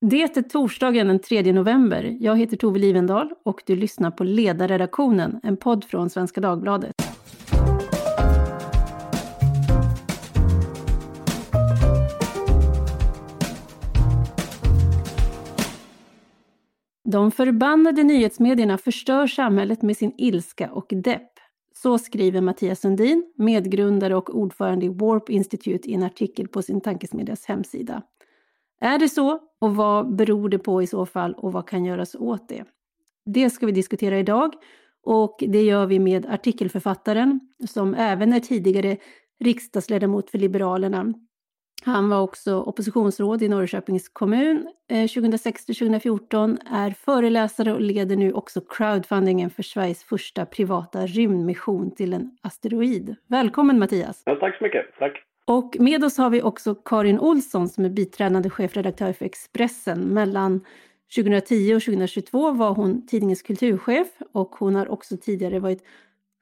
Det 0.00 0.22
är 0.22 0.42
torsdagen 0.42 1.06
den 1.06 1.18
3 1.18 1.52
november. 1.52 2.16
Jag 2.20 2.38
heter 2.38 2.56
Tove 2.56 2.78
Livendal 2.78 3.30
och 3.44 3.62
du 3.66 3.76
lyssnar 3.76 4.10
på 4.10 4.24
Ledarredaktionen, 4.24 5.40
en 5.42 5.56
podd 5.56 5.84
från 5.84 6.10
Svenska 6.10 6.40
Dagbladet. 6.40 6.92
De 17.04 17.30
förbannade 17.30 18.02
nyhetsmedierna 18.02 18.78
förstör 18.78 19.26
samhället 19.26 19.82
med 19.82 19.96
sin 19.96 20.12
ilska 20.18 20.70
och 20.72 20.86
depp. 20.90 21.32
Så 21.74 21.98
skriver 21.98 22.40
Mattias 22.40 22.80
Sundin, 22.80 23.32
medgrundare 23.36 24.16
och 24.16 24.36
ordförande 24.36 24.86
i 24.86 24.88
Warp 24.88 25.30
Institute 25.30 25.90
i 25.90 25.94
en 25.94 26.02
artikel 26.02 26.48
på 26.48 26.62
sin 26.62 26.80
tankesmedjas 26.80 27.44
hemsida. 27.44 28.02
Är 28.80 28.98
det 28.98 29.08
så? 29.08 29.40
Och 29.60 29.76
vad 29.76 30.16
beror 30.16 30.48
det 30.48 30.58
på 30.58 30.82
i 30.82 30.86
så 30.86 31.06
fall 31.06 31.34
och 31.34 31.52
vad 31.52 31.68
kan 31.68 31.84
göras 31.84 32.14
åt 32.14 32.48
det? 32.48 32.64
Det 33.26 33.50
ska 33.50 33.66
vi 33.66 33.72
diskutera 33.72 34.18
idag 34.18 34.54
och 35.02 35.36
det 35.48 35.62
gör 35.62 35.86
vi 35.86 35.98
med 35.98 36.26
artikelförfattaren 36.26 37.40
som 37.68 37.94
även 37.94 38.32
är 38.32 38.40
tidigare 38.40 38.96
riksdagsledamot 39.44 40.30
för 40.30 40.38
Liberalerna. 40.38 41.14
Han 41.84 42.08
var 42.08 42.20
också 42.20 42.60
oppositionsråd 42.60 43.42
i 43.42 43.48
Norrköpings 43.48 44.08
kommun 44.08 44.68
eh, 44.90 45.06
2006 45.06 45.66
2014, 45.66 46.58
är 46.70 46.90
föreläsare 46.90 47.72
och 47.72 47.80
leder 47.80 48.16
nu 48.16 48.32
också 48.32 48.60
crowdfundingen 48.60 49.50
för 49.50 49.62
Sveriges 49.62 50.04
första 50.04 50.46
privata 50.46 51.06
rymdmission 51.06 51.94
till 51.94 52.12
en 52.12 52.38
asteroid. 52.42 53.16
Välkommen 53.28 53.78
Mattias! 53.78 54.22
Ja, 54.24 54.36
tack 54.40 54.58
så 54.58 54.64
mycket, 54.64 54.86
tack! 54.98 55.22
Och 55.48 55.76
med 55.80 56.04
oss 56.04 56.18
har 56.18 56.30
vi 56.30 56.42
också 56.42 56.74
Karin 56.74 57.18
Olsson 57.18 57.68
som 57.68 57.84
är 57.84 57.88
biträdande 57.88 58.50
chefredaktör 58.50 59.12
för 59.12 59.24
Expressen. 59.24 60.00
Mellan 60.00 60.60
2010 61.16 61.74
och 61.74 61.82
2022 61.82 62.50
var 62.50 62.74
hon 62.74 63.06
tidningens 63.06 63.42
kulturchef 63.42 64.08
och 64.32 64.56
hon 64.58 64.74
har 64.74 64.88
också 64.88 65.16
tidigare 65.16 65.60
varit 65.60 65.82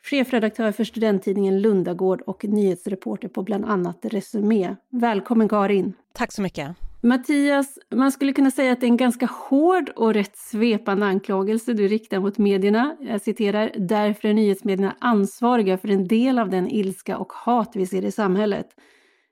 chefredaktör 0.04 0.72
för 0.72 0.84
studenttidningen 0.84 1.62
Lundagård 1.62 2.22
och 2.22 2.44
nyhetsreporter 2.44 3.28
på 3.28 3.42
bland 3.42 3.64
annat 3.64 3.98
Resumé. 4.02 4.76
Välkommen 4.90 5.48
Karin! 5.48 5.92
Tack 6.12 6.32
så 6.32 6.42
mycket! 6.42 6.76
Mattias, 7.02 7.78
man 7.94 8.12
skulle 8.12 8.32
kunna 8.32 8.50
säga 8.50 8.72
att 8.72 8.80
det 8.80 8.86
är 8.86 8.88
en 8.88 8.96
ganska 8.96 9.26
hård 9.26 9.90
och 9.96 10.14
rätt 10.14 10.36
svepande 10.36 11.06
anklagelse 11.06 11.72
du 11.72 11.88
riktar 11.88 12.20
mot 12.20 12.38
medierna. 12.38 12.96
Jag 13.00 13.20
citerar, 13.20 13.72
därför 13.78 14.28
är 14.28 14.34
nyhetsmedierna 14.34 14.96
ansvariga 14.98 15.78
för 15.78 15.90
en 15.90 16.08
del 16.08 16.38
av 16.38 16.50
den 16.50 16.68
ilska 16.68 17.18
och 17.18 17.32
hat 17.32 17.72
vi 17.74 17.86
ser 17.86 18.04
i 18.04 18.12
samhället. 18.12 18.66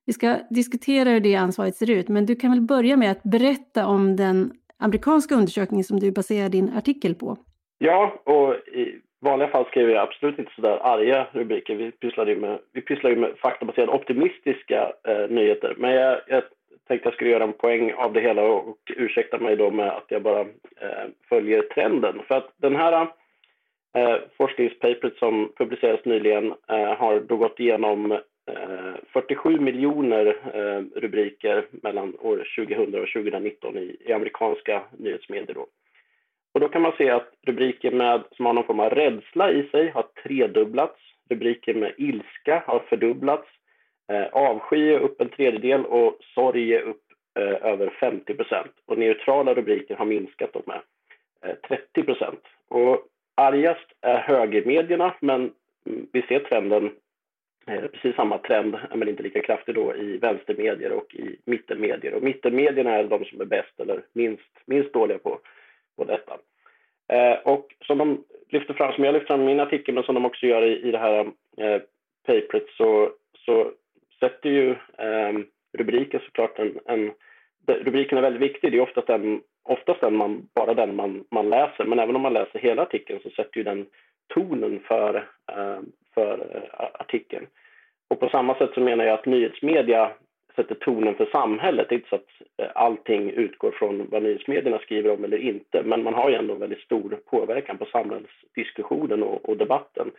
Vi 0.07 0.13
ska 0.13 0.39
diskutera 0.51 1.09
hur 1.09 1.21
det 1.21 1.35
ansvaret 1.35 1.77
ser 1.77 1.91
ut, 1.91 2.09
men 2.09 2.27
du 2.27 2.37
kan 2.37 2.51
väl 2.51 2.61
börja 2.61 2.97
med 2.97 3.11
att 3.11 3.23
berätta 3.23 3.87
om 3.87 4.17
den 4.17 4.53
amerikanska 4.79 5.35
undersökningen 5.35 5.85
som 5.85 6.01
du 6.01 6.13
baserar 6.13 6.49
din 6.49 6.73
artikel 6.77 7.15
på? 7.15 7.37
Ja, 7.79 8.23
och 8.25 8.55
i 8.55 9.01
vanliga 9.21 9.49
fall 9.49 9.67
skriver 9.67 9.95
jag 9.95 10.03
absolut 10.03 10.39
inte 10.39 10.53
sådär 10.55 10.79
arga 10.83 11.27
rubriker. 11.33 11.75
Vi 11.75 11.91
pysslar 11.91 12.27
ju 12.27 12.37
med, 12.37 12.59
vi 12.73 12.81
pysslar 12.81 13.11
ju 13.11 13.17
med 13.17 13.35
faktabaserade 13.39 13.93
optimistiska 13.93 14.93
eh, 15.09 15.31
nyheter. 15.31 15.75
Men 15.79 15.91
jag, 15.91 16.21
jag 16.27 16.43
tänkte 16.89 17.07
jag 17.07 17.15
skulle 17.15 17.31
göra 17.31 17.45
en 17.45 17.53
poäng 17.53 17.93
av 17.93 18.13
det 18.13 18.21
hela 18.21 18.43
och, 18.43 18.69
och 18.69 18.79
ursäkta 18.97 19.39
mig 19.39 19.57
då 19.57 19.71
med 19.71 19.89
att 19.89 20.07
jag 20.09 20.23
bara 20.23 20.41
eh, 20.41 21.07
följer 21.29 21.63
trenden. 21.63 22.21
För 22.29 22.35
att 22.35 22.53
den 22.57 22.77
här 22.77 23.07
eh, 23.97 24.17
forskningspapret 24.37 25.17
som 25.17 25.53
publicerades 25.57 26.05
nyligen 26.05 26.55
eh, 26.71 26.95
har 26.99 27.21
då 27.21 27.37
gått 27.37 27.61
igenom 27.61 28.19
Eh, 28.47 28.95
47 29.13 29.59
miljoner 29.61 30.27
eh, 30.55 31.01
rubriker 31.01 31.67
mellan 31.71 32.17
år 32.19 32.49
2000 32.57 33.03
och 33.03 33.09
2019 33.09 33.79
i, 33.79 33.97
i 34.01 34.13
amerikanska 34.13 34.83
nyhetsmedier. 34.99 35.55
Då. 35.55 35.67
Och 36.55 36.61
då 36.61 36.69
kan 36.69 36.83
man 36.83 36.93
se 36.99 37.11
att 37.11 37.33
rubriker 37.43 37.91
med, 37.91 38.23
som 38.37 38.47
har 38.47 38.53
någon 38.53 38.65
form 38.65 38.81
av 38.81 38.91
rädsla 38.91 39.51
i 39.51 39.69
sig 39.69 39.89
har 39.89 40.07
tredubblats. 40.23 41.01
Rubriker 41.31 41.75
med 41.75 41.93
ilska 41.97 42.63
har 42.67 42.79
fördubblats. 42.79 43.49
Eh, 44.13 44.27
avsky 44.33 44.93
är 44.93 44.99
upp 44.99 45.21
en 45.21 45.29
tredjedel 45.29 45.87
och 45.87 46.19
sorg 46.35 46.75
är 46.75 46.83
upp 46.83 47.03
eh, 47.39 47.67
över 47.73 47.91
50 47.91 48.35
procent. 48.35 48.73
Och 48.87 48.99
neutrala 48.99 49.55
rubriker 49.55 49.97
har 49.97 50.05
minskat 50.05 50.67
med 50.67 50.81
eh, 51.45 51.55
30 51.69 52.03
procent. 52.03 52.43
Och 52.69 53.07
argast 53.35 53.93
är 54.01 54.19
högermedierna, 54.19 55.15
men 55.21 55.53
mm, 55.87 56.07
vi 56.13 56.23
ser 56.23 56.39
trenden 56.39 56.91
Eh, 57.67 57.83
precis 57.83 58.17
samma 58.17 58.39
trend, 58.39 58.77
men 58.95 59.09
inte 59.09 59.23
lika 59.23 59.43
kraftig 59.43 59.75
då, 59.75 59.97
i 59.97 60.17
vänstermedier 60.17 60.93
och 60.93 61.15
i 61.15 61.37
mittenmedier. 61.45 62.15
Och 62.15 62.23
mittenmedierna 62.23 62.91
är 62.91 63.05
de 63.05 63.25
som 63.25 63.41
är 63.41 63.45
bäst 63.45 63.81
eller 63.81 64.03
minst, 64.13 64.51
minst 64.67 64.93
dåliga 64.93 65.19
på, 65.19 65.39
på 65.97 66.05
detta. 66.05 66.39
Eh, 67.09 67.39
och 67.45 67.75
som 67.87 67.99
de 67.99 68.25
lyfter 68.49 68.75
fram, 68.75 68.93
som 68.93 69.05
jag 69.05 69.13
lyfter 69.13 69.27
fram 69.27 69.41
i 69.41 69.45
min 69.45 69.61
artikel, 69.61 69.95
men 69.95 70.05
som 70.05 70.15
de 70.15 70.25
också 70.25 70.47
gör 70.47 70.63
i, 70.63 70.89
i 70.89 70.91
det 70.91 70.99
här 70.99 71.19
eh, 71.57 71.83
paperet, 72.27 72.69
så, 72.77 73.11
så 73.47 73.73
sätter 74.21 74.51
ju 74.51 74.71
eh, 74.99 75.33
rubriken 75.79 76.21
såklart 76.21 76.59
en, 76.59 76.79
en 76.87 77.13
rubriken 77.67 78.19
är 78.19 78.23
väldigt 78.23 78.43
viktig. 78.43 78.73
Det 78.73 78.79
är 78.79 78.83
oftast 78.83 79.07
den, 79.07 79.41
oftast 79.63 80.01
den 80.01 80.17
man, 80.17 80.49
bara 80.55 80.75
den 80.75 80.97
man, 80.97 81.25
man 81.31 81.49
läser, 81.49 81.85
men 81.85 81.99
även 81.99 82.17
om 82.17 82.23
man 82.23 82.33
läser 82.33 82.59
hela 82.59 82.83
artikeln 82.83 83.21
så 83.23 83.31
sätter 83.31 83.59
ju 83.59 83.65
den 83.65 83.87
tonen 84.29 84.81
för, 84.81 85.15
eh, 85.53 85.81
för 86.15 86.39
eh, 86.55 86.91
artikeln. 87.01 87.47
Och 88.09 88.21
på 88.21 88.29
samma 88.29 88.55
sätt 88.55 88.71
så 88.75 88.81
menar 88.81 89.05
jag 89.05 89.15
att 89.15 89.27
nyhetsmedia 89.27 90.11
sätter 90.57 90.75
tonen 90.75 91.15
för 91.15 91.27
samhället. 91.27 91.89
Det 91.89 91.95
är 91.95 91.97
inte 91.97 92.09
så 92.09 92.17
att 92.17 92.29
eh, 92.57 92.71
allting 92.75 93.31
utgår 93.31 93.71
från 93.71 94.09
vad 94.11 94.23
nyhetsmedierna 94.23 94.79
skriver 94.79 95.11
om 95.11 95.25
eller 95.25 95.39
inte, 95.39 95.83
men 95.83 96.03
man 96.03 96.15
har 96.15 96.31
ju 96.31 96.37
ändå 96.37 96.55
väldigt 96.55 96.81
stor 96.81 97.19
påverkan 97.27 97.79
på 97.79 97.85
samhällsdiskussionen 97.85 99.23
och, 99.23 99.49
och 99.49 99.57
debatten. 99.57 100.11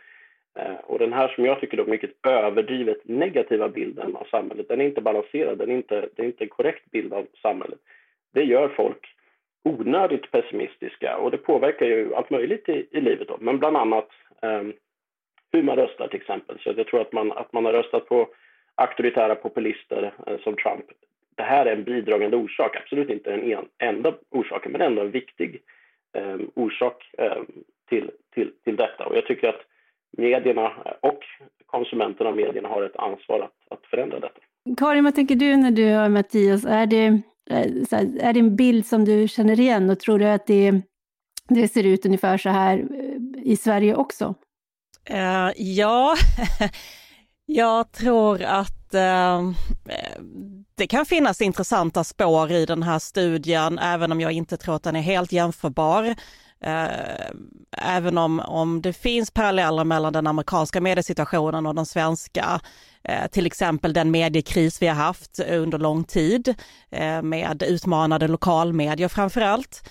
Och 0.82 0.98
den 0.98 1.12
här 1.12 1.28
som 1.28 1.44
jag 1.44 1.60
tycker 1.60 1.76
då 1.76 1.84
mycket 1.84 2.26
överdrivet 2.26 3.08
negativa 3.08 3.68
bilden 3.68 4.16
av 4.16 4.24
samhället, 4.30 4.68
den 4.68 4.80
är 4.80 4.84
inte 4.84 5.00
balanserad, 5.00 5.58
den 5.58 5.70
är 5.70 5.74
inte, 5.74 6.08
det 6.14 6.22
är 6.22 6.26
inte 6.26 6.44
en 6.44 6.48
korrekt 6.48 6.90
bild 6.90 7.12
av 7.12 7.26
samhället. 7.42 7.78
Det 8.34 8.42
gör 8.42 8.68
folk 8.68 9.13
onödigt 9.64 10.30
pessimistiska 10.30 11.16
och 11.16 11.30
det 11.30 11.38
påverkar 11.38 11.86
ju 11.86 12.14
allt 12.14 12.30
möjligt 12.30 12.68
i, 12.68 12.86
i 12.90 13.00
livet 13.00 13.28
då, 13.28 13.36
men 13.40 13.58
bland 13.58 13.76
annat 13.76 14.08
eh, 14.42 14.62
hur 15.52 15.62
man 15.62 15.76
röstar 15.76 16.08
till 16.08 16.20
exempel. 16.20 16.58
Så 16.60 16.74
jag 16.76 16.86
tror 16.86 17.00
att 17.00 17.12
man, 17.12 17.32
att 17.32 17.52
man 17.52 17.64
har 17.64 17.72
röstat 17.72 18.06
på 18.06 18.28
auktoritära 18.74 19.34
populister 19.34 20.14
eh, 20.26 20.38
som 20.38 20.56
Trump. 20.56 20.84
Det 21.36 21.42
här 21.42 21.66
är 21.66 21.76
en 21.76 21.84
bidragande 21.84 22.36
orsak, 22.36 22.76
absolut 22.76 23.10
inte 23.10 23.30
den 23.30 23.66
enda 23.78 24.14
orsaken, 24.30 24.72
men 24.72 24.80
ändå 24.80 25.02
en 25.02 25.10
viktig 25.10 25.62
eh, 26.16 26.36
orsak 26.54 27.10
eh, 27.18 27.42
till, 27.88 28.10
till, 28.34 28.52
till 28.64 28.76
detta. 28.76 29.06
Och 29.06 29.16
jag 29.16 29.26
tycker 29.26 29.48
att 29.48 29.60
medierna 30.16 30.72
och 31.00 31.24
konsumenterna 31.66 32.30
av 32.30 32.36
medierna 32.36 32.68
har 32.68 32.82
ett 32.82 32.96
ansvar 32.96 33.40
att, 33.40 33.78
att 33.78 33.86
förändra 33.86 34.20
detta. 34.20 34.40
Karin, 34.78 35.04
vad 35.04 35.14
tänker 35.14 35.34
du 35.34 35.56
när 35.56 35.70
du 35.70 35.84
hör 35.84 36.08
Mattias? 36.08 36.64
Är 36.64 36.86
det, 36.86 37.22
Eh, 37.50 37.72
här, 37.90 38.18
är 38.20 38.32
det 38.32 38.40
en 38.40 38.56
bild 38.56 38.86
som 38.86 39.04
du 39.04 39.28
känner 39.28 39.60
igen 39.60 39.90
och 39.90 40.00
tror 40.00 40.18
du 40.18 40.28
att 40.28 40.46
det, 40.46 40.82
det 41.48 41.68
ser 41.68 41.84
ut 41.84 42.06
ungefär 42.06 42.38
så 42.38 42.48
här 42.48 42.78
eh, 42.78 43.42
i 43.52 43.56
Sverige 43.56 43.94
också? 43.94 44.34
Uh, 45.10 45.50
ja, 45.56 46.16
jag 47.46 47.92
tror 47.92 48.42
att 48.42 48.94
uh, 48.94 49.52
det 50.74 50.86
kan 50.86 51.06
finnas 51.06 51.40
intressanta 51.40 52.04
spår 52.04 52.52
i 52.52 52.66
den 52.66 52.82
här 52.82 52.98
studien, 52.98 53.78
även 53.78 54.12
om 54.12 54.20
jag 54.20 54.32
inte 54.32 54.56
tror 54.56 54.76
att 54.76 54.82
den 54.82 54.96
är 54.96 55.00
helt 55.00 55.32
jämförbar. 55.32 56.04
Uh, 56.66 57.34
även 57.78 58.18
om, 58.18 58.40
om 58.40 58.82
det 58.82 58.92
finns 58.92 59.30
paralleller 59.30 59.84
mellan 59.84 60.12
den 60.12 60.26
amerikanska 60.26 60.80
mediesituationen 60.80 61.66
och 61.66 61.74
den 61.74 61.86
svenska, 61.86 62.60
Eh, 63.08 63.26
till 63.26 63.46
exempel 63.46 63.92
den 63.92 64.10
mediekris 64.10 64.82
vi 64.82 64.86
har 64.86 64.94
haft 64.94 65.40
under 65.40 65.78
lång 65.78 66.04
tid 66.04 66.54
eh, 66.90 67.22
med 67.22 67.62
utmanade 67.62 68.28
lokalmedier 68.28 69.08
framför 69.08 69.40
allt 69.40 69.90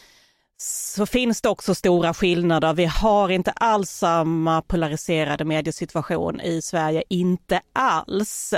så 0.58 1.05
finns 1.05 1.41
det 1.41 1.49
också 1.49 1.76
stora 1.76 2.14
skillnader. 2.14 2.73
Vi 2.73 2.85
har 2.85 3.29
inte 3.29 3.52
alls 3.52 3.90
samma 3.90 4.61
polariserade 4.61 5.46
mediesituation 5.46 6.41
i 6.41 6.61
Sverige, 6.61 7.03
inte 7.09 7.61
alls. 7.73 8.53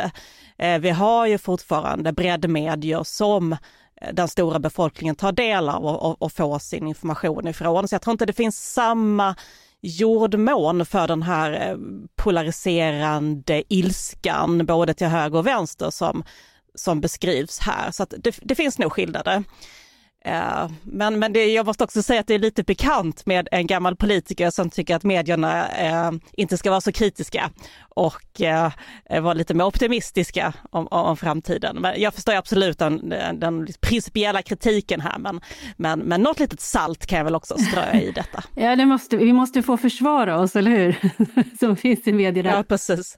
Eh, 0.57 0.79
vi 0.79 0.89
har 0.89 1.25
ju 1.25 1.37
fortfarande 1.37 2.13
breddmedier 2.13 3.03
som 3.03 3.57
den 4.13 4.27
stora 4.27 4.59
befolkningen 4.59 5.15
tar 5.15 5.31
del 5.31 5.69
av 5.69 5.85
och, 5.85 6.21
och, 6.21 6.31
får 6.31 6.59
sin 6.59 6.87
information 6.87 7.47
ifrån. 7.47 7.87
Så 7.87 7.95
jag 7.95 8.01
tror 8.01 8.11
inte 8.11 8.25
det 8.25 8.33
finns 8.33 8.73
samma 8.73 9.35
jordmån 9.85 10.85
för 10.85 11.07
den 11.07 11.21
här 11.21 11.69
eh, 11.69 11.77
polariserande 12.15 13.63
ilskan 13.69 14.65
både 14.65 14.93
till 14.93 15.07
höger 15.07 15.37
och 15.37 15.47
vänster 15.47 15.89
som, 15.89 16.23
som 16.75 17.01
beskrivs 17.01 17.59
här. 17.59 17.91
Så 17.91 18.05
det, 18.09 18.39
det 18.41 18.55
finns 18.55 18.79
nog 18.79 18.91
skillnader. 18.91 19.43
Eh, 20.25 20.69
men 20.83 21.19
men 21.19 21.33
det, 21.33 21.45
jag 21.45 21.65
måste 21.65 21.83
också 21.83 22.03
säga 22.03 22.19
att 22.19 22.27
det 22.27 22.33
är 22.33 22.39
lite 22.39 22.63
pikant 22.63 23.25
med 23.25 23.47
en 23.51 23.67
gammal 23.67 23.95
politiker 23.95 24.49
som 24.49 24.69
tycker 24.69 24.95
att 24.95 25.03
medierna 25.03 25.67
eh, 25.67 26.11
inte 26.33 26.57
ska 26.57 26.69
vara 26.69 26.81
så 26.81 26.91
kritiska 26.91 27.49
och 27.89 28.41
eh, 28.41 28.71
vara 29.21 29.33
lite 29.33 29.53
mer 29.53 29.65
optimistiska 29.65 30.53
om, 30.69 30.87
om 30.87 31.17
framtiden. 31.17 31.77
Men 31.81 32.01
jag 32.01 32.13
förstår 32.13 32.33
absolut 32.33 32.79
den, 32.79 33.09
den 33.33 33.67
principiella 33.81 34.41
kritiken 34.41 35.01
här, 35.01 35.17
men, 35.17 35.41
men, 35.77 35.99
men 35.99 36.21
något 36.21 36.39
litet 36.39 36.61
salt 36.61 37.05
kan 37.05 37.17
jag 37.17 37.25
väl 37.25 37.35
också 37.35 37.57
strö 37.57 37.99
i 37.99 38.11
detta. 38.15 38.43
ja, 38.55 38.75
det 38.75 38.85
måste, 38.85 39.17
vi 39.17 39.33
måste 39.33 39.61
få 39.61 39.77
försvara 39.77 40.39
oss, 40.39 40.55
eller 40.55 40.71
hur? 40.71 40.95
som 41.59 41.75
finns 41.75 42.07
i 42.07 42.13
medierna. 42.13 42.49
Ja, 42.49 42.63
precis. 42.63 43.17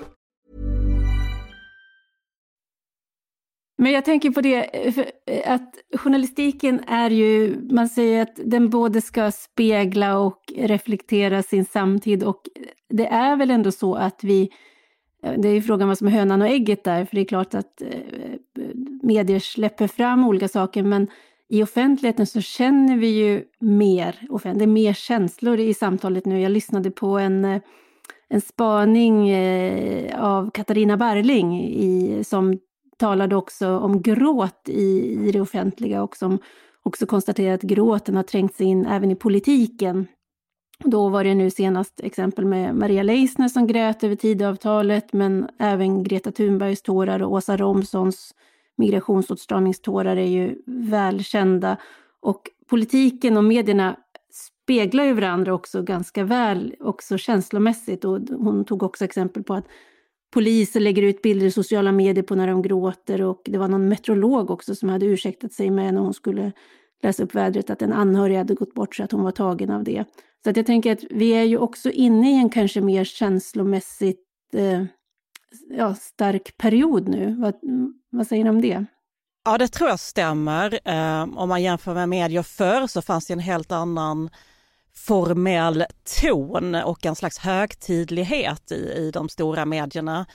Men 3.81 3.91
jag 3.91 4.05
tänker 4.05 4.31
på 4.31 4.41
det, 4.41 4.87
eh, 4.87 4.99
eh, 5.25 5.53
att 5.53 5.75
journalistiken 5.97 6.79
är 6.87 7.09
ju, 7.09 7.61
man 7.71 7.89
säger 7.89 8.21
att 8.21 8.39
den 8.45 8.69
både 8.69 9.01
ska 9.01 9.31
spegla 9.31 10.17
och 10.17 10.53
reflektera 10.57 11.43
sin 11.43 11.65
samtid 11.65 12.23
och 12.23 12.41
det 12.89 13.07
är 13.07 13.35
väl 13.35 13.51
ändå 13.51 13.71
så 13.71 13.95
att 13.95 14.23
vi, 14.23 14.49
eh, 15.23 15.33
det 15.37 15.47
är 15.47 15.53
ju 15.53 15.61
frågan 15.61 15.87
vad 15.87 15.97
som 15.97 16.07
är 16.07 16.11
hönan 16.11 16.41
och 16.41 16.47
ägget 16.47 16.83
där, 16.83 17.05
för 17.05 17.15
det 17.15 17.21
är 17.21 17.25
klart 17.25 17.53
att 17.53 17.81
medier 19.03 19.39
släpper 19.39 19.87
fram 19.87 20.27
olika 20.27 20.47
saker, 20.47 20.83
men 20.83 21.07
i 21.49 21.63
offentligheten 21.63 22.27
så 22.27 22.41
känner 22.41 22.97
vi 22.97 23.07
ju 23.07 23.43
mer, 23.59 24.15
det 24.53 24.63
är 24.63 24.67
mer 24.67 24.93
känslor 24.93 25.59
i 25.59 25.73
samtalet 25.73 26.25
nu. 26.25 26.41
Jag 26.41 26.51
lyssnade 26.51 26.91
på 26.91 27.19
en, 27.19 27.61
en 28.29 28.41
spaning 28.41 29.33
av 30.15 30.51
Katarina 30.51 30.97
Barling 30.97 31.61
i, 31.63 32.23
som 32.23 32.59
talade 33.01 33.35
också 33.35 33.77
om 33.77 34.01
gråt 34.01 34.69
i, 34.69 35.13
i 35.27 35.31
det 35.31 35.41
offentliga 35.41 36.03
och 36.03 36.17
som 36.17 36.39
också 36.83 37.05
konstaterade 37.05 37.55
att 37.55 37.61
gråten 37.61 38.15
har 38.15 38.23
trängt 38.23 38.55
sig 38.55 38.65
in 38.65 38.85
även 38.85 39.11
i 39.11 39.15
politiken. 39.15 40.07
Då 40.83 41.09
var 41.09 41.23
det 41.23 41.35
nu 41.35 41.49
senast 41.49 41.99
exempel 41.99 42.45
med 42.45 42.75
Maria 42.75 43.03
Leisner 43.03 43.47
som 43.47 43.67
grät 43.67 44.03
över 44.03 44.15
Tidöavtalet, 44.15 45.13
men 45.13 45.49
även 45.59 46.03
Greta 46.03 46.31
Thunbergs 46.31 46.81
tårar 46.81 47.21
och 47.21 47.31
Åsa 47.31 47.57
Romsons 47.57 48.35
migrationsåtstramningstårar 48.77 50.17
är 50.17 50.27
ju 50.27 50.55
välkända. 50.65 51.77
Och 52.21 52.41
politiken 52.69 53.37
och 53.37 53.43
medierna 53.43 53.95
speglar 54.33 55.03
ju 55.03 55.13
varandra 55.13 55.53
också 55.53 55.81
ganska 55.81 56.23
väl, 56.23 56.75
också 56.79 57.17
känslomässigt. 57.17 58.05
Och 58.05 58.19
hon 58.29 58.65
tog 58.65 58.83
också 58.83 59.05
exempel 59.05 59.43
på 59.43 59.53
att 59.53 59.65
poliser 60.31 60.79
lägger 60.79 61.01
ut 61.01 61.21
bilder 61.21 61.45
i 61.45 61.51
sociala 61.51 61.91
medier 61.91 62.23
på 62.23 62.35
när 62.35 62.47
de 62.47 62.61
gråter 62.61 63.21
och 63.21 63.41
det 63.45 63.57
var 63.57 63.67
någon 63.67 63.87
meteorolog 63.87 64.51
också 64.51 64.75
som 64.75 64.89
hade 64.89 65.05
ursäktat 65.05 65.53
sig 65.53 65.69
med 65.69 65.93
när 65.93 66.01
hon 66.01 66.13
skulle 66.13 66.51
läsa 67.03 67.23
upp 67.23 67.35
vädret 67.35 67.69
att 67.69 67.81
en 67.81 67.93
anhörig 67.93 68.37
hade 68.37 68.53
gått 68.53 68.73
bort 68.73 68.95
så 68.95 69.03
att 69.03 69.11
hon 69.11 69.23
var 69.23 69.31
tagen 69.31 69.71
av 69.71 69.83
det. 69.83 70.05
Så 70.43 70.49
att 70.49 70.57
jag 70.57 70.65
tänker 70.65 70.91
att 70.91 71.03
vi 71.09 71.29
är 71.29 71.43
ju 71.43 71.57
också 71.57 71.91
inne 71.91 72.31
i 72.31 72.35
en 72.35 72.49
kanske 72.49 72.81
mer 72.81 73.03
känslomässigt 73.03 74.25
eh, 74.53 74.83
ja, 75.77 75.95
stark 75.95 76.57
period 76.57 77.07
nu. 77.07 77.35
Vad, 77.39 77.53
vad 78.09 78.27
säger 78.27 78.43
ni 78.43 78.49
om 78.49 78.61
det? 78.61 78.85
Ja, 79.45 79.57
det 79.57 79.67
tror 79.67 79.89
jag 79.89 79.99
stämmer. 79.99 80.79
Eh, 80.85 81.21
om 81.21 81.49
man 81.49 81.63
jämför 81.63 81.93
med 81.93 82.09
medier 82.09 82.43
förr 82.43 82.87
så 82.87 83.01
fanns 83.01 83.27
det 83.27 83.33
en 83.33 83.39
helt 83.39 83.71
annan 83.71 84.29
formell 84.95 85.85
ton 86.19 86.75
och 86.75 87.05
en 87.05 87.15
slags 87.15 87.37
högtidlighet 87.37 88.71
i, 88.71 88.75
i 88.75 89.11
de 89.13 89.29
stora 89.29 89.65
medierna. 89.65 90.25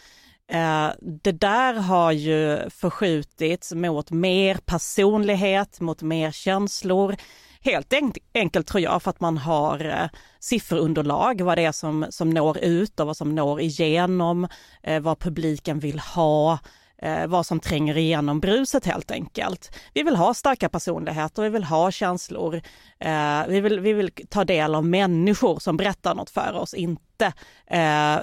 Eh, 0.48 0.88
det 1.22 1.32
där 1.32 1.74
har 1.74 2.12
ju 2.12 2.70
förskjutits 2.70 3.72
mot 3.72 4.10
mer 4.10 4.54
personlighet, 4.54 5.80
mot 5.80 6.02
mer 6.02 6.30
känslor. 6.30 7.16
Helt 7.60 7.92
enkelt 8.34 8.66
tror 8.66 8.82
jag 8.82 9.02
för 9.02 9.10
att 9.10 9.20
man 9.20 9.38
har 9.38 9.84
eh, 9.84 10.18
sifferunderlag, 10.40 11.40
vad 11.40 11.58
det 11.58 11.64
är 11.64 11.72
som, 11.72 12.06
som 12.10 12.30
når 12.30 12.58
ut 12.58 13.00
och 13.00 13.06
vad 13.06 13.16
som 13.16 13.34
når 13.34 13.60
igenom, 13.60 14.48
eh, 14.82 15.00
vad 15.00 15.18
publiken 15.18 15.78
vill 15.78 15.98
ha, 15.98 16.58
eh, 16.98 17.26
vad 17.26 17.46
som 17.46 17.60
tränger 17.60 17.96
igenom 17.96 18.40
bruset 18.40 18.86
helt 18.86 19.10
enkelt. 19.10 19.76
Vi 19.94 20.02
vill 20.02 20.16
ha 20.16 20.34
starka 20.34 20.68
personligheter, 20.68 21.42
vi 21.42 21.48
vill 21.48 21.64
ha 21.64 21.90
känslor, 21.90 22.62
eh, 22.98 23.46
vi, 23.48 23.60
vill, 23.60 23.80
vi 23.80 23.92
vill 23.92 24.10
ta 24.28 24.44
del 24.44 24.74
av 24.74 24.84
människor 24.84 25.58
som 25.58 25.76
berättar 25.76 26.14
något 26.14 26.30
för 26.30 26.52
oss, 26.54 26.74
inte 26.74 27.32
eh, 27.66 28.18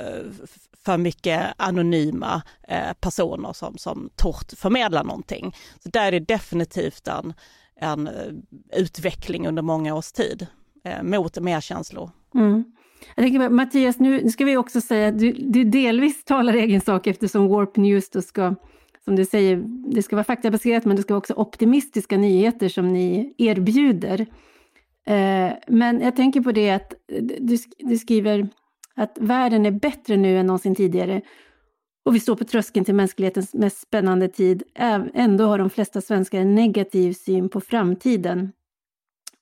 för 0.86 0.98
mycket 0.98 1.54
anonyma 1.58 2.42
eh, 2.68 2.94
personer 3.00 3.54
som, 3.54 3.78
som 3.78 4.10
torrt 4.16 4.54
förmedlar 4.58 5.04
någonting. 5.04 5.56
Så 5.84 5.90
där 5.90 6.08
är 6.08 6.12
det 6.12 6.20
definitivt 6.20 7.08
en, 7.08 7.34
en 7.76 8.08
eh, 8.08 8.34
utveckling 8.72 9.48
under 9.48 9.62
många 9.62 9.96
års 9.96 10.12
tid 10.12 10.48
eh, 10.84 11.04
mot 11.04 11.40
mer 11.40 11.62
känslor. 11.62 12.12
Mm. 12.36 12.64
Jag 13.16 13.26
tänker, 13.26 13.50
Mattias, 13.50 14.00
nu 14.00 14.30
ska 14.30 14.46
vi 14.46 14.58
också 14.58 14.82
säga 14.82 15.08
att 15.08 15.20
du, 15.20 15.32
du 15.32 15.64
delvis 15.64 16.24
talar 16.24 16.54
egen 16.54 16.82
sak 16.82 17.08
eftersom 17.08 17.48
Warp 17.48 17.78
News 17.78 18.10
då 18.10 18.22
ska, 18.22 18.56
som 19.06 19.16
du 19.16 19.26
säger, 19.26 19.64
det 19.94 20.04
ska 20.04 20.16
vara 20.16 20.24
faktabaserat 20.24 20.86
men 20.86 20.96
det 20.96 21.02
ska 21.02 21.14
vara 21.14 21.20
också 21.20 21.34
optimistiska 21.34 22.18
nyheter 22.18 22.70
som 22.70 22.94
ni 22.94 23.34
erbjuder. 23.38 24.20
Eh, 25.06 25.52
men 25.68 26.02
jag 26.02 26.16
tänker 26.16 26.42
på 26.42 26.52
det 26.52 26.72
att 26.72 26.94
du, 27.40 27.58
du 27.80 27.98
skriver 27.98 28.50
att 28.96 29.18
världen 29.20 29.66
är 29.66 29.72
bättre 29.72 30.18
nu 30.18 30.38
än 30.38 30.46
någonsin 30.46 30.76
tidigare 30.76 31.22
och 32.06 32.16
vi 32.16 32.20
står 32.20 32.36
på 32.36 32.44
tröskeln 32.44 32.86
till 32.86 32.96
mänsklighetens 32.96 33.54
mest 33.54 33.82
spännande 33.82 34.28
tid. 34.28 34.64
Ändå 35.14 35.46
har 35.46 35.58
de 35.58 35.70
flesta 35.70 36.02
svenskar 36.02 36.40
en 36.40 36.56
negativ 36.56 37.14
syn 37.14 37.50
på 37.50 37.62
framtiden. 37.62 38.52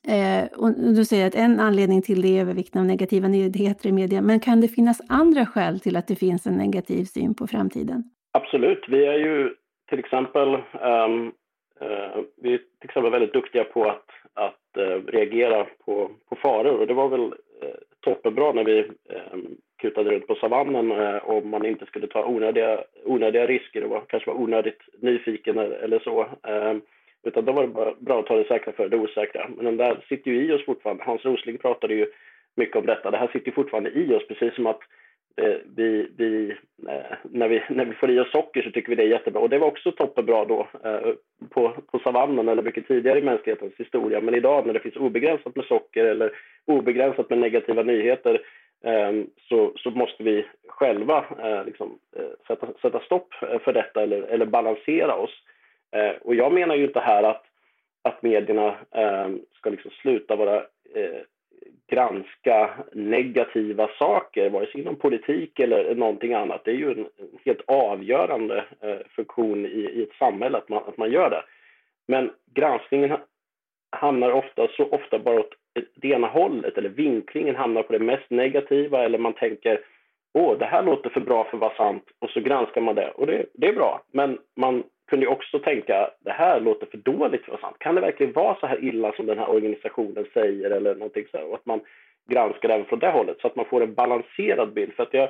Eh, 0.07 0.45
och 0.57 0.71
du 0.95 1.06
säger 1.06 1.27
att 1.27 1.36
en 1.36 1.59
anledning 1.59 2.01
till 2.01 2.21
det 2.21 2.38
är 2.38 2.42
övervikten 2.42 2.81
av 2.81 2.88
negativa 2.88 3.27
nyheter 3.27 3.89
i 3.89 3.92
media. 3.92 4.21
Men 4.21 4.39
kan 4.39 4.62
det 4.62 4.68
finnas 4.68 5.01
andra 5.09 5.45
skäl 5.45 5.80
till 5.80 5.95
att 5.95 6.07
det 6.07 6.15
finns 6.15 6.48
en 6.48 6.57
negativ 6.57 7.03
syn 7.03 7.36
på 7.36 7.48
framtiden? 7.48 8.03
Absolut. 8.33 8.86
Vi 8.88 9.06
är 9.06 9.18
ju 9.18 9.56
till 9.89 10.00
exempel, 10.00 10.48
um, 10.81 11.27
uh, 11.81 12.24
vi 12.42 12.53
är 12.53 12.57
till 12.57 12.89
exempel 12.89 13.12
väldigt 13.12 13.33
duktiga 13.33 13.63
på 13.63 13.89
att, 13.89 14.10
att 14.34 14.77
uh, 14.77 15.05
reagera 15.05 15.63
på, 15.86 16.12
på 16.29 16.36
faror. 16.36 16.79
Och 16.79 16.88
det 16.88 16.93
var 16.93 17.10
väl 17.10 17.25
uh, 17.25 17.77
toppenbra 18.00 18.51
när 18.51 18.63
vi 18.63 18.84
um, 19.34 19.58
kutade 19.81 20.10
runt 20.10 20.27
på 20.27 20.36
savannen 20.36 20.91
om 21.24 21.50
man 21.50 21.65
inte 21.65 21.86
skulle 21.86 22.08
ta 22.08 22.25
onödiga, 22.25 22.84
onödiga 23.05 23.48
risker 23.48 23.84
och 23.84 23.89
var, 23.89 24.03
kanske 24.08 24.29
var 24.29 24.41
onödigt 24.41 24.81
nyfiken 25.01 25.58
eller, 25.58 25.75
eller 25.75 26.00
så. 26.00 26.27
Um, 26.43 26.81
utan 27.23 27.45
då 27.45 27.51
var 27.51 27.61
det 27.61 27.67
bara 27.67 27.93
bra 27.99 28.19
att 28.19 28.25
ta 28.25 28.35
det 28.35 28.47
säkra 28.47 28.73
för 28.73 28.89
det 28.89 28.97
osäkra. 28.97 29.49
Men 29.55 29.65
den 29.65 29.77
där 29.77 30.05
sitter 30.09 30.31
ju 30.31 30.45
i 30.45 30.53
oss 30.53 30.65
fortfarande. 30.65 31.03
Hans 31.03 31.25
Rosling 31.25 31.57
pratade 31.57 31.93
ju 31.93 32.07
mycket 32.55 32.75
om 32.75 32.85
detta. 32.85 33.11
Det 33.11 33.17
här 33.17 33.27
sitter 33.27 33.51
fortfarande 33.51 33.89
i 33.89 34.13
oss, 34.13 34.27
precis 34.27 34.55
som 34.55 34.67
att 34.67 34.79
eh, 35.41 35.55
vi, 35.75 36.09
vi, 36.17 36.49
eh, 36.89 37.17
när, 37.23 37.47
vi, 37.47 37.63
när 37.69 37.85
vi 37.85 37.93
får 37.93 38.11
i 38.11 38.19
oss 38.19 38.31
socker 38.31 38.61
så 38.61 38.71
tycker 38.71 38.89
vi 38.89 38.95
det 38.95 39.03
är 39.03 39.07
jättebra. 39.07 39.41
Och 39.41 39.49
det 39.49 39.57
var 39.57 39.67
också 39.67 39.91
toppenbra 39.91 40.45
då 40.45 40.67
eh, 40.83 41.13
på, 41.49 41.73
på 41.91 41.99
savannen 41.99 42.49
eller 42.49 42.63
mycket 42.63 42.87
tidigare 42.87 43.19
i 43.19 43.23
mänsklighetens 43.23 43.73
historia. 43.77 44.21
Men 44.21 44.35
idag 44.35 44.65
när 44.65 44.73
det 44.73 44.79
finns 44.79 44.95
obegränsat 44.95 45.55
med 45.55 45.65
socker 45.65 46.05
eller 46.05 46.31
obegränsat 46.65 47.29
med 47.29 47.39
negativa 47.39 47.83
nyheter 47.83 48.41
ehm, 48.83 49.27
så, 49.49 49.73
så 49.75 49.91
måste 49.91 50.23
vi 50.23 50.45
själva 50.67 51.25
eh, 51.43 51.65
liksom, 51.65 51.99
eh, 52.15 52.47
sätta, 52.47 52.67
sätta 52.81 52.99
stopp 52.99 53.33
för 53.33 53.73
detta 53.73 54.03
eller, 54.03 54.21
eller 54.21 54.45
balansera 54.45 55.15
oss. 55.15 55.43
Eh, 55.91 56.15
och 56.21 56.36
jag 56.36 56.53
menar 56.53 56.75
ju 56.75 56.83
inte 56.83 57.00
här 57.00 57.24
att, 57.24 57.43
att 58.01 58.21
medierna 58.21 58.67
eh, 58.91 59.29
ska 59.53 59.69
liksom 59.69 59.91
sluta 59.91 60.36
vara 60.36 60.55
eh, 60.95 61.21
granska 61.88 62.69
negativa 62.93 63.89
saker, 64.00 64.50
vare 64.50 64.65
sig 64.71 64.81
inom 64.81 64.95
politik 64.95 65.60
eller 65.60 65.95
någonting 65.95 66.33
annat. 66.33 66.62
Det 66.65 66.71
är 66.71 66.75
ju 66.75 66.91
en, 66.91 67.00
en 67.00 67.39
helt 67.45 67.62
avgörande 67.67 68.65
eh, 68.81 68.98
funktion 69.15 69.65
i, 69.65 69.69
i, 69.69 70.03
ett 70.03 70.15
samhälle 70.19 70.57
att 70.57 70.69
man, 70.69 70.83
att 70.88 70.98
man 70.98 71.12
gör 71.12 71.29
det. 71.29 71.43
Men 72.07 72.31
granskningen 72.53 73.17
hamnar 73.91 74.31
ofta 74.31 74.67
så 74.67 74.89
ofta 74.89 75.19
bara 75.19 75.39
åt 75.39 75.53
det 75.95 76.07
ena 76.07 76.27
hållet, 76.27 76.77
eller 76.77 76.89
vinklingen 76.89 77.55
hamnar 77.55 77.83
på 77.83 77.93
det 77.93 78.00
mest 78.00 78.29
negativa, 78.29 79.03
eller 79.03 79.17
man 79.17 79.33
tänker 79.33 79.79
åh, 80.33 80.57
det 80.57 80.65
här 80.65 80.83
låter 80.83 81.10
för 81.10 81.21
bra 81.21 81.43
för 81.43 81.57
att 81.57 81.62
vara 81.62 81.75
sant, 81.75 82.03
och 82.19 82.29
så 82.29 82.39
granskar 82.39 82.81
man 82.81 82.95
det. 82.95 83.12
Och 83.12 83.27
det, 83.27 83.45
det 83.53 83.67
är 83.67 83.74
bra, 83.74 84.03
men 84.12 84.38
man 84.55 84.83
kunde 85.12 85.27
också 85.27 85.60
tänka 85.60 86.10
det 86.20 86.32
här 86.32 86.60
låter 86.60 86.86
för 86.86 86.98
dåligt 86.98 87.46
för 87.46 87.53
att 87.53 87.62
sant. 87.62 87.75
Kan 87.80 87.96
det 87.96 88.01
verkligen 88.01 88.34
vara 88.34 88.56
så 88.60 88.68
här 88.68 88.84
illa 88.84 89.12
som 89.12 89.25
den 89.25 89.38
här 89.38 89.50
organisationen 89.50 90.25
säger 90.34 90.72
eller 90.72 90.96
någonting 90.96 91.25
så 91.32 91.38
här? 91.38 91.46
Och 91.46 91.56
att 91.56 91.65
man 91.65 91.82
granskar 92.30 92.70
även 92.70 92.86
från 92.86 93.00
det 93.00 93.12
hållet 93.12 93.38
så 93.41 93.48
att 93.48 93.56
man 93.56 93.65
får 93.65 93.84
en 93.84 93.94
balanserad 93.94 94.74
bild. 94.74 94.94
För 94.94 95.03
att 95.03 95.13
jag, 95.13 95.30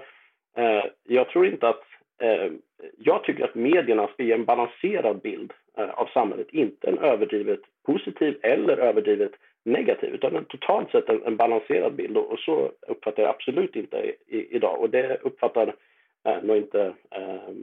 eh, 0.57 0.85
jag 1.03 1.29
tror 1.29 1.45
inte 1.47 1.69
att 1.69 1.83
eh, 2.21 2.51
jag 2.97 3.23
tycker 3.23 3.43
att 3.43 3.55
medierna 3.55 4.07
ska 4.07 4.23
ge 4.23 4.33
en 4.33 4.45
balanserad 4.45 5.21
bild 5.21 5.53
eh, 5.77 5.89
av 5.89 6.05
samhället, 6.13 6.47
inte 6.49 6.87
en 6.87 6.97
överdrivet 6.97 7.61
positiv 7.85 8.39
eller 8.43 8.77
överdrivet 8.77 9.31
negativ, 9.65 10.13
utan 10.13 10.35
en 10.35 10.45
totalt 10.45 10.91
sett 10.91 11.09
en, 11.09 11.23
en 11.25 11.37
balanserad 11.37 11.93
bild. 11.93 12.17
Och, 12.17 12.31
och, 12.31 12.39
så 12.39 12.71
uppfattar 12.87 13.23
jag 13.23 13.29
absolut 13.29 13.75
inte 13.75 13.97
i, 13.97 14.37
i, 14.37 14.55
idag. 14.55 14.79
Och 14.79 14.89
det 14.89 15.17
uppfattar 15.21 15.73
eh, 16.25 16.43
nog 16.43 16.57
inte 16.57 16.93
eh, 17.11 17.53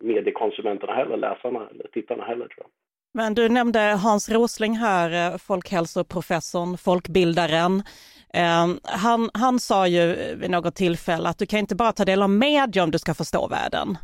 mediekonsumenterna 0.00 0.94
heller, 0.94 1.16
läsarna 1.16 1.68
eller 1.70 1.88
tittarna 1.92 2.24
heller 2.24 2.48
tror 2.48 2.58
jag. 2.58 2.70
Men 3.12 3.34
du 3.34 3.48
nämnde 3.48 3.80
Hans 3.80 4.28
Rosling 4.28 4.76
här, 4.76 5.32
eh, 5.32 5.38
folkhälsoprofessorn, 5.38 6.78
folkbildaren. 6.78 7.82
Han, 8.82 9.30
han 9.34 9.60
sa 9.60 9.86
ju 9.86 10.34
vid 10.34 10.50
något 10.50 10.74
tillfälle 10.74 11.28
att 11.28 11.38
du 11.38 11.46
kan 11.46 11.58
inte 11.58 11.74
bara 11.74 11.92
ta 11.92 12.04
del 12.04 12.22
av 12.22 12.30
media 12.30 12.82
om 12.82 12.90
du 12.90 12.98
ska 12.98 13.14
förstå 13.14 13.48
världen. 13.48 13.98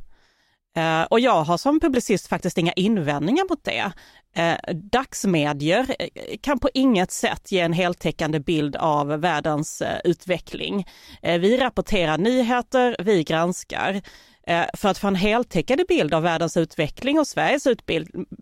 Eh, 0.77 1.03
och 1.03 1.21
jag 1.21 1.45
har 1.45 1.57
som 1.57 1.81
publicist 1.81 2.27
faktiskt 2.27 2.59
inga 2.59 2.73
invändningar 2.73 3.45
mot 3.51 3.65
det. 3.65 3.93
Eh, 4.37 4.75
dagsmedier 4.75 5.97
eh, 5.99 6.09
kan 6.41 6.59
på 6.59 6.71
inget 6.75 7.11
sätt 7.11 7.53
ge 7.53 7.61
en 7.61 7.73
heltäckande 7.73 8.41
bild 8.41 8.77
av 8.77 9.07
världens 9.09 9.83
eh, 9.83 9.99
utveckling. 10.05 10.87
Eh, 11.23 11.39
vi 11.39 11.57
rapporterar 11.57 12.19
nyheter, 12.19 12.97
vi 12.99 13.25
granskar. 13.25 14.03
Eh, 14.47 14.65
för 14.75 14.89
att 14.89 14.99
få 14.99 15.09
en 15.09 15.15
heltäckande 15.15 15.85
bild 15.89 16.15
av 16.15 16.23
världens 16.23 16.57
utveckling 16.57 17.19
och 17.19 17.27
Sveriges 17.27 17.67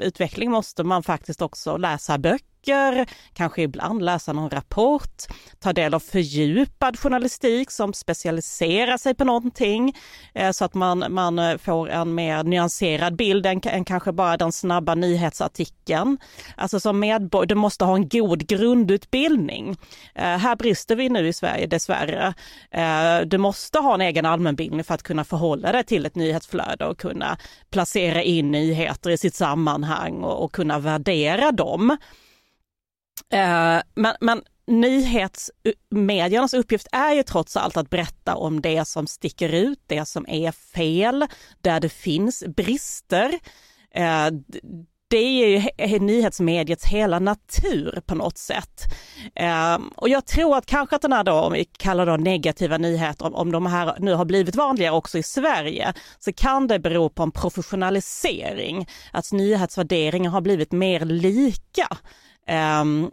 utveckling 0.00 0.50
måste 0.50 0.84
man 0.84 1.02
faktiskt 1.02 1.42
också 1.42 1.76
läsa 1.76 2.18
böcker 2.18 2.51
böcker, 2.62 3.06
kanske 3.32 3.62
ibland 3.62 4.02
läsa 4.02 4.32
någon 4.32 4.50
rapport, 4.50 5.22
ta 5.60 5.72
del 5.72 5.94
av 5.94 6.00
fördjupad 6.00 6.98
journalistik 6.98 7.70
som 7.70 7.92
specialiserar 7.92 8.96
sig 8.96 9.14
på 9.14 9.24
någonting 9.24 9.94
eh, 10.34 10.50
så 10.50 10.64
att 10.64 10.74
man, 10.74 11.04
man 11.08 11.38
eh, 11.38 11.58
får 11.58 11.90
en 11.90 12.14
mer 12.14 12.44
nyanserad 12.44 13.16
bild 13.16 13.46
än, 13.46 13.60
än 13.64 13.84
kanske 13.84 14.12
bara 14.12 14.36
den 14.36 14.52
snabba 14.52 14.94
nyhetsartikeln. 14.94 16.18
Alltså 16.56 16.80
som 16.80 16.98
medborgare, 16.98 17.46
du 17.46 17.54
måste 17.54 17.84
ha 17.84 17.94
en 17.94 18.08
god 18.08 18.46
grundutbildning. 18.46 19.76
Eh, 20.14 20.24
här 20.24 20.56
brister 20.56 20.96
vi 20.96 21.08
nu 21.08 21.28
i 21.28 21.32
Sverige 21.32 21.66
dessvärre. 21.66 22.34
Du 23.24 23.38
måste 23.38 23.78
ha 23.78 23.94
en 23.94 24.00
egen 24.00 24.26
allmänbildning 24.26 24.84
för 24.84 24.94
att 24.94 25.02
kunna 25.02 25.24
förhålla 25.24 25.72
dig 25.72 25.84
till 25.84 26.06
ett 26.06 26.14
nyhetsflöde 26.14 26.86
och 26.86 26.98
kunna 26.98 27.36
placera 27.70 28.22
in 28.22 28.50
nyheter 28.50 29.10
i 29.10 29.18
sitt 29.18 29.34
sammanhang 29.34 30.22
och, 30.22 30.44
och 30.44 30.52
kunna 30.52 30.78
värdera 30.78 31.52
dem. 31.52 31.96
Eh, 33.32 33.82
men, 33.94 34.14
men 34.20 34.42
nyhetsmediernas 34.66 36.54
uppgift 36.54 36.86
är 36.92 37.12
ju 37.12 37.22
trots 37.22 37.56
allt 37.56 37.76
att 37.76 37.90
berätta 37.90 38.36
om 38.36 38.60
det 38.60 38.84
som 38.84 39.06
sticker 39.06 39.48
ut, 39.48 39.80
det 39.86 40.08
som 40.08 40.26
är 40.28 40.52
fel, 40.52 41.26
där 41.60 41.80
det 41.80 41.88
finns 41.88 42.44
brister. 42.56 43.38
Eh, 43.94 44.26
det 45.12 45.18
är 45.18 45.48
ju 45.48 45.98
nyhetsmediets 45.98 46.84
hela 46.84 47.18
natur 47.18 48.00
på 48.06 48.14
något 48.14 48.38
sätt. 48.38 48.94
Eh, 49.34 49.78
och 49.96 50.08
jag 50.08 50.26
tror 50.26 50.56
att 50.56 50.66
kanske 50.66 50.96
att 50.96 51.02
den 51.02 51.12
här 51.12 51.24
då, 51.24 51.32
om 51.32 51.52
vi 51.52 51.64
kallar 51.64 52.06
det 52.06 52.16
negativa 52.16 52.78
nyheter, 52.78 53.26
om, 53.26 53.34
om 53.34 53.52
de 53.52 53.66
här 53.66 53.96
nu 53.98 54.14
har 54.14 54.24
blivit 54.24 54.56
vanligare 54.56 54.94
också 54.94 55.18
i 55.18 55.22
Sverige, 55.22 55.92
så 56.18 56.32
kan 56.32 56.66
det 56.66 56.78
bero 56.78 57.08
på 57.08 57.22
en 57.22 57.30
professionalisering, 57.30 58.88
att 59.12 59.32
nyhetsvärderingen 59.32 60.32
har 60.32 60.40
blivit 60.40 60.72
mer 60.72 61.04
lika. 61.04 61.88
Ehm, 62.46 63.10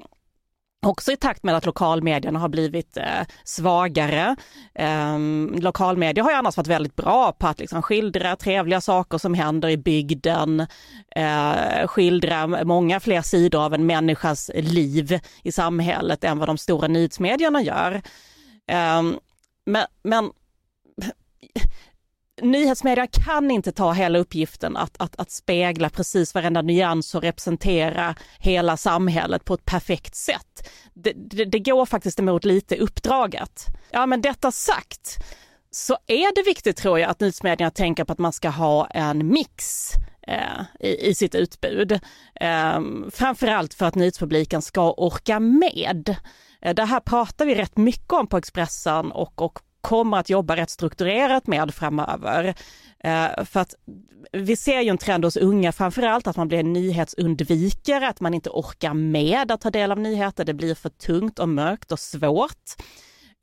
också 0.86 1.12
i 1.12 1.18
takt 1.18 1.44
med 1.44 1.56
att 1.56 1.66
lokalmedierna 1.66 2.40
har 2.40 2.50
blivit 2.50 2.98
eh, 2.98 3.22
svagare. 3.44 4.36
Eh, 4.76 5.20
lokalmedia 5.60 6.24
har 6.24 6.32
ju 6.32 6.38
annars 6.38 6.58
varit 6.58 6.68
väldigt 6.68 6.96
bra 6.96 7.32
på 7.32 7.48
att 7.48 7.60
liksom 7.60 7.82
skildra 7.82 8.36
trevliga 8.36 8.82
saker 8.82 9.18
som 9.18 9.34
händer 9.34 9.70
i 9.70 9.78
bygden, 9.78 10.60
eh, 11.16 11.88
skildra 11.88 12.48
många 12.48 13.00
fler 13.00 13.22
sidor 13.22 13.66
av 13.66 13.74
en 13.74 13.86
människas 13.86 14.52
liv 14.56 15.20
i 15.44 15.52
samhället 15.52 16.24
än 16.24 16.40
vad 16.40 16.50
de 16.50 16.58
stora 16.58 16.88
nyhetsmedierna 16.88 17.62
gör. 17.62 18.02
Eh, 18.68 19.04
men, 19.66 19.86
men 20.04 20.32
nyhetsmedia 22.42 23.08
kan 23.08 23.52
inte 23.52 23.72
ta 23.72 23.92
hela 23.92 24.20
uppgiften 24.20 24.78
att, 24.78 24.96
att, 24.98 25.20
att 25.20 25.32
spegla 25.32 25.90
precis 25.90 26.36
varenda 26.36 26.62
nyans 26.62 27.16
och 27.16 27.22
representera 27.22 28.16
hela 28.40 28.78
samhället 28.78 29.46
på 29.46 29.54
ett 29.54 29.66
perfekt 29.66 30.16
sätt. 30.16 30.70
Det, 30.94 31.14
det, 31.16 31.46
det 31.46 31.60
går 31.60 31.86
faktiskt 31.86 32.20
emot 32.20 32.46
lite 32.46 32.76
uppdraget. 32.76 33.66
Ja 33.92 34.06
men 34.06 34.22
detta 34.22 34.52
sagt 34.52 35.18
så 35.72 35.98
är 36.08 36.36
det 36.36 36.50
viktigt 36.50 36.78
tror 36.78 37.00
jag 37.00 37.10
att 37.10 37.20
Nyhetsmedia 37.20 37.72
tänker 37.72 38.04
på 38.04 38.14
att 38.14 38.20
man 38.20 38.34
ska 38.34 38.50
ha 38.50 38.88
en 38.88 39.28
mix 39.28 39.92
eh, 40.28 40.62
i, 40.80 41.10
i, 41.10 41.16
sitt 41.16 41.36
utbud. 41.36 41.92
Eh, 42.36 42.82
framförallt 43.12 43.74
för 43.74 43.86
att 43.86 43.96
nyhetspubliken 43.96 44.62
ska 44.62 44.92
orka 44.92 45.40
med. 45.40 46.16
Eh, 46.62 46.74
det 46.74 46.86
här 46.86 47.00
pratar 47.00 47.46
vi 47.46 47.56
rätt 47.56 47.78
mycket 47.78 48.14
om 48.14 48.28
på 48.28 48.38
Expressen 48.38 49.12
och, 49.12 49.42
och 49.42 49.60
kommer 49.82 50.18
att 50.18 50.30
jobba 50.30 50.56
rätt 50.56 50.70
strukturerat 50.70 51.48
med 51.48 51.74
framöver. 51.74 52.56
Eh, 53.04 53.44
för 53.46 53.60
att 53.60 53.76
vi 54.32 54.56
ser 54.56 54.82
ju 54.82 54.90
en 54.90 54.98
trend 54.98 55.26
hos 55.26 55.38
unga 55.38 55.72
framförallt 55.72 56.28
att 56.28 56.38
man 56.38 56.48
blir 56.48 56.64
nyhetsundvikare, 56.64 58.08
att 58.08 58.20
man 58.20 58.34
inte 58.34 58.50
orkar 58.50 58.94
med 58.94 59.52
att 59.52 59.62
ta 59.62 59.70
del 59.70 59.92
av 59.92 60.00
nyheter. 60.00 60.46
Det 60.46 60.54
blir 60.54 60.76
för 60.76 60.90
tungt 60.90 61.40
och 61.40 61.50
mörkt 61.50 61.92
och 61.92 62.00
svårt. 62.00 62.76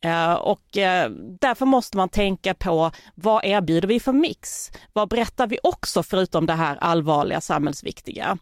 Eh, 0.06 0.34
och 0.34 0.76
eh, 0.76 1.10
därför 1.40 1.66
måste 1.66 1.96
man 1.96 2.08
tänka 2.08 2.54
på 2.54 2.90
vad 3.14 3.44
erbjuder 3.44 3.88
vi 3.88 4.00
för 4.00 4.12
mix? 4.12 4.70
Vad 4.92 5.08
berättar 5.08 5.46
vi 5.46 5.58
också 5.62 6.02
förutom 6.02 6.46
det 6.46 6.52
här 6.52 6.76
allvarliga 6.80 7.40
samhällsviktiga? 7.40 8.38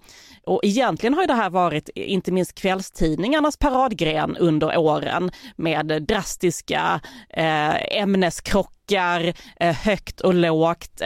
Och 0.46 0.60
egentligen 0.64 1.14
har 1.14 1.20
ju 1.20 1.26
det 1.26 1.34
här 1.34 1.50
varit 1.50 1.88
inte 1.94 2.32
minst 2.32 2.54
kvällstidningarnas 2.54 3.56
paradgren 3.56 4.36
under 4.36 4.76
åren 4.76 5.30
med 5.56 6.02
drastiska 6.08 7.00
eh, 7.30 7.98
ämneskrockar, 8.00 9.34
högt 9.60 10.20
och 10.20 10.34
lågt, 10.34 11.02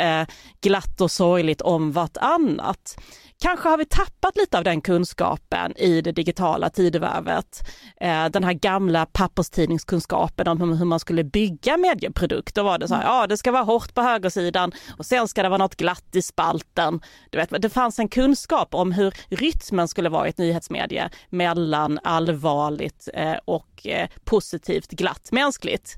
glatt 0.61 1.01
och 1.01 1.11
sorgligt 1.11 1.61
om 1.61 1.93
vartannat. 1.93 2.97
Kanske 3.41 3.69
har 3.69 3.79
vi 3.79 3.85
tappat 3.85 4.37
lite 4.37 4.59
av 4.59 4.65
den 4.65 4.81
kunskapen 4.81 5.77
i 5.77 6.01
det 6.01 6.13
digitala 6.13 6.71
tidevarvet. 6.71 7.69
Eh, 8.01 8.27
den 8.27 8.45
här 8.45 8.53
gamla 8.53 9.07
papperstidningskunskapen 9.07 10.49
om 10.49 10.79
hur 10.79 10.85
man 10.85 11.01
skulle 11.01 11.25
bygga 11.25 11.77
medieprodukt. 11.77 12.55
Då 12.55 12.63
var 12.63 12.79
det 12.79 12.89
så 12.89 12.95
här, 12.95 13.05
ja 13.05 13.27
det 13.27 13.37
ska 13.37 13.53
vara 13.53 13.63
hårt 13.63 13.95
på 13.95 14.03
högersidan 14.03 14.73
och 14.99 15.07
sen 15.07 15.29
ska 15.29 15.43
det 15.43 15.49
vara 15.49 15.59
något 15.59 15.77
glatt 15.77 16.17
i 16.17 16.23
spalten. 16.23 17.01
Du 17.31 17.39
vet, 17.39 17.63
det 17.63 17.71
fanns 17.71 17.99
en 17.99 18.09
kunskap 18.09 18.75
om 18.75 18.93
hur 18.93 19.15
rytmen 19.29 19.89
skulle 19.89 20.09
vara 20.09 20.27
i 20.27 20.31
ett 20.31 20.39
nyhetsmedie 20.39 21.11
mellan 21.29 21.99
allvarligt 22.05 23.09
eh, 23.15 23.37
och 23.45 23.87
eh, 23.87 24.09
positivt 24.25 24.91
glatt 24.91 25.33
mänskligt. 25.33 25.97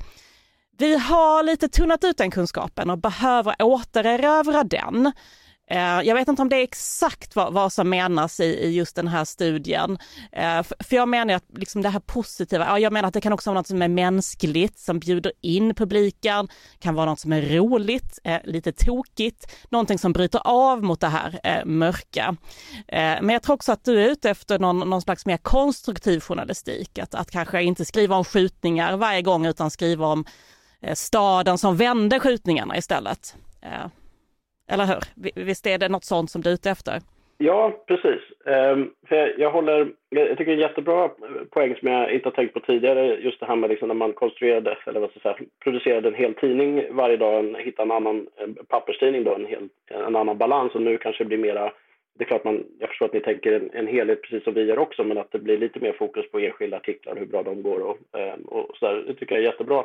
Vi 0.79 0.97
har 0.99 1.43
lite 1.43 1.69
tunnat 1.69 2.05
ut 2.05 2.19
den 2.19 2.31
kunskapen 2.31 2.91
och 2.91 2.99
behöver 2.99 3.55
återerövra 3.63 4.65
den. 4.65 5.13
Eh, 5.71 6.01
jag 6.03 6.15
vet 6.15 6.29
inte 6.29 6.43
om 6.43 6.49
det 6.49 6.57
är 6.57 6.63
exakt 6.63 7.37
vad, 7.37 7.53
vad 7.53 7.73
som 7.73 7.89
menas 7.89 8.41
i, 8.41 8.45
i, 8.45 8.71
just 8.71 8.97
den 8.97 9.09
här 9.09 9.25
studien. 9.25 9.99
Eh, 10.33 10.63
för, 10.63 10.85
för 10.85 10.97
jag 10.97 11.09
menar 11.09 11.35
att 11.35 11.45
liksom 11.55 11.83
det 11.83 11.89
här 11.89 12.01
positiva, 12.01 12.65
ja, 12.65 12.79
jag 12.79 12.93
menar 12.93 13.09
att 13.09 13.15
det 13.15 13.21
kan 13.21 13.33
också 13.33 13.51
vara 13.51 13.61
något 13.61 13.67
som 13.67 13.83
är 13.83 13.89
mänskligt, 13.89 14.79
som 14.79 14.99
bjuder 14.99 15.33
in 15.41 15.75
publiken, 15.75 16.49
kan 16.79 16.95
vara 16.95 17.07
något 17.07 17.21
som 17.21 17.33
är 17.33 17.43
roligt, 17.43 18.19
eh, 18.25 18.39
lite 18.45 18.73
tokigt, 18.73 19.53
någonting 19.71 19.99
som 19.99 20.13
bryter 20.13 20.41
av 20.45 20.83
mot 20.83 21.01
det 21.01 21.09
här 21.09 21.65
mörka. 21.65 22.37
Men 22.93 23.29
jag 23.29 23.43
tror 23.43 23.55
också 23.55 23.73
att 23.73 23.85
du 23.85 24.01
är 24.01 24.09
ute 24.09 24.31
efter 24.31 24.59
någon, 24.59 24.79
någon 24.79 25.03
slags 25.03 25.27
mer 25.27 25.37
konstruktiv 25.37 26.21
journalistik, 26.21 26.99
att, 26.99 27.15
att 27.15 27.31
kanske 27.31 27.63
inte 27.63 27.85
skriva 27.85 28.17
om 28.17 28.25
skjutningar 28.25 28.97
varje 28.97 29.23
gång 29.23 29.47
utan 29.47 29.71
skriva 29.71 30.07
om 30.07 30.25
staden 30.95 31.59
som 31.59 31.77
vände 31.77 32.21
skjutningarna 32.21 32.77
istället. 32.77 33.35
Eller 34.73 34.87
hur? 34.87 35.01
Visst 35.45 35.67
är 35.67 35.79
det 35.79 35.89
något 35.89 36.05
sånt 36.05 36.31
som 36.31 36.43
du 36.43 36.51
är 36.51 36.55
ute 36.55 36.71
efter? 36.71 36.99
Ja, 37.39 37.73
precis. 37.87 38.21
Ehm, 38.47 38.91
för 39.09 39.41
jag, 39.41 39.51
håller, 39.51 39.89
jag 40.09 40.29
tycker 40.29 40.45
det 40.45 40.53
är 40.53 40.55
en 40.55 40.69
jättebra 40.69 41.11
poäng 41.51 41.77
som 41.77 41.89
jag 41.89 42.13
inte 42.13 42.29
har 42.29 42.35
tänkt 42.35 42.55
på 42.55 42.61
tidigare. 42.61 43.21
Just 43.21 43.41
det 43.41 43.47
här 43.47 43.57
med 43.57 43.71
liksom 43.71 43.89
när 43.89 43.95
man 43.95 44.13
konstruerade, 44.13 44.77
eller 44.87 45.01
vad 45.01 45.11
ska 45.11 45.21
jag 45.23 45.37
säga, 45.37 45.49
producerade 45.65 46.09
en 46.09 46.15
hel 46.15 46.35
tidning 46.35 46.85
varje 46.91 47.17
dag, 47.17 47.57
hittade 47.59 47.87
en 47.87 47.97
annan 47.97 48.27
en 48.37 48.55
papperstidning 48.69 49.25
då, 49.25 49.35
en, 49.35 49.47
hel, 49.47 49.69
en 49.87 50.17
annan 50.17 50.39
balans 50.39 50.75
och 50.75 50.83
nu 50.83 50.99
kanske 50.99 51.25
det 51.25 51.29
blir 51.29 51.39
mera 51.39 51.73
det 52.21 52.25
är 52.25 52.29
klart 52.29 52.45
man, 52.45 52.65
jag 52.79 52.89
förstår 52.89 53.07
att 53.07 53.13
ni 53.13 53.21
tänker 53.21 53.53
en, 53.53 53.71
en 53.73 53.87
helhet 53.87 54.23
precis 54.23 54.45
som 54.45 54.55
vi 54.55 54.63
gör 54.63 54.79
också, 54.79 55.05
men 55.05 55.19
att 55.19 55.33
det 55.33 55.39
blir 55.39 55.59
lite 55.59 55.81
mer 55.81 55.93
fokus 55.93 56.31
på 56.31 56.39
enskilda 56.39 56.77
artiklar, 56.77 57.17
hur 57.17 57.27
bra 57.27 57.43
de 57.43 57.63
går 57.63 57.81
och, 57.81 58.19
ehm, 58.19 58.43
och 58.43 58.77
så 58.77 58.87
där. 58.87 59.05
Det 59.07 59.15
tycker 59.15 59.35
jag 59.35 59.45
är 59.45 59.51
jättebra 59.53 59.85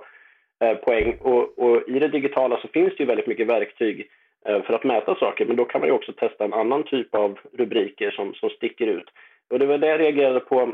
eh, 0.60 0.78
poäng. 0.78 1.18
Och, 1.22 1.60
och, 1.60 1.90
i 1.90 2.00
det 2.00 2.08
digitala 2.08 2.60
så 2.62 2.68
finns 2.68 2.90
det 2.98 3.04
ju 3.04 3.06
väldigt 3.06 3.28
mycket 3.28 3.48
verktyg 3.48 4.00
eh, 4.00 4.06
Eh, 4.48 4.62
för 4.62 4.74
att 4.74 4.84
mäta 4.84 5.16
saker, 5.16 5.46
men 5.46 5.56
då 5.56 5.66
kan 5.66 5.82
man 5.82 5.88
ju 5.88 5.94
också 5.94 6.14
testa 6.14 6.46
en 6.46 6.54
annan 6.54 6.84
typ 6.84 7.16
av 7.16 7.40
rubriker 7.54 8.12
som, 8.12 8.34
som 8.34 8.50
sticker 8.50 8.88
ut. 8.88 9.10
Och 9.50 9.60
det 9.60 9.66
var 9.66 9.78
det 9.78 9.88
jag 9.88 10.00
reagerade 10.00 10.40
på. 10.40 10.72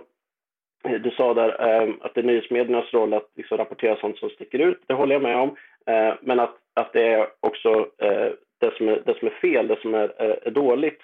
Eh, 0.83 1.01
du 1.01 1.11
sa 1.11 1.33
där 1.33 1.49
eh, 1.49 1.89
att 2.01 2.13
det 2.13 2.21
är 2.21 2.25
nyhetsmediernas 2.25 2.93
roll 2.93 3.13
att 3.13 3.29
liksom 3.35 3.57
rapportera 3.57 3.95
sånt 3.95 4.17
som 4.17 4.29
sticker 4.29 4.59
ut. 4.59 4.81
Det 4.87 4.93
håller 4.93 5.15
jag 5.15 5.21
med 5.21 5.37
om. 5.37 5.55
Men 6.21 6.39
att, 6.39 6.55
att 6.73 6.93
det 6.93 7.07
är 7.07 7.27
också 7.39 7.87
det 8.59 8.77
som 8.77 8.87
är, 8.87 9.01
det 9.05 9.19
som 9.19 9.27
är 9.27 9.31
fel, 9.31 9.67
det 9.67 9.81
som 9.81 9.93
är, 9.93 10.21
är 10.21 10.51
dåligt 10.51 11.01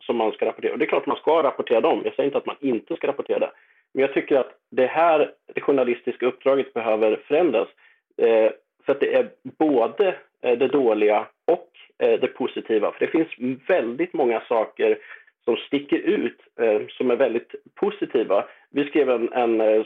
som 0.00 0.16
man 0.16 0.32
ska 0.32 0.46
rapportera. 0.46 0.72
Och 0.72 0.78
det 0.78 0.84
är 0.84 0.88
klart 0.88 1.02
att 1.02 1.06
man 1.06 1.16
ska 1.16 1.42
rapportera 1.42 1.80
dem. 1.80 2.00
Jag 2.04 2.14
säger 2.14 2.26
inte 2.26 2.38
att 2.38 2.46
man 2.46 2.56
inte 2.60 2.96
ska 2.96 3.08
rapportera 3.08 3.38
det. 3.38 3.50
Men 3.94 4.02
jag 4.02 4.14
tycker 4.14 4.36
att 4.36 4.52
det 4.70 4.86
här 4.86 5.32
det 5.54 5.60
journalistiska 5.60 6.26
uppdraget 6.26 6.74
behöver 6.74 7.16
förändras. 7.28 7.68
Eh, 8.16 8.50
för 8.84 8.92
att 8.92 9.00
det 9.00 9.14
är 9.14 9.30
både 9.42 10.14
Eh, 10.42 10.58
det 10.58 10.68
dåliga 10.68 11.26
och 11.46 11.68
eh, 11.98 12.20
det 12.20 12.26
positiva. 12.26 12.92
För 12.92 13.06
det 13.06 13.12
finns 13.12 13.58
väldigt 13.68 14.12
många 14.12 14.40
saker 14.40 14.98
som 15.44 15.56
sticker 15.56 15.98
ut, 15.98 16.38
eh, 16.60 16.80
som 16.88 17.10
är 17.10 17.16
väldigt 17.16 17.54
positiva. 17.74 18.44
Vi 18.70 18.84
skrev 18.84 19.10
en, 19.10 19.32
en 19.32 19.84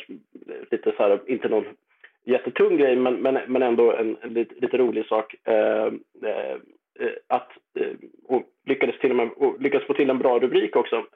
lite 0.70 0.92
så 0.96 1.02
här, 1.02 1.20
inte 1.26 1.48
någon 1.48 1.66
jättetung 2.24 2.76
grej, 2.76 2.96
men, 2.96 3.14
men, 3.14 3.38
men 3.46 3.62
ändå 3.62 3.92
en, 3.92 4.16
en 4.22 4.34
lite, 4.34 4.54
lite, 4.60 4.76
rolig 4.76 5.06
sak. 5.06 5.34
Eh, 5.48 5.92
att 7.26 7.50
och 8.28 8.42
lyckades, 8.66 8.98
till 8.98 9.10
och 9.10 9.16
med, 9.16 9.30
och 9.36 9.60
lyckades 9.60 9.86
få 9.86 9.94
till 9.94 10.10
en 10.10 10.18
bra 10.18 10.38
rubrik 10.38 10.76
också. 10.76 11.06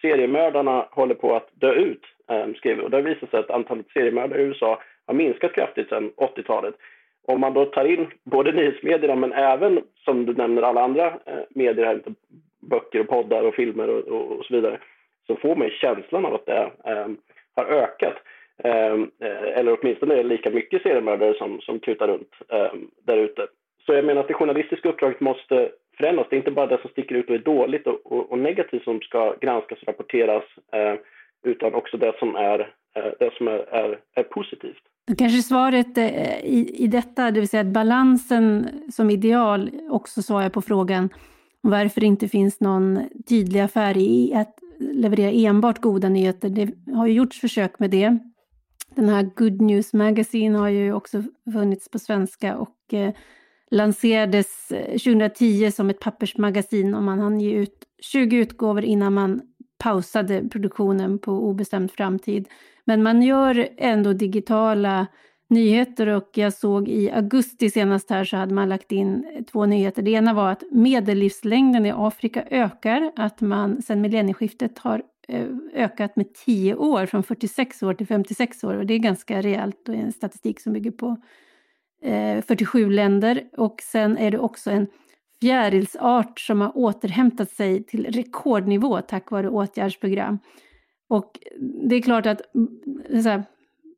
seriemördarna 0.00 0.88
håller 0.90 1.14
på 1.14 1.36
att 1.36 1.48
dö 1.52 1.72
ut 1.72 2.02
eh, 2.30 2.54
skrev 2.56 2.80
och 2.80 2.90
det 2.90 3.02
visar 3.02 3.26
sig 3.26 3.40
att 3.40 3.50
antalet 3.50 3.90
seriemördare 3.90 4.42
i 4.42 4.44
USA 4.44 4.82
har 5.06 5.14
minskat 5.14 5.52
kraftigt 5.52 5.88
sedan 5.88 6.12
80-talet. 6.16 6.74
Om 7.28 7.40
man 7.40 7.54
då 7.54 7.64
tar 7.64 7.84
in 7.84 8.06
både 8.24 8.52
nyhetsmedierna 8.52 9.16
men 9.16 9.32
även, 9.32 9.82
som 10.04 10.26
du 10.26 10.34
nämner, 10.34 10.62
alla 10.62 10.82
andra 10.82 11.06
eh, 11.06 11.40
medier, 11.50 11.86
här, 11.86 12.02
böcker 12.60 13.00
och 13.00 13.08
poddar 13.08 13.42
och 13.42 13.54
filmer 13.54 13.88
och, 13.88 14.08
och, 14.08 14.32
och, 14.32 14.44
så 14.44 14.54
vidare, 14.54 14.78
så 15.26 15.36
får 15.36 15.56
man 15.56 15.70
känslan 15.70 16.24
av 16.24 16.34
att 16.34 16.46
det 16.46 16.70
eh, 16.84 17.08
har 17.56 17.64
ökat. 17.64 18.14
Ehm, 18.64 19.10
eh, 19.20 19.58
eller 19.58 19.78
åtminstone 19.80 20.14
är 20.14 20.16
det 20.16 20.28
lika 20.28 20.50
mycket 20.50 20.82
seriemördare 20.82 21.34
som, 21.34 21.60
som 21.60 21.80
kutar 21.80 22.08
runt 22.08 22.34
eh, 22.48 22.72
där 23.06 23.16
ute. 23.16 23.46
Så 23.86 23.92
jag 23.92 24.04
menar 24.04 24.20
att 24.20 24.28
det 24.28 24.34
journalistiska 24.34 24.88
uppdraget 24.88 25.20
måste 25.20 25.70
förändras. 25.96 26.26
Det 26.30 26.36
är 26.36 26.38
inte 26.38 26.50
bara 26.50 26.66
det 26.66 26.80
som 26.80 26.90
sticker 26.90 27.14
ut 27.14 27.28
och 27.28 27.34
är 27.34 27.38
dåligt 27.38 27.86
och, 27.86 28.12
och, 28.12 28.32
och 28.32 28.38
negativt 28.38 28.84
som 28.84 29.00
ska 29.00 29.34
granskas 29.40 29.82
och 29.82 29.88
rapporteras 29.88 30.44
eh, 30.72 30.94
utan 31.44 31.74
också 31.74 31.96
det 31.96 32.12
som 32.18 32.36
är, 32.36 32.60
eh, 32.96 33.12
det 33.18 33.34
som 33.34 33.48
är, 33.48 33.58
är, 33.58 33.98
är 34.14 34.22
positivt. 34.22 34.82
Kanske 35.16 35.42
svaret 35.42 35.98
eh, 35.98 36.38
i, 36.44 36.74
i 36.78 36.86
detta, 36.86 37.30
det 37.30 37.40
vill 37.40 37.48
säga 37.48 37.60
att 37.60 37.66
balansen 37.72 38.68
som 38.92 39.10
ideal, 39.10 39.70
också 39.90 40.22
svarar 40.22 40.48
på 40.48 40.62
frågan 40.62 41.08
varför 41.60 42.00
det 42.00 42.06
inte 42.06 42.28
finns 42.28 42.60
någon 42.60 43.00
tydlig 43.28 43.60
affär 43.60 43.96
i 43.96 44.34
att 44.34 44.58
leverera 44.78 45.30
enbart 45.30 45.80
goda 45.80 46.08
nyheter. 46.08 46.48
Det 46.48 46.92
har 46.94 47.06
ju 47.06 47.12
gjorts 47.12 47.40
försök 47.40 47.78
med 47.78 47.90
det. 47.90 48.18
Den 48.94 49.08
här 49.08 49.30
Good 49.36 49.60
News 49.60 49.92
Magazine 49.92 50.58
har 50.58 50.68
ju 50.68 50.92
också 50.92 51.22
funnits 51.52 51.90
på 51.90 51.98
svenska 51.98 52.56
och 52.56 52.94
eh, 52.94 53.12
lanserades 53.70 54.72
eh, 54.72 54.90
2010 54.90 55.70
som 55.70 55.90
ett 55.90 56.00
pappersmagasin 56.00 56.94
och 56.94 57.02
man 57.02 57.18
hann 57.18 57.40
ge 57.40 57.52
ut 57.52 57.84
20 58.02 58.36
utgåvor 58.36 58.84
innan 58.84 59.14
man 59.14 59.40
pausade 59.78 60.48
produktionen 60.48 61.18
på 61.18 61.32
obestämd 61.32 61.90
framtid. 61.90 62.48
Men 62.84 63.02
man 63.02 63.22
gör 63.22 63.68
ändå 63.76 64.12
digitala 64.12 65.06
nyheter 65.48 66.06
och 66.06 66.30
jag 66.34 66.52
såg 66.52 66.88
i 66.88 67.10
augusti 67.10 67.70
senast 67.70 68.10
här 68.10 68.24
så 68.24 68.36
hade 68.36 68.54
man 68.54 68.68
lagt 68.68 68.92
in 68.92 69.44
två 69.52 69.66
nyheter. 69.66 70.02
Det 70.02 70.10
ena 70.10 70.34
var 70.34 70.52
att 70.52 70.62
medellivslängden 70.70 71.86
i 71.86 71.92
Afrika 71.96 72.44
ökar, 72.50 73.12
att 73.16 73.40
man 73.40 73.82
sedan 73.82 74.00
millennieskiftet 74.00 74.78
har 74.78 75.02
eh, 75.28 75.46
ökat 75.74 76.16
med 76.16 76.34
10 76.34 76.74
år, 76.74 77.06
från 77.06 77.22
46 77.22 77.82
år 77.82 77.94
till 77.94 78.06
56 78.06 78.64
år 78.64 78.74
och 78.74 78.86
det 78.86 78.94
är 78.94 78.98
ganska 78.98 79.42
rejält 79.42 79.88
och 79.88 79.94
en 79.94 80.12
statistik 80.12 80.60
som 80.60 80.72
bygger 80.72 80.90
på 80.90 81.16
eh, 82.02 82.42
47 82.42 82.90
länder 82.90 83.44
och 83.56 83.80
sen 83.82 84.18
är 84.18 84.30
det 84.30 84.38
också 84.38 84.70
en 84.70 84.86
fjärilsart 85.40 86.40
som 86.40 86.60
har 86.60 86.78
återhämtat 86.78 87.50
sig 87.50 87.84
till 87.84 88.06
rekordnivå 88.06 89.00
tack 89.00 89.30
vare 89.30 89.48
åtgärdsprogram. 89.48 90.38
Och 91.08 91.38
det 91.88 91.96
är 91.96 92.02
klart 92.02 92.26
att 92.26 92.54
mm, 92.54 92.68
här, 93.24 93.44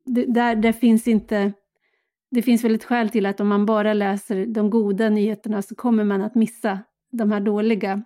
det, 0.05 0.25
där, 0.25 0.55
där 0.55 0.71
finns 0.71 1.07
inte... 1.07 1.53
Det 2.33 2.41
finns 2.41 2.63
väl 2.63 2.75
ett 2.75 2.83
skäl 2.83 3.09
till 3.09 3.25
att 3.25 3.39
om 3.39 3.47
man 3.47 3.65
bara 3.65 3.93
läser 3.93 4.45
de 4.45 4.69
goda 4.69 5.09
nyheterna 5.09 5.61
så 5.61 5.75
kommer 5.75 6.03
man 6.03 6.21
att 6.21 6.35
missa 6.35 6.79
de 7.11 7.31
här 7.31 7.39
dåliga 7.39 8.03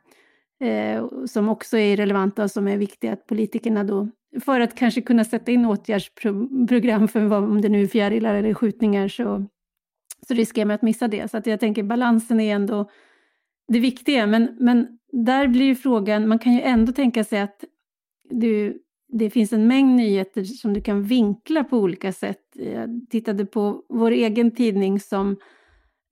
eh, 0.59 1.07
som 1.25 1.49
också 1.49 1.77
är 1.77 1.97
relevanta 1.97 2.43
och 2.43 2.51
som 2.51 2.67
är 2.67 2.77
viktiga 2.77 3.13
att 3.13 3.27
politikerna 3.27 3.83
då 3.83 4.09
för 4.41 4.59
att 4.59 4.75
kanske 4.75 5.01
kunna 5.01 5.23
sätta 5.23 5.51
in 5.51 5.65
åtgärdsprogram 5.65 7.07
för 7.07 7.19
vad, 7.19 7.43
om 7.43 7.61
det 7.61 7.69
nu 7.69 7.81
är 7.81 7.87
fjärilar 7.87 8.35
eller 8.35 8.53
skjutningar 8.53 9.07
så, 9.07 9.45
så 10.27 10.33
riskerar 10.33 10.65
man 10.65 10.75
att 10.75 10.81
missa 10.81 11.07
det. 11.07 11.31
Så 11.31 11.37
att 11.37 11.47
jag 11.47 11.59
tänker 11.59 11.83
balansen 11.83 12.39
är 12.39 12.55
ändå 12.55 12.89
det 13.67 13.79
viktiga. 13.79 14.27
Men, 14.27 14.57
men 14.59 14.87
där 15.11 15.47
blir 15.47 15.65
ju 15.65 15.75
frågan, 15.75 16.27
man 16.27 16.39
kan 16.39 16.53
ju 16.53 16.61
ändå 16.61 16.91
tänka 16.91 17.23
sig 17.23 17.39
att 17.39 17.63
du, 18.29 18.79
det 19.07 19.29
finns 19.29 19.53
en 19.53 19.67
mängd 19.67 19.95
nyheter 19.95 20.43
som 20.43 20.73
du 20.73 20.81
kan 20.81 21.03
vinkla 21.03 21.63
på 21.63 21.77
olika 21.77 22.11
sätt. 22.11 22.41
Jag 22.53 22.89
tittade 23.09 23.45
på 23.45 23.81
vår 23.89 24.11
egen 24.11 24.51
tidning 24.51 24.99
som 24.99 25.37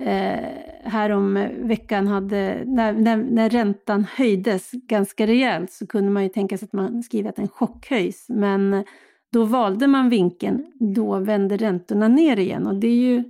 eh, 0.03 0.49
härom 0.83 1.47
veckan 1.57 2.07
hade, 2.07 2.63
när, 2.65 2.93
när, 2.93 3.17
när 3.17 3.49
räntan 3.49 4.05
höjdes 4.15 4.71
ganska 4.71 5.27
rejält 5.27 5.71
så 5.71 5.87
kunde 5.87 6.11
man 6.11 6.23
ju 6.23 6.29
tänka 6.29 6.57
sig 6.57 6.65
att 6.65 6.73
man 6.73 7.03
skriver 7.03 7.29
att 7.29 7.35
den 7.35 7.47
chockhöjs. 7.47 8.25
Men 8.29 8.83
då 9.31 9.45
valde 9.45 9.87
man 9.87 10.09
vinkeln, 10.09 10.65
då 10.95 11.19
vände 11.19 11.57
räntorna 11.57 12.07
ner 12.07 12.39
igen 12.39 12.67
och 12.67 12.75
det 12.75 12.87
är 12.87 13.01
ju 13.01 13.23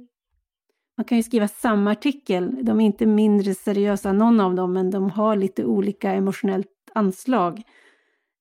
man 0.98 1.06
kan 1.06 1.18
ju 1.18 1.24
skriva 1.24 1.48
samma 1.48 1.92
artikel, 1.92 2.66
de 2.66 2.82
är 2.82 2.86
inte 2.86 3.06
mindre 3.06 3.54
seriösa 3.54 4.14
någon 4.14 4.40
av 4.40 4.56
dem, 4.56 4.74
men 4.74 4.92
de 4.92 5.10
har 5.10 5.36
lite 5.36 5.66
olika 5.66 6.12
emotionellt 6.12 6.68
anslag. 6.94 7.62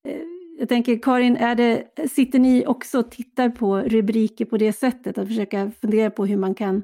Eh, 0.07 0.21
jag 0.59 0.69
tänker 0.69 0.99
Karin, 0.99 1.37
är 1.37 1.55
det, 1.55 1.87
sitter 2.11 2.39
ni 2.39 2.65
också 2.67 2.99
och 2.99 3.11
tittar 3.11 3.49
på 3.49 3.77
rubriker 3.77 4.45
på 4.45 4.57
det 4.57 4.73
sättet, 4.73 5.17
att 5.17 5.27
försöka 5.27 5.71
fundera 5.81 6.11
på 6.11 6.25
hur 6.25 6.37
man 6.37 6.55
kan 6.55 6.83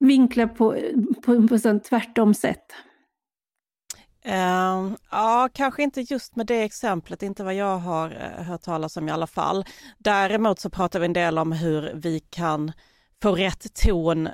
vinkla 0.00 0.48
på, 0.48 0.76
på, 1.22 1.48
på 1.48 1.58
sånt 1.58 1.84
tvärtom 1.84 2.34
sätt? 2.34 2.64
Uh, 4.26 4.92
ja, 5.10 5.48
kanske 5.52 5.82
inte 5.82 6.00
just 6.00 6.36
med 6.36 6.46
det 6.46 6.62
exemplet, 6.62 7.22
inte 7.22 7.44
vad 7.44 7.54
jag 7.54 7.78
har 7.78 8.10
eh, 8.10 8.44
hört 8.44 8.62
talas 8.62 8.96
om 8.96 9.08
i 9.08 9.12
alla 9.12 9.26
fall. 9.26 9.64
Däremot 9.98 10.60
så 10.60 10.70
pratar 10.70 11.00
vi 11.00 11.06
en 11.06 11.12
del 11.12 11.38
om 11.38 11.52
hur 11.52 11.92
vi 11.94 12.20
kan 12.20 12.72
få 13.22 13.34
rätt 13.34 13.74
ton 13.74 14.28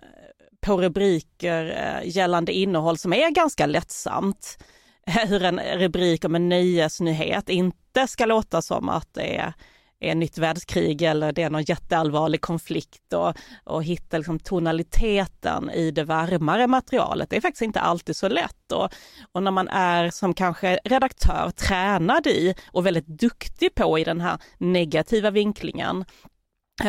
på 0.69 0.83
rubriker 0.83 1.65
eh, 1.67 2.09
gällande 2.17 2.53
innehåll 2.53 2.99
som 2.99 3.13
är 3.13 3.31
ganska 3.31 3.67
lättsamt. 3.67 4.59
Hur 5.29 5.43
en 5.43 5.61
rubrik 5.61 6.25
om 6.25 6.35
en 6.35 6.49
nyhetsnyhet 6.49 7.49
inte 7.49 8.07
ska 8.07 8.27
låta 8.27 8.63
som 8.63 8.89
att 8.89 9.09
det 9.15 9.37
är 9.37 9.53
är 10.01 10.15
nytt 10.15 10.39
världskrig 10.39 11.03
eller 11.03 11.33
det 11.33 11.43
är 11.43 11.51
någon 11.51 11.63
jätteallvarlig 11.63 12.41
konflikt 12.41 13.13
och, 13.13 13.35
och 13.65 13.85
hitta 13.85 14.17
liksom 14.19 14.39
tonaliteten 14.39 15.71
i 15.71 15.91
det 15.91 16.05
varmare 16.05 16.67
materialet. 16.67 17.31
Det 17.31 17.37
är 17.37 17.41
faktiskt 17.41 17.63
inte 17.63 17.81
alltid 17.81 18.17
så 18.17 18.29
lätt 18.29 18.73
och, 18.73 18.89
och 19.33 19.43
när 19.43 19.51
man 19.51 19.69
är 19.69 20.11
som 20.11 20.35
kanske 20.35 20.79
redaktör 20.85 21.51
tränad 21.51 22.27
i 22.27 22.55
och 22.73 22.87
väldigt 22.87 23.07
duktig 23.07 23.75
på 23.75 23.99
i 23.99 24.05
den 24.05 24.21
här 24.21 24.39
negativa 24.59 25.31
vinklingen 25.31 26.05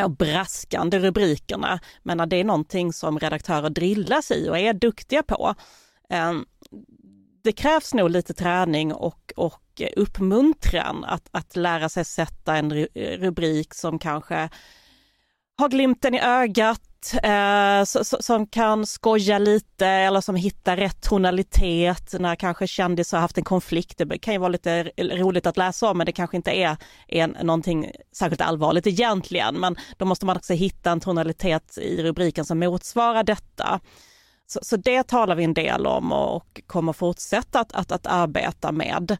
braskande 0.08 0.98
rubrikerna, 0.98 1.80
men 2.02 2.28
det 2.28 2.36
är 2.36 2.44
någonting 2.44 2.92
som 2.92 3.18
redaktörer 3.18 3.70
drillas 3.70 4.30
i 4.30 4.48
och 4.48 4.58
är 4.58 4.72
duktiga 4.72 5.22
på. 5.22 5.54
Ehm, 6.08 6.44
det 7.44 7.52
krävs 7.52 7.94
nog 7.94 8.10
lite 8.10 8.34
träning 8.34 8.94
och, 8.94 9.32
och 9.36 9.82
uppmuntran 9.96 11.04
att, 11.04 11.28
att 11.30 11.56
lära 11.56 11.88
sig 11.88 12.04
sätta 12.04 12.56
en 12.56 12.72
rubrik 12.94 13.74
som 13.74 13.98
kanske 13.98 14.48
har 15.58 15.68
glimten 15.68 16.14
i 16.14 16.20
ögat, 16.20 16.89
eh, 17.22 17.84
som 18.02 18.46
kan 18.46 18.86
skoja 18.86 19.38
lite 19.38 19.86
eller 19.86 20.20
som 20.20 20.34
hittar 20.34 20.76
rätt 20.76 21.02
tonalitet 21.02 22.14
när 22.18 22.36
kanske 22.36 22.66
kändisar 22.66 23.16
har 23.18 23.22
haft 23.22 23.38
en 23.38 23.44
konflikt. 23.44 23.98
Det 23.98 24.18
kan 24.18 24.34
ju 24.34 24.40
vara 24.40 24.48
lite 24.48 24.82
roligt 24.96 25.46
att 25.46 25.56
läsa 25.56 25.90
om 25.90 25.98
men 25.98 26.06
det 26.06 26.12
kanske 26.12 26.36
inte 26.36 26.50
är, 26.50 26.76
är 27.08 27.26
någonting 27.26 27.90
särskilt 28.12 28.40
allvarligt 28.40 28.86
egentligen. 28.86 29.60
Men 29.60 29.76
då 29.96 30.04
måste 30.04 30.26
man 30.26 30.36
också 30.36 30.52
hitta 30.52 30.90
en 30.90 31.00
tonalitet 31.00 31.78
i 31.78 32.02
rubriken 32.02 32.44
som 32.44 32.58
motsvarar 32.58 33.22
detta. 33.22 33.80
Så, 34.46 34.60
så 34.62 34.76
det 34.76 35.02
talar 35.02 35.34
vi 35.34 35.44
en 35.44 35.54
del 35.54 35.86
om 35.86 36.12
och 36.12 36.60
kommer 36.66 36.92
fortsätta 36.92 37.60
att, 37.60 37.72
att, 37.72 37.92
att 37.92 38.06
arbeta 38.06 38.72
med. 38.72 39.16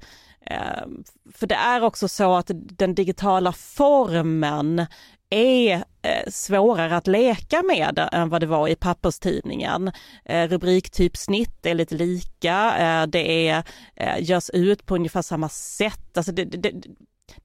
Eh, 0.46 0.86
för 1.34 1.46
det 1.46 1.54
är 1.54 1.82
också 1.82 2.08
så 2.08 2.34
att 2.36 2.50
den 2.54 2.94
digitala 2.94 3.52
formen 3.52 4.86
är 5.30 5.84
eh, 6.02 6.30
svårare 6.30 6.96
att 6.96 7.06
leka 7.06 7.62
med 7.62 8.08
än 8.12 8.28
vad 8.28 8.40
det 8.40 8.46
var 8.46 8.68
i 8.68 8.74
papperstidningen. 8.74 9.92
Eh, 10.24 10.48
rubriktypsnitt 10.48 11.66
är 11.66 11.74
lite 11.74 11.94
lika, 11.94 12.78
eh, 12.78 13.06
det 13.06 13.48
är, 13.48 13.64
görs 14.20 14.50
ut 14.50 14.86
på 14.86 14.94
ungefär 14.94 15.22
samma 15.22 15.48
sätt. 15.48 16.16
Alltså 16.16 16.32
det, 16.32 16.44
det, 16.44 16.72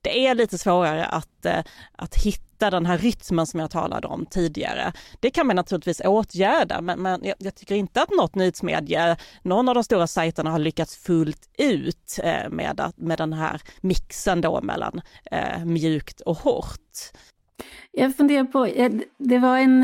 det 0.02 0.28
är 0.28 0.36
lite 0.36 0.58
svårare 0.58 1.06
att, 1.06 1.46
att 1.92 2.16
hitta 2.16 2.70
den 2.70 2.86
här 2.86 2.98
rytmen 2.98 3.46
som 3.46 3.60
jag 3.60 3.72
talade 3.72 4.08
om 4.08 4.26
tidigare. 4.26 4.94
Det 5.20 5.30
kan 5.30 5.48
man 5.48 5.56
naturligtvis 5.56 6.02
åtgärda, 6.06 6.82
men, 6.82 7.02
men 7.02 7.24
jag, 7.24 7.36
jag, 7.40 7.56
tycker 7.56 7.76
inte 7.76 8.02
att 8.02 8.10
något 8.10 8.36
nyhetsmedie, 8.36 9.18
någon 9.42 9.70
av 9.70 9.76
de 9.76 9.84
stora 9.84 10.08
sajterna 10.08 10.52
har 10.52 10.60
lyckats 10.60 10.98
fullt 10.98 11.50
ut 11.58 12.20
med, 12.50 12.92
med 12.96 13.18
den 13.18 13.34
här 13.34 13.62
mixen 13.82 14.42
då 14.42 14.62
mellan 14.62 15.02
eh, 15.32 15.66
mjukt 15.66 16.22
och 16.22 16.38
hårt. 16.38 17.12
Jag 17.98 18.16
funderar 18.16 18.44
på, 18.44 18.68
det 19.18 19.40
var 19.40 19.58
en 19.58 19.84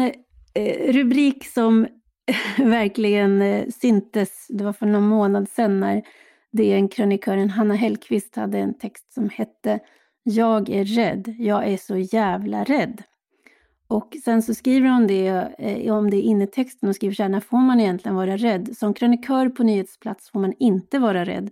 eh, 0.53 0.93
rubrik 0.93 1.45
som 1.45 1.87
verkligen 2.57 3.41
eh, 3.41 3.67
syntes, 3.69 4.47
det 4.49 4.63
var 4.63 4.73
för 4.73 4.85
någon 4.85 5.07
månad 5.07 5.49
sedan 5.49 5.79
när 5.79 6.03
DN-krönikören 6.51 7.49
Hanna 7.49 7.75
Hellqvist 7.75 8.35
hade 8.35 8.57
en 8.57 8.73
text 8.73 9.13
som 9.13 9.29
hette 9.29 9.79
Jag 10.23 10.69
är 10.69 10.85
rädd, 10.85 11.35
jag 11.39 11.67
är 11.67 11.77
så 11.77 11.97
jävla 11.97 12.63
rädd. 12.63 13.03
Och 13.87 14.17
sen 14.23 14.41
så 14.41 14.53
skriver 14.53 14.89
hon 14.89 15.07
det 15.07 15.27
eh, 15.57 15.97
om 15.97 16.09
det 16.09 16.17
i 16.17 16.21
innetexten 16.21 16.89
och 16.89 16.95
skriver 16.95 17.15
så 17.15 17.23
här, 17.23 17.29
när 17.29 17.39
får 17.39 17.57
man 17.57 17.79
egentligen 17.79 18.15
vara 18.15 18.37
rädd? 18.37 18.77
Som 18.77 18.93
krönikör 18.93 19.49
på 19.49 19.63
nyhetsplats 19.63 20.29
får 20.29 20.39
man 20.39 20.53
inte 20.59 20.99
vara 20.99 21.25
rädd, 21.25 21.49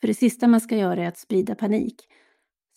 för 0.00 0.08
det 0.08 0.14
sista 0.14 0.48
man 0.48 0.60
ska 0.60 0.76
göra 0.76 1.02
är 1.02 1.08
att 1.08 1.18
sprida 1.18 1.54
panik. 1.54 2.08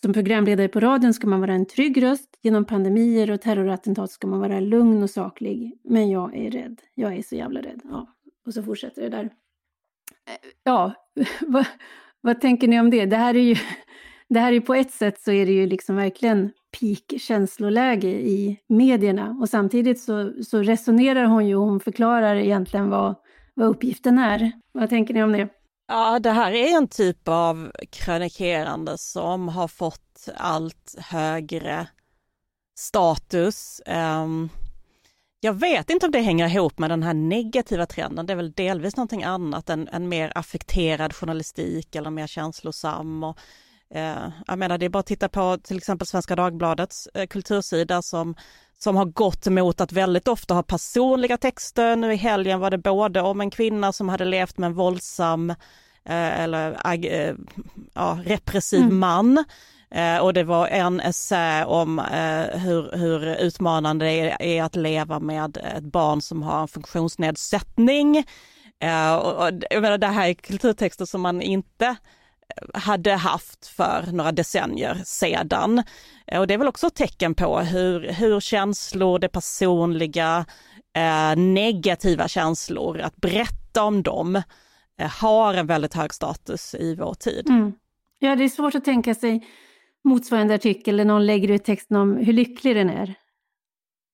Som 0.02 0.14
programledare 0.14 0.68
på 0.68 0.80
radion 0.80 1.14
ska 1.14 1.28
man 1.28 1.40
vara 1.40 1.54
en 1.54 1.66
trygg 1.66 2.04
röst. 2.04 2.40
Genom 2.42 2.66
pandemier 2.66 3.32
och 3.32 3.42
terrorattentat 3.42 4.12
ska 4.12 4.28
man 4.28 4.40
vara 4.40 4.60
lugn 4.60 5.04
och 5.04 5.10
saklig. 5.10 5.78
Men 5.84 6.10
jag 6.10 6.36
är 6.36 6.52
rädd. 6.52 6.82
Jag 6.96 7.16
är 7.16 7.22
så 7.22 7.36
jävla 7.36 7.62
rädd. 7.62 7.82
Ja. 7.84 8.08
Och 8.46 8.54
så 8.54 8.64
fortsätter 8.64 9.02
det 9.02 9.10
där. 9.10 9.24
Eh, 9.24 10.50
ja, 10.64 10.94
vad, 11.42 11.66
vad 12.22 12.42
tänker 12.42 12.68
ni 12.68 12.80
om 12.80 12.90
det? 12.90 13.06
Det 13.06 13.18
här 13.18 13.36
är 13.36 13.40
ju, 13.40 13.56
det 14.30 14.40
här 14.40 14.54
är 14.54 14.60
på 14.60 14.74
ett 14.74 14.92
sätt 14.92 15.22
så 15.22 15.32
är 15.32 15.46
det 15.46 15.52
ju 15.52 15.68
liksom 15.68 15.96
verkligen 15.96 16.52
peak 16.80 17.22
känsloläge 17.22 18.08
i 18.08 18.60
medierna 18.68 19.38
och 19.42 19.50
samtidigt 19.50 20.00
så, 20.00 20.34
så 20.44 20.62
resonerar 20.62 21.26
hon 21.26 21.48
ju 21.48 21.56
och 21.56 21.66
hon 21.66 21.80
förklarar 21.80 22.36
egentligen 22.36 22.90
vad, 22.90 23.16
vad 23.54 23.68
uppgiften 23.68 24.18
är. 24.18 24.52
Vad 24.72 24.90
tänker 24.90 25.14
ni 25.14 25.24
om 25.24 25.32
det? 25.32 25.50
Ja, 25.88 26.20
det 26.20 26.32
här 26.32 26.52
är 26.52 26.78
en 26.78 26.88
typ 26.88 27.28
av 27.28 27.72
krönikerande 27.90 28.98
som 28.98 29.48
har 29.50 29.68
fått 29.68 30.30
allt 30.36 30.96
högre 30.98 31.88
status. 32.78 33.82
Ehm, 33.86 34.50
jag 35.40 35.54
vet 35.54 35.90
inte 35.90 36.06
om 36.06 36.12
det 36.12 36.20
hänger 36.22 36.48
ihop 36.48 36.80
med 36.80 36.90
den 36.90 37.04
här 37.04 37.14
negativa 37.14 37.86
trenden. 37.86 38.26
Det 38.26 38.34
är 38.34 38.38
väl 38.38 38.52
delvis 38.52 38.96
någonting 38.98 39.24
annat, 39.24 39.70
än 39.70 39.88
en 39.88 40.10
mer 40.10 40.32
affekterad 40.36 41.16
journalistik 41.16 41.96
eller 41.96 42.10
mer 42.10 42.28
känslosam. 42.28 43.24
Och, 43.24 43.38
eh, 43.90 44.30
jag 44.48 44.60
menar, 44.60 44.78
det 44.78 44.86
är 44.86 44.90
bara 44.90 45.00
att 45.00 45.06
titta 45.06 45.30
på 45.30 45.58
till 45.64 45.78
exempel 45.78 46.08
Svenska 46.08 46.36
Dagbladets 46.36 47.08
eh, 47.08 47.28
kultursida 47.28 48.02
som 48.02 48.36
som 48.78 48.96
har 48.96 49.06
gått 49.06 49.48
mot 49.48 49.82
att 49.82 49.92
väldigt 49.92 50.28
ofta 50.28 50.54
ha 50.54 50.64
personliga 50.64 51.38
texter. 51.38 51.96
Nu 51.96 52.14
i 52.14 52.16
helgen 52.16 52.60
var 52.60 52.70
det 52.70 52.78
både 52.78 53.22
om 53.22 53.42
en 53.42 53.52
kvinna 53.52 53.94
som 53.94 54.10
hade 54.10 54.26
levt 54.26 54.58
med 54.58 54.68
en 54.68 54.74
våldsam 54.74 55.50
eh, 56.10 56.42
eller 56.42 56.78
eh, 57.06 57.36
ja, 57.94 58.20
repressiv 58.26 58.82
mm. 58.82 59.00
man 59.00 59.46
eh, 59.92 60.18
och 60.18 60.34
det 60.34 60.44
var 60.44 60.68
en 60.68 61.00
essä 61.00 61.66
om 61.66 62.00
eh, 62.00 62.60
hur, 62.60 62.98
hur 62.98 63.36
utmanande 63.36 64.06
det 64.06 64.12
är, 64.12 64.42
är, 64.42 64.64
att 64.64 64.76
leva 64.76 65.20
med 65.20 65.58
ett 65.58 65.84
barn 65.84 66.22
som 66.22 66.44
har 66.44 66.62
en 66.62 66.68
funktionsnedsättning. 66.68 68.18
Eh, 68.84 69.16
och, 69.16 69.34
och, 69.34 69.52
jag 69.70 69.82
menar, 69.82 69.98
det 69.98 70.08
här 70.08 70.30
är 70.30 70.34
kulturtexter 70.34 71.06
som 71.06 71.22
man 71.22 71.42
inte 71.42 71.96
hade 72.74 73.12
haft 73.12 73.68
för 73.68 74.06
några 74.12 74.32
decennier 74.32 75.02
sedan. 75.06 75.84
Eh, 76.28 76.40
och 76.40 76.48
det 76.48 76.54
är 76.54 76.58
väl 76.58 76.68
också 76.68 76.88
ett 76.88 76.96
tecken 76.96 77.36
på 77.36 77.60
hur, 77.60 78.12
hur 78.12 78.40
känslor, 78.40 79.20
det 79.20 79.30
personliga, 79.30 80.46
eh, 80.96 81.36
negativa 81.36 82.28
känslor, 82.28 83.00
att 83.00 83.16
berätta 83.16 83.84
om 83.84 84.04
dem 84.04 84.36
eh, 85.00 85.10
har 85.10 85.54
en 85.54 85.68
väldigt 85.68 85.94
hög 85.94 86.14
status 86.14 86.76
i 86.76 86.96
vår 86.96 87.14
tid. 87.14 87.50
Mm. 87.50 87.74
Ja, 88.20 88.36
det 88.36 88.44
är 88.44 88.50
svårt 88.50 88.76
att 88.76 88.86
tänka 88.86 89.16
sig 89.16 89.48
motsvarande 90.04 90.56
artikel 90.56 90.98
där 90.98 91.06
någon 91.06 91.26
lägger 91.26 91.52
ut 91.52 91.64
texten 91.64 91.98
om 91.98 92.18
hur 92.18 92.34
lycklig 92.34 92.76
den 92.76 92.90
är. 92.90 93.16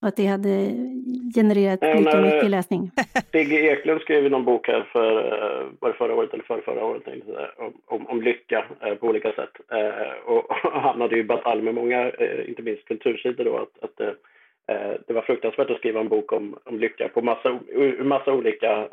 Och 0.01 0.07
att 0.07 0.15
det 0.15 0.25
hade 0.25 0.49
genererat 1.35 1.81
lika 1.81 2.17
men, 2.17 2.23
mycket 2.23 2.49
läsning. 2.49 2.91
Sigge 3.31 3.55
Eklund 3.55 4.01
skrev 4.01 4.31
någon 4.31 4.45
bok 4.45 4.67
här 4.67 4.83
för, 4.91 5.17
eh, 5.17 5.67
var 5.79 5.89
det 5.89 5.95
förra 5.97 6.15
året 6.15 6.33
eller 6.33 6.43
för 6.43 6.61
förra 6.61 6.85
året, 6.85 7.03
om, 7.57 7.73
om, 7.85 8.07
om 8.07 8.21
lycka 8.21 8.65
eh, 8.81 8.95
på 8.95 9.07
olika 9.07 9.31
sätt. 9.31 9.55
Eh, 9.71 10.11
och, 10.25 10.51
och 10.65 10.81
hamnade 10.81 11.17
i 11.17 11.23
batalj 11.23 11.61
med 11.61 11.75
många, 11.75 12.11
inte 12.47 12.61
minst 12.61 12.85
kultursidor 12.85 13.45
då, 13.45 13.57
att, 13.57 13.83
att 13.83 14.17
det 15.07 15.13
var 15.13 15.21
fruktansvärt 15.21 15.69
att 15.69 15.77
skriva 15.77 15.99
en 15.99 16.07
bok 16.07 16.31
om, 16.33 16.57
om 16.65 16.79
lycka 16.79 17.07
på 17.07 17.21
massa, 17.21 17.59
massa 17.99 18.33
olika 18.33 18.87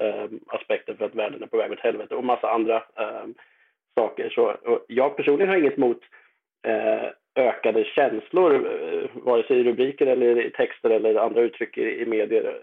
aspekter 0.47 0.94
för 0.94 1.05
att 1.05 1.14
världen 1.14 1.42
är 1.42 1.47
på 1.47 1.57
väg 1.57 1.73
åt 1.73 1.81
helvete 1.81 2.14
och 2.14 2.25
massa 2.25 2.51
andra 2.51 2.83
saker. 3.99 4.31
Så 4.31 4.57
jag 4.87 5.16
personligen 5.16 5.49
har 5.49 5.57
inget 5.57 5.79
emot 5.79 6.01
ökade 7.38 7.85
känslor, 7.85 8.55
eh, 8.55 9.11
vare 9.14 9.42
sig 9.46 9.61
i 9.61 9.64
rubriker 9.64 10.07
eller 10.07 10.46
i 10.46 10.51
texter 10.51 10.90
eller 10.90 11.14
andra 11.14 11.40
uttryck 11.40 11.79
i, 11.79 12.03
i 12.03 12.07
medier. 12.07 12.59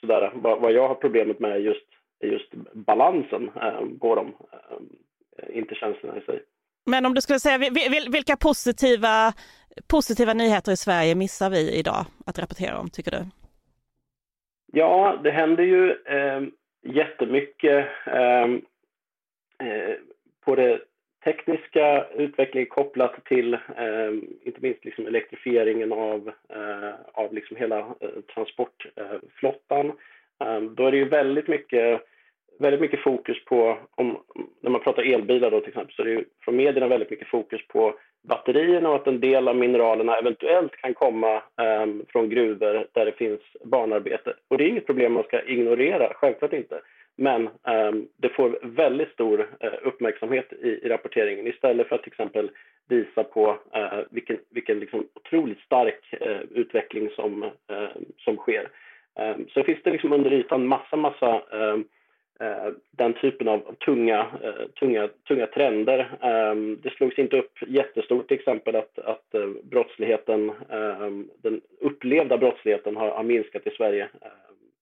Sådär. 0.00 0.30
Vad, 0.34 0.60
vad 0.60 0.72
jag 0.72 0.88
har 0.88 0.94
problemet 0.94 1.38
med 1.40 1.52
är 1.52 1.56
just, 1.56 1.86
just 2.22 2.54
balansen 2.72 3.50
eh, 3.62 3.98
på 4.00 4.14
dem, 4.14 4.34
eh, 5.38 5.58
inte 5.58 5.74
känslorna 5.74 6.18
i 6.18 6.20
sig. 6.20 6.42
Men 6.86 7.06
om 7.06 7.14
du 7.14 7.20
skulle 7.20 7.38
säga, 7.38 7.58
vilka 8.12 8.36
positiva, 8.36 9.32
positiva 9.90 10.34
nyheter 10.34 10.72
i 10.72 10.76
Sverige 10.76 11.14
missar 11.14 11.50
vi 11.50 11.78
idag 11.78 12.04
att 12.26 12.38
rapportera 12.38 12.78
om, 12.78 12.90
tycker 12.90 13.10
du? 13.10 13.24
Ja, 14.72 15.20
det 15.24 15.30
händer 15.30 15.64
ju 15.64 15.90
eh, 15.90 16.42
jättemycket 16.82 17.86
eh, 18.06 18.42
eh, 19.68 19.94
på 20.44 20.54
det 20.56 20.80
tekniska 21.24 22.06
utveckling 22.14 22.66
kopplat 22.66 23.24
till 23.24 23.54
eh, 23.54 24.10
inte 24.42 24.60
minst 24.60 24.84
liksom 24.84 25.06
elektrifieringen 25.06 25.92
av, 25.92 26.32
eh, 26.48 26.94
av 27.12 27.34
liksom 27.34 27.56
hela 27.56 27.78
eh, 27.78 28.20
transportflottan. 28.34 29.92
Eh, 30.44 30.60
då 30.60 30.86
är 30.86 30.90
det 30.90 30.96
ju 30.96 31.08
väldigt 31.08 31.48
mycket, 31.48 32.00
väldigt 32.58 32.80
mycket 32.80 33.00
fokus 33.00 33.44
på, 33.44 33.78
om, 33.94 34.18
när 34.60 34.70
man 34.70 34.80
pratar 34.80 35.14
elbilar 35.14 35.50
då 35.50 35.60
till 35.60 35.68
exempel, 35.68 35.94
så 35.94 36.02
är 36.02 36.06
det 36.06 36.12
ju 36.12 36.24
från 36.44 36.56
medierna 36.56 36.88
väldigt 36.88 37.10
mycket 37.10 37.28
fokus 37.28 37.68
på 37.68 37.94
batterierna 38.28 38.88
och 38.88 38.96
att 38.96 39.06
en 39.06 39.20
del 39.20 39.48
av 39.48 39.56
mineralerna 39.56 40.16
eventuellt 40.16 40.76
kan 40.76 40.94
komma 40.94 41.34
eh, 41.36 41.86
från 42.08 42.28
gruvor 42.28 42.86
där 42.92 43.04
det 43.04 43.12
finns 43.12 43.40
barnarbete. 43.64 44.34
Och 44.48 44.58
det 44.58 44.64
är 44.64 44.68
inget 44.68 44.86
problem 44.86 45.12
man 45.12 45.24
ska 45.24 45.42
ignorera, 45.42 46.12
självklart 46.14 46.52
inte. 46.52 46.80
Men 47.22 47.48
um, 47.48 48.08
det 48.16 48.28
får 48.28 48.58
väldigt 48.62 49.12
stor 49.12 49.40
uh, 49.40 49.72
uppmärksamhet 49.82 50.52
i, 50.52 50.68
i, 50.68 50.88
rapporteringen 50.88 51.46
istället 51.46 51.88
för 51.88 51.96
att 51.96 52.02
till 52.02 52.12
exempel 52.12 52.50
visa 52.88 53.24
på 53.24 53.50
uh, 53.50 54.00
vilken, 54.10 54.38
vilken 54.50 54.80
liksom 54.80 55.06
otroligt 55.14 55.60
stark 55.60 56.14
uh, 56.26 56.40
utveckling 56.50 57.10
som, 57.10 57.50
som 58.18 58.36
sker. 58.36 58.68
Um, 59.20 59.46
så 59.54 59.62
finns 59.62 59.82
det 59.84 59.90
liksom 59.90 60.12
under 60.12 60.32
ytan 60.32 60.66
massa, 60.66 60.96
massa 60.96 61.42
ehm, 61.52 61.84
den 62.90 63.12
typen 63.12 63.48
av 63.48 63.74
tunga, 63.74 64.26
tunga, 64.80 65.08
tunga 65.28 65.46
trender. 65.46 66.10
Det 66.82 66.90
slogs 66.90 67.18
inte 67.18 67.36
upp 67.38 67.58
jättestort 67.66 68.28
till 68.28 68.38
exempel 68.38 68.76
att, 68.76 68.98
att 68.98 69.34
brottsligheten, 69.62 70.52
den 71.42 71.60
upplevda 71.80 72.38
brottsligheten 72.38 72.96
har, 72.96 73.10
har 73.10 73.22
minskat 73.22 73.66
i 73.66 73.70
Sverige 73.70 74.08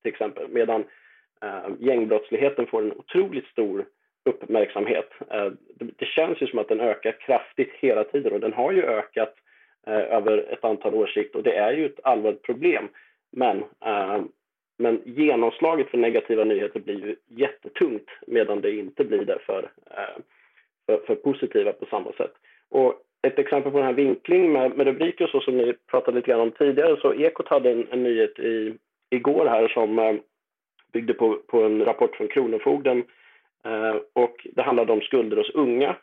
till 0.02 0.12
exempel. 0.12 0.48
Medan 0.48 0.80
eh, 0.80 0.86
Eh, 1.44 1.70
gängbrottsligheten 1.78 2.66
får 2.66 2.82
en 2.82 2.92
otroligt 2.92 3.46
stor 3.46 3.86
uppmärksamhet. 4.24 5.10
Eh, 5.30 5.52
det, 5.74 5.84
det, 5.96 6.06
känns 6.06 6.42
ju 6.42 6.46
som 6.46 6.58
att 6.58 6.68
den 6.68 6.80
ökar 6.80 7.12
kraftigt 7.12 7.72
hela 7.72 8.04
tiden 8.04 8.32
och 8.32 8.40
den 8.40 8.52
har 8.52 8.72
ju 8.72 8.82
ökat 8.82 9.34
eh, 9.86 10.16
över 10.16 10.52
ett 10.52 10.64
antal 10.64 10.94
års 10.94 11.14
sikt 11.14 11.34
och 11.34 11.42
det 11.42 11.56
är 11.56 11.72
ju 11.72 11.86
ett 11.86 12.00
allvarligt 12.02 12.42
problem. 12.42 12.88
Men, 13.32 13.64
men 14.78 15.02
genomslaget 15.04 15.88
för 15.88 15.98
negativa 15.98 16.44
nyheter 16.44 16.80
blir 16.80 17.06
ju 17.06 17.16
jättetungt 17.28 18.10
medan 18.26 18.60
det 18.60 18.70
inte 18.70 19.04
blir 19.04 19.24
det 19.24 19.38
för, 19.46 19.70
för, 20.86 20.98
för, 21.06 21.14
positiva 21.14 21.72
på 21.72 21.86
samma 21.86 22.12
sätt. 22.12 22.32
Och 22.68 22.94
ett 23.22 23.38
exempel 23.38 23.72
på 23.72 23.78
den 23.78 23.86
här 23.86 23.94
vinklingen 23.94 24.52
med, 24.52 24.76
med 24.76 24.86
rubriker 24.86 25.26
så 25.26 25.40
som 25.40 25.56
ni 25.56 25.74
pratade 25.90 26.16
lite 26.16 26.30
grann 26.30 26.40
om 26.40 26.50
tidigare 26.50 26.96
så 27.00 27.14
Ekot 27.14 27.48
hade 27.48 27.70
en, 27.70 27.86
en 27.90 28.02
nyhet 28.02 28.38
i, 28.38 28.74
igår 29.10 29.46
här 29.46 29.68
som 29.68 30.20
byggde 30.92 31.14
på, 31.14 31.38
på 31.46 31.62
en 31.62 31.84
rapport 31.84 32.16
från 32.16 32.28
Kronofogden 32.28 33.04
eh, 33.64 33.96
och 34.12 34.46
det 34.52 34.62
handlade 34.62 34.92
om 34.92 35.00
skulder 35.00 35.36
hos 35.36 35.50
unga. 35.50 35.96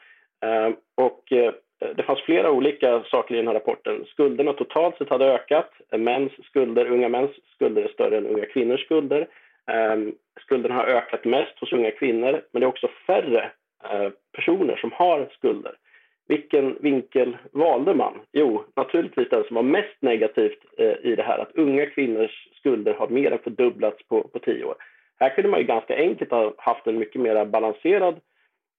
Eh, 0.43 0.69
och 0.95 1.31
eh, 1.31 1.53
det 1.95 2.03
fanns 2.03 2.21
flera 2.21 2.51
olika 2.51 3.03
saker 3.03 3.35
i 3.35 3.37
den 3.37 3.47
här 3.47 3.53
rapporten. 3.53 4.05
Skulderna 4.05 4.53
totalt 4.53 4.97
sett 4.97 5.09
hade 5.09 5.25
ökat. 5.25 5.71
Mäns 5.97 6.31
skulder, 6.45 6.85
unga 6.85 7.09
mäns 7.09 7.31
skulder 7.55 7.83
är 7.83 7.87
större 7.87 8.17
än 8.17 8.27
unga 8.27 8.45
kvinnors 8.45 8.85
skulder. 8.85 9.27
Eh, 9.71 10.13
skulderna 10.41 10.75
har 10.75 10.85
ökat 10.85 11.25
mest 11.25 11.59
hos 11.59 11.73
unga 11.73 11.91
kvinnor, 11.91 12.41
men 12.51 12.59
det 12.59 12.65
är 12.65 12.69
också 12.69 12.89
färre 13.07 13.51
eh, 13.83 14.09
personer 14.35 14.75
som 14.75 14.91
har 14.91 15.27
skulder. 15.31 15.75
Vilken 16.27 16.77
vinkel 16.79 17.37
valde 17.51 17.93
man? 17.93 18.13
Jo, 18.31 18.63
naturligtvis 18.75 19.29
den 19.29 19.43
som 19.43 19.55
var 19.55 19.63
mest 19.63 20.01
negativt 20.01 20.59
eh, 20.77 20.95
i 21.11 21.15
det 21.15 21.23
här, 21.23 21.39
att 21.39 21.55
unga 21.55 21.85
kvinnors 21.85 22.47
skulder 22.55 22.93
har 22.93 23.07
mer 23.07 23.31
än 23.31 23.39
fördubblats 23.39 24.07
på, 24.07 24.27
på 24.27 24.39
tio 24.39 24.63
år. 24.63 24.75
Här 25.19 25.29
kunde 25.29 25.49
man 25.49 25.59
ju 25.59 25.65
ganska 25.65 25.95
enkelt 25.95 26.31
ha 26.31 26.53
haft 26.57 26.87
en 26.87 26.99
mycket 26.99 27.21
mer 27.21 27.45
balanserad 27.45 28.19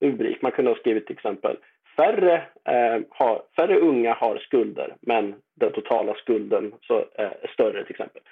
rubrik. 0.00 0.42
Man 0.42 0.52
kunde 0.52 0.70
ha 0.70 0.78
skrivit 0.78 1.06
till 1.06 1.16
exempel 1.16 1.56
färre, 1.96 2.34
eh, 2.64 3.00
har, 3.10 3.42
färre 3.56 3.78
unga 3.78 4.14
har 4.14 4.38
skulder 4.38 4.94
men 5.00 5.34
den 5.54 5.72
totala 5.72 6.14
skulden 6.14 6.74
så, 6.82 6.98
eh, 6.98 7.32
är 7.42 7.50
större 7.52 7.84
till 7.84 7.94
exempel. 7.94 8.22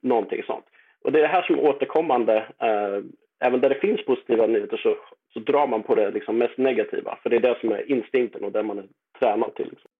Någonting 0.00 0.42
sånt. 0.42 0.64
Och 1.02 1.12
det 1.12 1.18
är 1.18 1.22
det 1.22 1.28
här 1.28 1.42
som 1.42 1.58
återkommande. 1.58 2.36
Eh, 2.58 2.98
även 3.46 3.60
där 3.60 3.68
det 3.68 3.80
finns 3.80 4.04
positiva 4.04 4.46
nyheter 4.46 4.76
så, 4.76 4.96
så 5.32 5.40
drar 5.40 5.66
man 5.66 5.82
på 5.82 5.94
det 5.94 6.10
liksom 6.10 6.38
mest 6.38 6.58
negativa. 6.58 7.18
För 7.22 7.30
det 7.30 7.36
är 7.36 7.40
det 7.40 7.56
som 7.60 7.72
är 7.72 7.90
instinkten 7.90 8.44
och 8.44 8.52
det 8.52 8.62
man 8.62 8.78
är 8.78 8.86
tränad 9.18 9.54
till. 9.54 9.68
Liksom. 9.70 9.90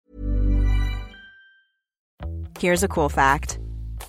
Here's 2.60 2.84
a 2.84 2.88
cool 2.88 3.10
fact. 3.10 3.58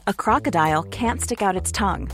A 0.08 0.14
crocodile 0.14 0.84
can't 0.84 1.20
stick 1.22 1.42
out 1.42 1.62
its 1.62 1.72
tongue. 1.72 2.08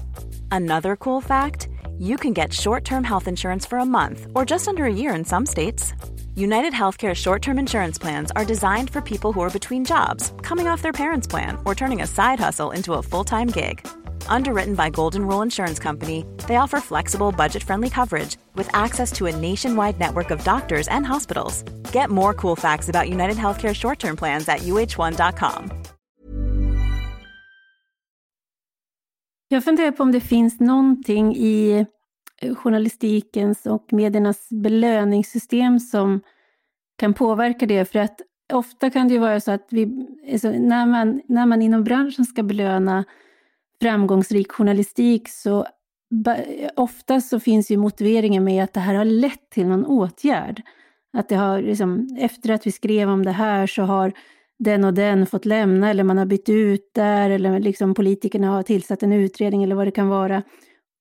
Another 0.51 0.95
cool 0.95 1.21
fact. 1.21 1.67
You 1.99 2.17
can 2.17 2.33
get 2.33 2.53
short-term 2.53 3.03
health 3.03 3.27
insurance 3.27 3.69
for 3.69 3.79
a 3.79 3.85
month 3.85 4.27
or 4.33 4.51
just 4.51 4.67
under 4.67 4.85
a 4.85 4.93
year 4.93 5.15
in 5.15 5.25
some 5.25 5.45
states. 5.45 5.93
United 6.35 6.73
Healthcare 6.73 7.13
short 7.13 7.41
term 7.41 7.59
insurance 7.59 8.01
plans 8.01 8.31
are 8.31 8.45
designed 8.45 8.89
for 8.89 9.01
people 9.01 9.31
who 9.33 9.43
are 9.43 9.59
between 9.59 9.85
jobs, 9.85 10.33
coming 10.41 10.71
off 10.71 10.81
their 10.81 10.93
parents' 10.93 11.27
plan, 11.27 11.57
or 11.65 11.75
turning 11.75 12.01
a 12.01 12.07
side 12.07 12.39
hustle 12.39 12.71
into 12.71 12.93
a 12.93 13.03
full 13.03 13.23
time 13.23 13.47
gig. 13.47 13.85
Underwritten 14.29 14.75
by 14.75 14.89
Golden 14.89 15.27
Rule 15.27 15.43
Insurance 15.43 15.79
Company, 15.79 16.25
they 16.47 16.55
offer 16.55 16.81
flexible, 16.81 17.31
budget 17.31 17.63
friendly 17.63 17.89
coverage 17.89 18.37
with 18.55 18.69
access 18.73 19.11
to 19.11 19.25
a 19.27 19.35
nationwide 19.35 19.99
network 19.99 20.31
of 20.31 20.43
doctors 20.43 20.87
and 20.87 21.05
hospitals. 21.05 21.63
Get 21.93 22.09
more 22.09 22.33
cool 22.33 22.55
facts 22.55 22.89
about 22.89 23.09
United 23.09 23.37
Healthcare 23.37 23.75
short 23.75 23.99
term 23.99 24.15
plans 24.15 24.49
at 24.49 24.59
uh1.com. 24.59 25.71
Jag 29.47 29.63
funderar 29.63 29.91
på 29.91 30.03
om 30.03 30.11
det 30.11 30.21
finns 30.21 30.59
någonting 30.59 31.35
i 31.35 31.85
eh, 32.41 32.55
journalistikens 32.55 33.65
och 33.65 33.93
mediernas 33.93 34.49
belöningssystem 34.49 35.79
som 35.79 36.21
kan 36.97 37.13
påverka 37.13 37.65
det. 37.65 37.85
För 37.85 37.99
att 37.99 38.21
ofta 38.53 38.89
kan 38.89 39.07
det 39.07 39.13
ju 39.13 39.19
vara 39.19 39.39
så 39.39 39.51
att 39.51 39.67
vi, 39.69 40.07
alltså 40.33 40.49
när, 40.49 40.85
man, 40.85 41.21
när 41.27 41.45
man 41.45 41.61
inom 41.61 41.83
branschen 41.83 42.25
ska 42.25 42.43
belöna 42.43 43.05
framgångsrik 43.81 44.51
journalistik 44.51 45.29
så 45.29 45.65
ofta 46.75 47.21
så 47.21 47.39
finns 47.39 47.71
ju 47.71 47.77
motiveringen 47.77 48.43
med 48.43 48.63
att 48.63 48.73
det 48.73 48.79
här 48.79 48.95
har 48.95 49.05
lett 49.05 49.49
till 49.49 49.67
någon 49.67 49.85
åtgärd. 49.85 50.61
Att 51.13 51.29
det 51.29 51.35
har, 51.35 51.61
liksom, 51.61 52.07
efter 52.19 52.51
att 52.51 52.67
vi 52.67 52.71
skrev 52.71 53.09
om 53.09 53.25
det 53.25 53.31
här 53.31 53.67
så 53.67 53.83
har 53.83 54.13
den 54.59 54.83
och 54.83 54.93
den 54.93 55.25
fått 55.25 55.45
lämna 55.45 55.89
eller 55.89 56.03
man 56.03 56.17
har 56.17 56.25
bytt 56.25 56.49
ut 56.49 56.91
där 56.93 57.29
eller 57.29 57.59
liksom 57.59 57.93
politikerna 57.93 58.47
har 58.47 58.63
tillsatt 58.63 59.03
en 59.03 59.13
utredning 59.13 59.63
eller 59.63 59.75
vad 59.75 59.87
det 59.87 59.91
kan 59.91 60.07
vara. 60.07 60.43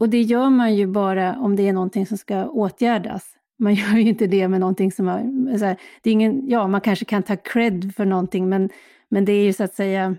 Och 0.00 0.08
det 0.08 0.20
gör 0.20 0.50
man 0.50 0.74
ju 0.74 0.86
bara 0.86 1.36
om 1.36 1.56
det 1.56 1.68
är 1.68 1.72
någonting 1.72 2.06
som 2.06 2.18
ska 2.18 2.46
åtgärdas. 2.46 3.26
Man 3.58 3.74
gör 3.74 3.96
ju 3.96 4.08
inte 4.08 4.26
det 4.26 4.48
med 4.48 4.60
någonting 4.60 4.92
som 4.92 5.08
har... 5.08 5.18
Här, 5.58 5.76
det 6.02 6.10
är 6.10 6.12
ingen, 6.12 6.48
ja, 6.48 6.68
man 6.68 6.80
kanske 6.80 7.04
kan 7.04 7.22
ta 7.22 7.36
cred 7.36 7.94
för 7.96 8.04
någonting, 8.04 8.48
men, 8.48 8.70
men 9.08 9.24
det 9.24 9.32
är 9.32 9.44
ju 9.44 9.52
så 9.52 9.64
att 9.64 9.74
säga... 9.74 10.16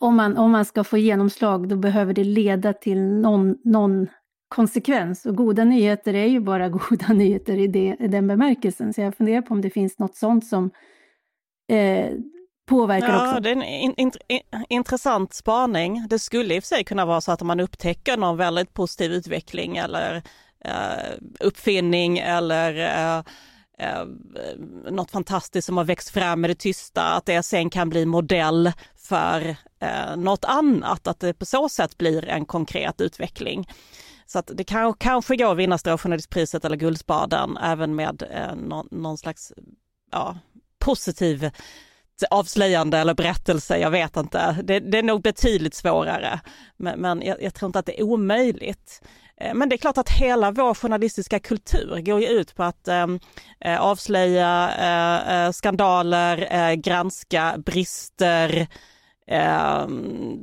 Om 0.00 0.16
man, 0.16 0.36
om 0.36 0.50
man 0.50 0.64
ska 0.64 0.84
få 0.84 0.98
genomslag, 0.98 1.68
då 1.68 1.76
behöver 1.76 2.14
det 2.14 2.24
leda 2.24 2.72
till 2.72 3.00
någon, 3.00 3.56
någon 3.64 4.06
konsekvens. 4.48 5.26
Och 5.26 5.36
goda 5.36 5.64
nyheter 5.64 6.14
är 6.14 6.26
ju 6.26 6.40
bara 6.40 6.68
goda 6.90 7.12
nyheter 7.12 7.58
i, 7.58 7.66
det, 7.66 7.96
i 8.00 8.08
den 8.08 8.26
bemärkelsen. 8.26 8.94
Så 8.94 9.00
jag 9.00 9.16
funderar 9.16 9.42
på 9.42 9.54
om 9.54 9.60
det 9.60 9.70
finns 9.70 9.98
något 9.98 10.16
sånt 10.16 10.46
som 10.46 10.70
eh, 11.68 12.10
påverkar 12.68 13.08
ja, 13.08 13.28
också. 13.28 13.40
Det 13.40 13.48
är 13.48 13.52
en 13.52 13.62
in, 13.62 13.94
in, 13.96 14.12
in, 14.28 14.40
intressant 14.68 15.34
spaning. 15.34 16.06
Det 16.10 16.18
skulle 16.18 16.54
i 16.54 16.58
och 16.58 16.62
för 16.62 16.68
sig 16.68 16.84
kunna 16.84 17.06
vara 17.06 17.20
så 17.20 17.32
att 17.32 17.40
om 17.40 17.46
man 17.46 17.60
upptäcker 17.60 18.16
någon 18.16 18.36
väldigt 18.36 18.74
positiv 18.74 19.12
utveckling 19.12 19.76
eller 19.76 20.22
eh, 20.64 21.14
uppfinning 21.40 22.18
eller 22.18 22.74
eh, 23.16 23.22
eh, 23.80 24.04
något 24.90 25.10
fantastiskt 25.10 25.66
som 25.66 25.76
har 25.76 25.84
växt 25.84 26.10
fram 26.10 26.40
med 26.40 26.50
det 26.50 26.54
tysta, 26.54 27.02
att 27.02 27.26
det 27.26 27.42
sen 27.42 27.70
kan 27.70 27.88
bli 27.88 28.06
modell 28.06 28.72
för 28.96 29.56
eh, 29.80 30.16
något 30.16 30.44
annat, 30.44 31.06
att 31.06 31.20
det 31.20 31.34
på 31.34 31.46
så 31.46 31.68
sätt 31.68 31.98
blir 31.98 32.28
en 32.28 32.44
konkret 32.44 33.00
utveckling. 33.00 33.68
Så 34.26 34.38
att 34.38 34.50
det 34.54 34.64
kan, 34.64 34.94
kanske 34.94 35.36
går 35.36 35.52
att 35.52 35.58
vinna 35.58 35.78
Stråjournalistpriset 35.78 36.64
eller 36.64 36.76
Guldspaden 36.76 37.56
även 37.56 37.94
med 37.94 38.22
eh, 38.30 38.56
någon, 38.56 38.88
någon 38.90 39.18
slags 39.18 39.52
ja, 40.12 40.38
positiv 40.78 41.50
avslöjande 42.30 42.98
eller 42.98 43.14
berättelse, 43.14 43.78
jag 43.78 43.90
vet 43.90 44.16
inte. 44.16 44.56
Det, 44.64 44.80
det 44.80 44.98
är 44.98 45.02
nog 45.02 45.22
betydligt 45.22 45.74
svårare, 45.74 46.40
men, 46.76 47.00
men 47.00 47.22
jag, 47.22 47.42
jag, 47.42 47.54
tror 47.54 47.66
inte 47.66 47.78
att 47.78 47.86
det 47.86 48.00
är 48.00 48.02
omöjligt. 48.02 49.02
Eh, 49.40 49.54
men 49.54 49.68
det 49.68 49.74
är 49.74 49.78
klart 49.78 49.98
att 49.98 50.10
hela 50.10 50.50
vår 50.50 50.74
journalistiska 50.74 51.38
kultur 51.40 52.00
går 52.00 52.20
ju 52.20 52.26
ut 52.26 52.54
på 52.54 52.62
att 52.62 52.88
ehm, 52.88 53.20
eh, 53.64 53.80
avslöja 53.80 54.70
eh, 54.78 55.34
eh, 55.34 55.52
skandaler, 55.52 56.48
eh, 56.50 56.74
granska 56.74 57.54
brister, 57.58 58.66
ehm, 59.30 60.38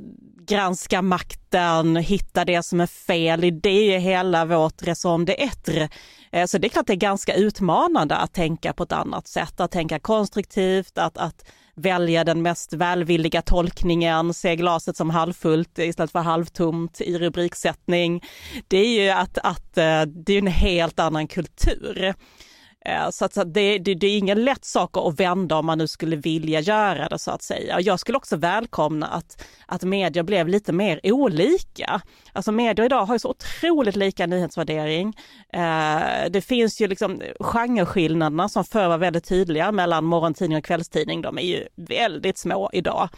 granska 0.47 1.01
makten, 1.01 1.95
hitta 1.95 2.45
det 2.45 2.63
som 2.63 2.81
är 2.81 2.87
fel 2.87 3.59
det 3.61 3.95
är 3.95 3.99
hela 3.99 4.45
vårt 4.45 4.83
raison 4.83 5.27
d'être. 5.27 5.89
Eh, 6.31 6.45
så 6.45 6.57
det 6.57 6.67
är 6.67 6.69
klart 6.69 6.87
det 6.87 6.93
är 6.93 6.97
ganska 6.97 7.33
utmanande 7.33 8.15
att 8.15 8.33
tänka 8.33 8.73
på 8.73 8.83
ett 8.83 8.91
annat 8.91 9.27
sätt, 9.27 9.59
att 9.59 9.71
tänka 9.71 9.99
konstruktivt, 9.99 10.97
att, 10.97 11.17
att 11.17 11.45
välja 11.77 12.23
den 12.23 12.41
mest 12.41 12.73
välvilliga 12.73 13.41
tolkningen, 13.41 14.33
se 14.33 14.55
glaset 14.55 14.97
som 14.97 15.09
halvfullt 15.09 15.79
istället 15.79 16.11
för 16.11 16.19
halvtomt 16.19 17.01
i 17.01 17.17
rubriksättning. 17.17 18.23
Det 18.67 18.77
är 18.77 19.03
ju 19.03 19.09
att, 19.09 19.37
att 19.37 19.77
eh, 19.77 20.01
det 20.01 20.33
är 20.33 20.37
en 20.37 20.47
helt 20.47 20.99
annan 20.99 21.27
kultur. 21.27 22.13
Eh, 22.87 23.09
så 23.09 23.25
att 23.25 23.33
det, 23.33 23.77
det, 23.77 23.95
det, 23.95 24.07
är 24.07 24.17
ingen 24.17 24.43
lätt 24.43 24.65
sak 24.65 24.97
att 24.97 25.19
vända 25.19 25.55
om 25.55 25.65
man 25.65 25.77
nu 25.77 25.87
skulle 25.87 26.15
vilja 26.15 26.59
göra 26.59 27.09
det 27.09 27.19
så 27.19 27.31
att 27.31 27.41
säga. 27.41 27.81
Jag 27.81 27.99
skulle 27.99 28.17
också 28.17 28.35
välkomna 28.35 29.07
att, 29.07 29.45
att 29.65 29.83
media 29.83 30.23
blev 30.23 30.47
lite 30.47 30.73
mer 30.73 30.99
olika. 31.03 32.01
Alltså 32.33 32.51
media 32.51 32.85
idag 32.85 33.05
har 33.05 33.15
ju 33.15 33.19
så 33.19 33.29
otroligt 33.29 33.95
lika 33.95 34.25
nyhetsvärdering. 34.25 35.13
Eh, 35.53 36.29
det 36.29 36.41
finns 36.41 36.81
ju 36.81 36.87
liksom 36.87 37.21
genreskillnaderna 37.39 38.49
som 38.49 38.63
förr 38.63 38.87
var 38.87 38.97
väldigt 38.97 39.25
tydliga 39.25 39.71
mellan 39.71 40.05
morgontidning 40.05 40.57
och 40.57 40.63
kvällstidning. 40.63 41.21
De 41.21 41.37
är 41.37 41.41
ju 41.41 41.67
väldigt 41.75 42.37
små 42.37 42.69
idag. 42.73 43.09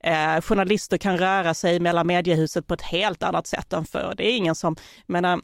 Eh, 0.00 0.40
journalister 0.40 0.98
kan 0.98 1.18
röra 1.18 1.54
sig 1.54 1.80
mellan 1.80 2.06
mediehuset 2.06 2.66
på 2.66 2.74
ett 2.74 2.82
helt 2.82 3.22
annat 3.22 3.46
sätt 3.46 3.72
än 3.72 3.84
förr. 3.84 4.14
Det 4.16 4.32
är 4.32 4.36
ingen 4.36 4.54
som, 4.54 4.76
menar, 5.06 5.40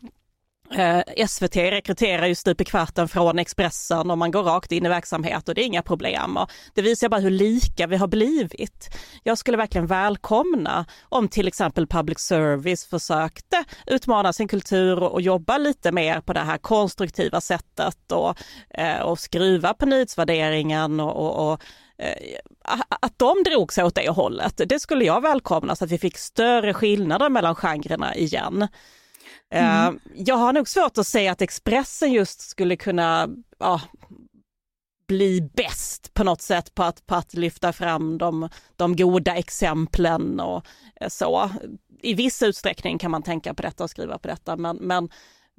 Eh, 0.75 1.27
SVT 1.27 1.57
rekryterar 1.57 2.27
ju 2.27 2.35
stup 2.35 2.61
i 2.61 2.65
kvarten 2.65 3.09
från 3.09 3.39
Expressen 3.39 4.11
och 4.11 4.19
man 4.19 4.31
går 4.31 4.43
rakt 4.43 4.73
in 4.73 4.87
i 4.87 4.89
verksamhet 4.89 5.49
och 5.49 5.55
det 5.55 5.63
är 5.63 5.67
inga 5.67 5.83
problem. 5.83 6.37
Och 6.37 6.51
det 6.75 6.83
visar 6.83 7.09
bara 7.09 7.21
hur 7.21 7.31
lika 7.31 7.87
vi 7.87 7.97
har 7.97 8.07
blivit. 8.09 8.97
Jag 9.23 9.39
skulle 9.39 9.57
verkligen 9.57 9.87
välkomna 9.87 10.87
om 11.03 11.29
till 11.29 11.49
exempel 11.49 11.87
public 11.87 12.19
service 12.19 12.87
försökte 12.87 13.65
utmana 13.87 14.33
sin 14.33 14.49
kultur 14.49 15.03
och, 15.03 15.23
jobba 15.23 15.59
lite 15.59 15.93
mer 15.93 16.21
på 16.21 16.33
det 16.33 16.41
här 16.41 16.59
konstruktiva 16.59 17.41
sättet 17.41 18.13
och, 18.13 18.37
eh, 18.71 19.01
och 19.01 19.19
skruva 19.19 19.75
på 19.75 19.87
nyhetsvärderingen 19.87 21.01
och, 21.01 21.17
och, 21.17 21.53
och 21.53 21.63
eh, 21.99 22.39
att 22.89 23.19
de 23.19 23.43
drog 23.43 23.73
sig 23.73 23.85
åt 23.85 23.95
det 23.95 24.09
hållet. 24.09 24.61
Det 24.67 24.81
skulle 24.81 25.05
jag 25.05 25.21
välkomna 25.21 25.77
så 25.77 25.85
att 25.85 25.91
vi 25.91 25.99
fick 25.99 26.19
större 26.19 26.75
skillnader 26.75 27.29
mellan 27.29 27.55
genrerna 27.55 28.15
igen. 28.15 28.69
Mm. 29.51 29.95
Eh, 29.95 30.01
jag 30.15 30.35
har 30.35 30.53
nog 30.53 30.69
svårt 30.69 30.99
att 30.99 31.07
säga 31.07 31.33
att 31.33 31.43
Expressen 31.43 32.13
just 32.13 32.41
skulle 32.41 32.77
kunna 32.77 33.29
ja, 33.59 33.81
bli 35.09 35.41
bäst 35.41 36.15
på 36.15 36.25
något 36.25 36.43
sätt 36.43 36.75
på 36.75 36.83
att, 36.83 37.07
på 37.07 37.15
att 37.15 37.35
lyfta 37.35 37.73
fram 37.73 38.19
de, 38.19 38.49
de 38.77 38.97
goda 38.97 39.35
exemplen 39.37 40.41
och 40.41 40.67
eh, 41.01 41.09
så. 41.09 41.51
I 42.01 42.15
viss 42.15 42.43
utsträckning 42.43 42.99
kan 42.99 43.11
man 43.11 43.23
tänka 43.23 43.55
på 43.55 43.63
detta 43.63 43.85
och 43.85 43.91
skriva 43.91 44.19
på 44.19 44.29
detta, 44.29 44.57
men, 44.57 44.77
men 44.77 45.09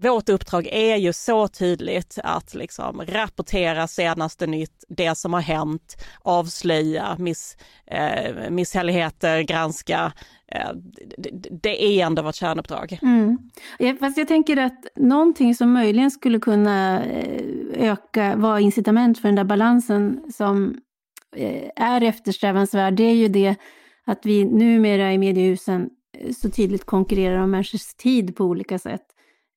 vårt 0.01 0.29
uppdrag 0.29 0.67
är 0.71 0.95
ju 0.95 1.13
så 1.13 1.47
tydligt 1.47 2.19
att 2.23 2.53
liksom 2.53 3.01
rapportera 3.07 3.87
senaste 3.87 4.47
nytt, 4.47 4.83
det 4.89 5.17
som 5.17 5.33
har 5.33 5.41
hänt, 5.41 6.05
avslöja 6.21 7.15
miss, 7.19 7.57
eh, 7.87 8.49
misshälligheter, 8.49 9.41
granska. 9.41 10.11
Eh, 10.51 10.71
det, 11.17 11.29
det, 11.61 11.85
är 11.85 12.05
ändå 12.05 12.21
vårt 12.21 12.35
kärnuppdrag. 12.35 12.99
Mm. 13.01 13.37
Fast 13.99 14.17
jag 14.17 14.27
tänker 14.27 14.57
att 14.57 14.85
någonting 14.95 15.55
som 15.55 15.73
möjligen 15.73 16.11
skulle 16.11 16.39
kunna 16.39 17.05
eh, 17.05 17.91
öka, 17.91 18.35
vara 18.35 18.59
incitament 18.59 19.19
för 19.19 19.27
den 19.27 19.35
där 19.35 19.43
balansen 19.43 20.23
som 20.33 20.77
eh, 21.35 21.69
är 21.75 22.01
eftersträvansvärd, 22.03 22.93
det 22.93 23.03
är 23.03 23.15
ju 23.15 23.27
det 23.27 23.55
att 24.05 24.25
vi 24.25 24.45
numera 24.45 25.13
i 25.13 25.17
mediehusen 25.17 25.89
eh, 26.17 26.33
så 26.33 26.49
tydligt 26.49 26.85
konkurrerar 26.85 27.37
om 27.37 27.51
människors 27.51 27.93
tid 27.93 28.35
på 28.35 28.43
olika 28.43 28.79
sätt. 28.79 29.05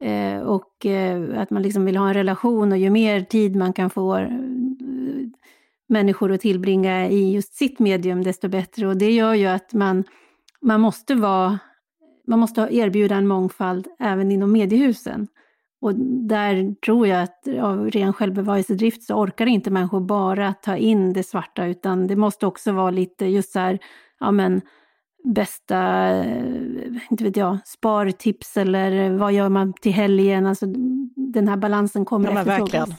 Eh, 0.02 0.40
och 0.40 0.86
eh, 0.86 1.40
att 1.40 1.50
man 1.50 1.62
liksom 1.62 1.84
vill 1.84 1.96
ha 1.96 2.08
en 2.08 2.14
relation 2.14 2.72
och 2.72 2.78
ju 2.78 2.90
mer 2.90 3.20
tid 3.20 3.56
man 3.56 3.72
kan 3.72 3.90
få 3.90 4.16
eh, 4.16 4.28
människor 5.88 6.32
att 6.32 6.40
tillbringa 6.40 7.08
i 7.08 7.32
just 7.32 7.54
sitt 7.54 7.78
medium, 7.78 8.22
desto 8.22 8.48
bättre. 8.48 8.88
Och 8.88 8.96
det 8.96 9.12
gör 9.12 9.34
ju 9.34 9.46
att 9.46 9.72
man, 9.72 10.04
man 10.60 10.80
måste 10.80 11.14
vara 11.14 11.58
man 12.26 12.38
måste 12.38 12.60
erbjuda 12.70 13.14
en 13.14 13.26
mångfald 13.26 13.88
även 13.98 14.32
inom 14.32 14.52
mediehusen. 14.52 15.28
Och 15.80 15.94
där 16.28 16.74
tror 16.74 17.06
jag 17.06 17.22
att 17.22 17.48
av 17.60 17.90
ren 17.90 18.12
självbevarelsedrift 18.12 19.02
så 19.02 19.14
orkar 19.14 19.46
inte 19.46 19.70
människor 19.70 20.00
bara 20.00 20.52
ta 20.52 20.76
in 20.76 21.12
det 21.12 21.22
svarta, 21.22 21.66
utan 21.66 22.06
det 22.06 22.16
måste 22.16 22.46
också 22.46 22.72
vara 22.72 22.90
lite 22.90 23.26
just 23.26 23.52
så 23.52 23.58
här, 23.58 23.78
ja 24.20 24.30
men 24.30 24.60
bästa, 25.24 26.08
inte 27.10 27.24
vet 27.24 27.36
jag, 27.36 27.58
spartips 27.64 28.56
eller 28.56 29.10
vad 29.10 29.32
gör 29.32 29.48
man 29.48 29.72
till 29.72 29.92
helgen? 29.92 30.46
Alltså 30.46 30.66
den 31.16 31.48
här 31.48 31.56
balansen 31.56 32.04
kommer 32.04 32.32
ja, 32.32 32.40
efterfrågas. 32.40 32.90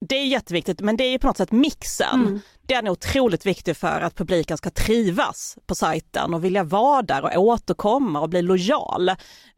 Det 0.00 0.16
är 0.16 0.26
jätteviktigt, 0.26 0.80
men 0.80 0.96
det 0.96 1.04
är 1.04 1.18
på 1.18 1.26
något 1.26 1.36
sätt 1.36 1.52
mixen. 1.52 2.26
Mm. 2.26 2.40
Den 2.66 2.86
är 2.86 2.90
otroligt 2.90 3.46
viktig 3.46 3.76
för 3.76 4.00
att 4.00 4.14
publiken 4.14 4.56
ska 4.56 4.70
trivas 4.70 5.58
på 5.66 5.74
sajten 5.74 6.34
och 6.34 6.44
vilja 6.44 6.64
vara 6.64 7.02
där 7.02 7.24
och 7.24 7.42
återkomma 7.42 8.20
och 8.20 8.28
bli 8.28 8.42
lojal. 8.42 9.08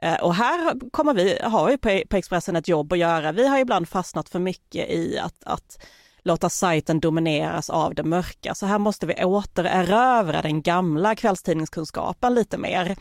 Eh, 0.03 0.21
och 0.23 0.35
här 0.35 0.91
kommer 0.91 1.15
vi, 1.15 1.39
har 1.43 1.67
vi 1.71 2.05
på 2.07 2.17
Expressen 2.17 2.57
ett 2.57 2.69
jobb 2.69 2.93
att 2.93 2.99
göra. 2.99 3.33
Vi 3.33 3.49
har 3.49 3.59
ibland 3.59 3.89
fastnat 3.89 4.29
för 4.29 4.39
mycket 4.39 4.91
i 4.91 5.19
att, 5.19 5.45
att 5.45 5.87
låta 6.25 6.49
sajten 6.49 7.01
domineras 7.01 7.71
av 7.71 7.95
det 7.95 8.03
mörka. 8.03 8.55
Så 8.55 8.67
här 8.67 8.79
måste 8.79 9.07
vi 9.07 9.25
återerövra 9.25 10.43
den 10.43 10.63
gamla 10.63 11.15
kvällstidningskunskapen 11.15 12.35
lite 12.35 12.59
mer. 12.59 12.97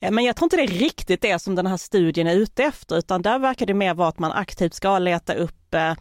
Eh, 0.00 0.10
men 0.10 0.24
jag 0.24 0.36
tror 0.36 0.46
inte 0.46 0.56
det 0.56 0.62
är 0.62 0.80
riktigt 0.80 1.22
det 1.22 1.38
som 1.38 1.54
den 1.54 1.66
här 1.66 1.76
studien 1.76 2.26
är 2.26 2.36
ute 2.36 2.64
efter, 2.64 2.98
utan 2.98 3.22
där 3.22 3.38
verkar 3.38 3.66
det 3.66 3.74
mer 3.74 3.94
vara 3.94 4.08
att 4.08 4.18
man 4.18 4.32
aktivt 4.32 4.74
ska 4.74 4.98
leta 4.98 5.34
upp 5.34 5.74
eh, 5.74 5.94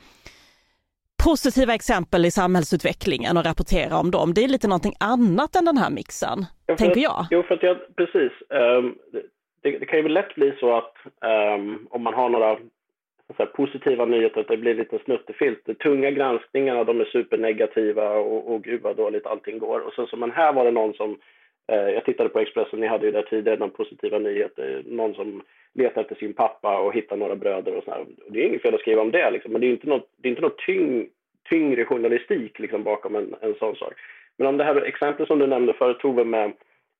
positiva 1.24 1.74
exempel 1.74 2.26
i 2.26 2.32
samhällsutvecklingen 2.32 3.38
och 3.38 3.46
rapportera 3.46 3.98
om 3.98 4.12
dem. 4.12 4.34
Det 4.34 4.44
är 4.44 4.48
lite 4.48 4.68
någonting 4.68 4.94
annat 5.00 5.56
än 5.56 5.66
den 5.66 5.78
här 5.78 5.90
mixen, 5.90 6.46
ja, 6.66 6.76
tänker 6.76 7.02
jag. 7.02 7.26
Jo, 7.32 7.44
för 7.44 7.56
att 7.56 7.64
jag, 7.64 7.78
precis. 7.96 8.32
Um, 8.50 8.96
det, 9.64 9.80
det, 9.80 9.86
kan 9.86 10.00
ju 10.00 10.08
lätt 10.08 10.36
bli 10.36 10.54
så 10.60 10.78
att 10.78 10.94
um, 11.56 11.88
om 11.90 12.04
man 12.04 12.14
har 12.14 12.30
några 12.30 12.58
så 13.36 13.46
positiva 13.46 14.06
nyheter, 14.06 14.42
att 14.42 14.48
det 14.48 14.58
blir 14.58 14.76
lite 14.76 15.00
snuttefilt. 15.00 15.62
De 15.66 15.74
tunga 15.74 16.12
granskningarna, 16.12 16.84
de 16.84 17.02
är 17.02 17.06
supernegativa 17.06 18.10
och, 18.10 18.54
och 18.54 18.64
gud 18.64 18.82
vad 18.82 18.96
dåligt 18.96 19.26
allting 19.26 19.60
går. 19.60 19.80
Och 19.80 19.94
sen 19.94 20.08
så, 20.08 20.18
men 20.18 20.32
här 20.32 20.54
var 20.54 20.66
det 20.66 20.72
någon 20.72 20.94
som, 20.94 21.18
eh, 21.72 21.90
jag 21.90 22.06
tittade 22.06 22.30
på 22.30 22.40
Expressen, 22.40 22.80
ni 22.80 22.88
hade 22.88 23.06
ju 23.06 23.12
där 23.12 23.22
tidigare 23.22 23.58
de 23.58 23.70
positiva 23.70 24.20
nyheter, 24.20 24.84
någon 24.86 25.14
som 25.14 25.42
letar 25.74 26.02
efter 26.02 26.16
sin 26.16 26.34
pappa 26.34 26.80
och 26.80 26.94
hittar 26.94 27.18
några 27.18 27.36
bröder 27.36 27.76
och 27.76 27.84
sådär. 27.84 28.06
Det 28.30 28.40
är 28.40 28.48
inget 28.48 28.62
fel 28.62 28.76
att 28.76 28.82
skriva 28.82 29.02
om 29.02 29.12
det, 29.12 29.32
liksom, 29.32 29.52
men 29.52 29.62
det 29.62 29.68
är 29.68 29.72
inte 29.72 29.88
något, 29.88 30.10
det 30.18 30.28
är 30.28 30.30
inte 30.30 30.42
något 30.42 30.58
tyng, 30.58 31.10
tyngre 31.50 31.86
journalistik 31.86 32.60
liksom, 32.60 32.84
bakom 32.84 33.16
en, 33.16 33.36
en 33.42 33.56
sån 33.56 33.76
sak. 33.76 33.94
Men 34.38 34.48
om 34.48 34.58
det 34.58 34.64
här 34.64 34.82
exemplet 34.82 35.28
som 35.28 35.40
du 35.40 35.48
nämnde 35.48 35.74
förut, 35.74 36.00
Tove, 36.00 36.24
med 36.24 36.54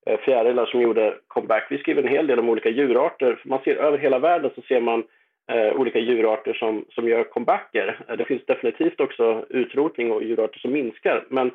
eh, 0.06 0.20
fjärilar 0.20 0.66
som 0.66 0.82
gjorde 0.82 1.18
comeback. 1.28 1.68
Vi 1.70 1.78
skriver 1.78 2.04
en 2.04 2.08
hel 2.08 2.28
del 2.28 2.40
om 2.40 2.50
olika 2.50 2.70
djurarter. 2.70 3.42
Man 3.46 3.60
ser 3.64 3.76
över 3.76 3.98
hela 3.98 4.20
världen 4.20 4.52
så 4.56 4.62
ser 4.62 4.82
man 4.82 5.04
eh, 5.52 5.80
olika 5.80 6.00
djurarter 6.00 6.54
som, 6.54 6.86
som 6.90 7.08
gör 7.08 7.24
comebacker. 7.24 8.00
Eh, 8.08 8.18
det 8.18 8.26
finns 8.26 8.46
definitivt 8.46 9.00
också 9.00 9.46
utrotning 9.50 10.12
och 10.12 10.24
djurarter 10.24 10.60
som 10.60 10.72
minskar. 10.72 11.26
Men, 11.30 11.48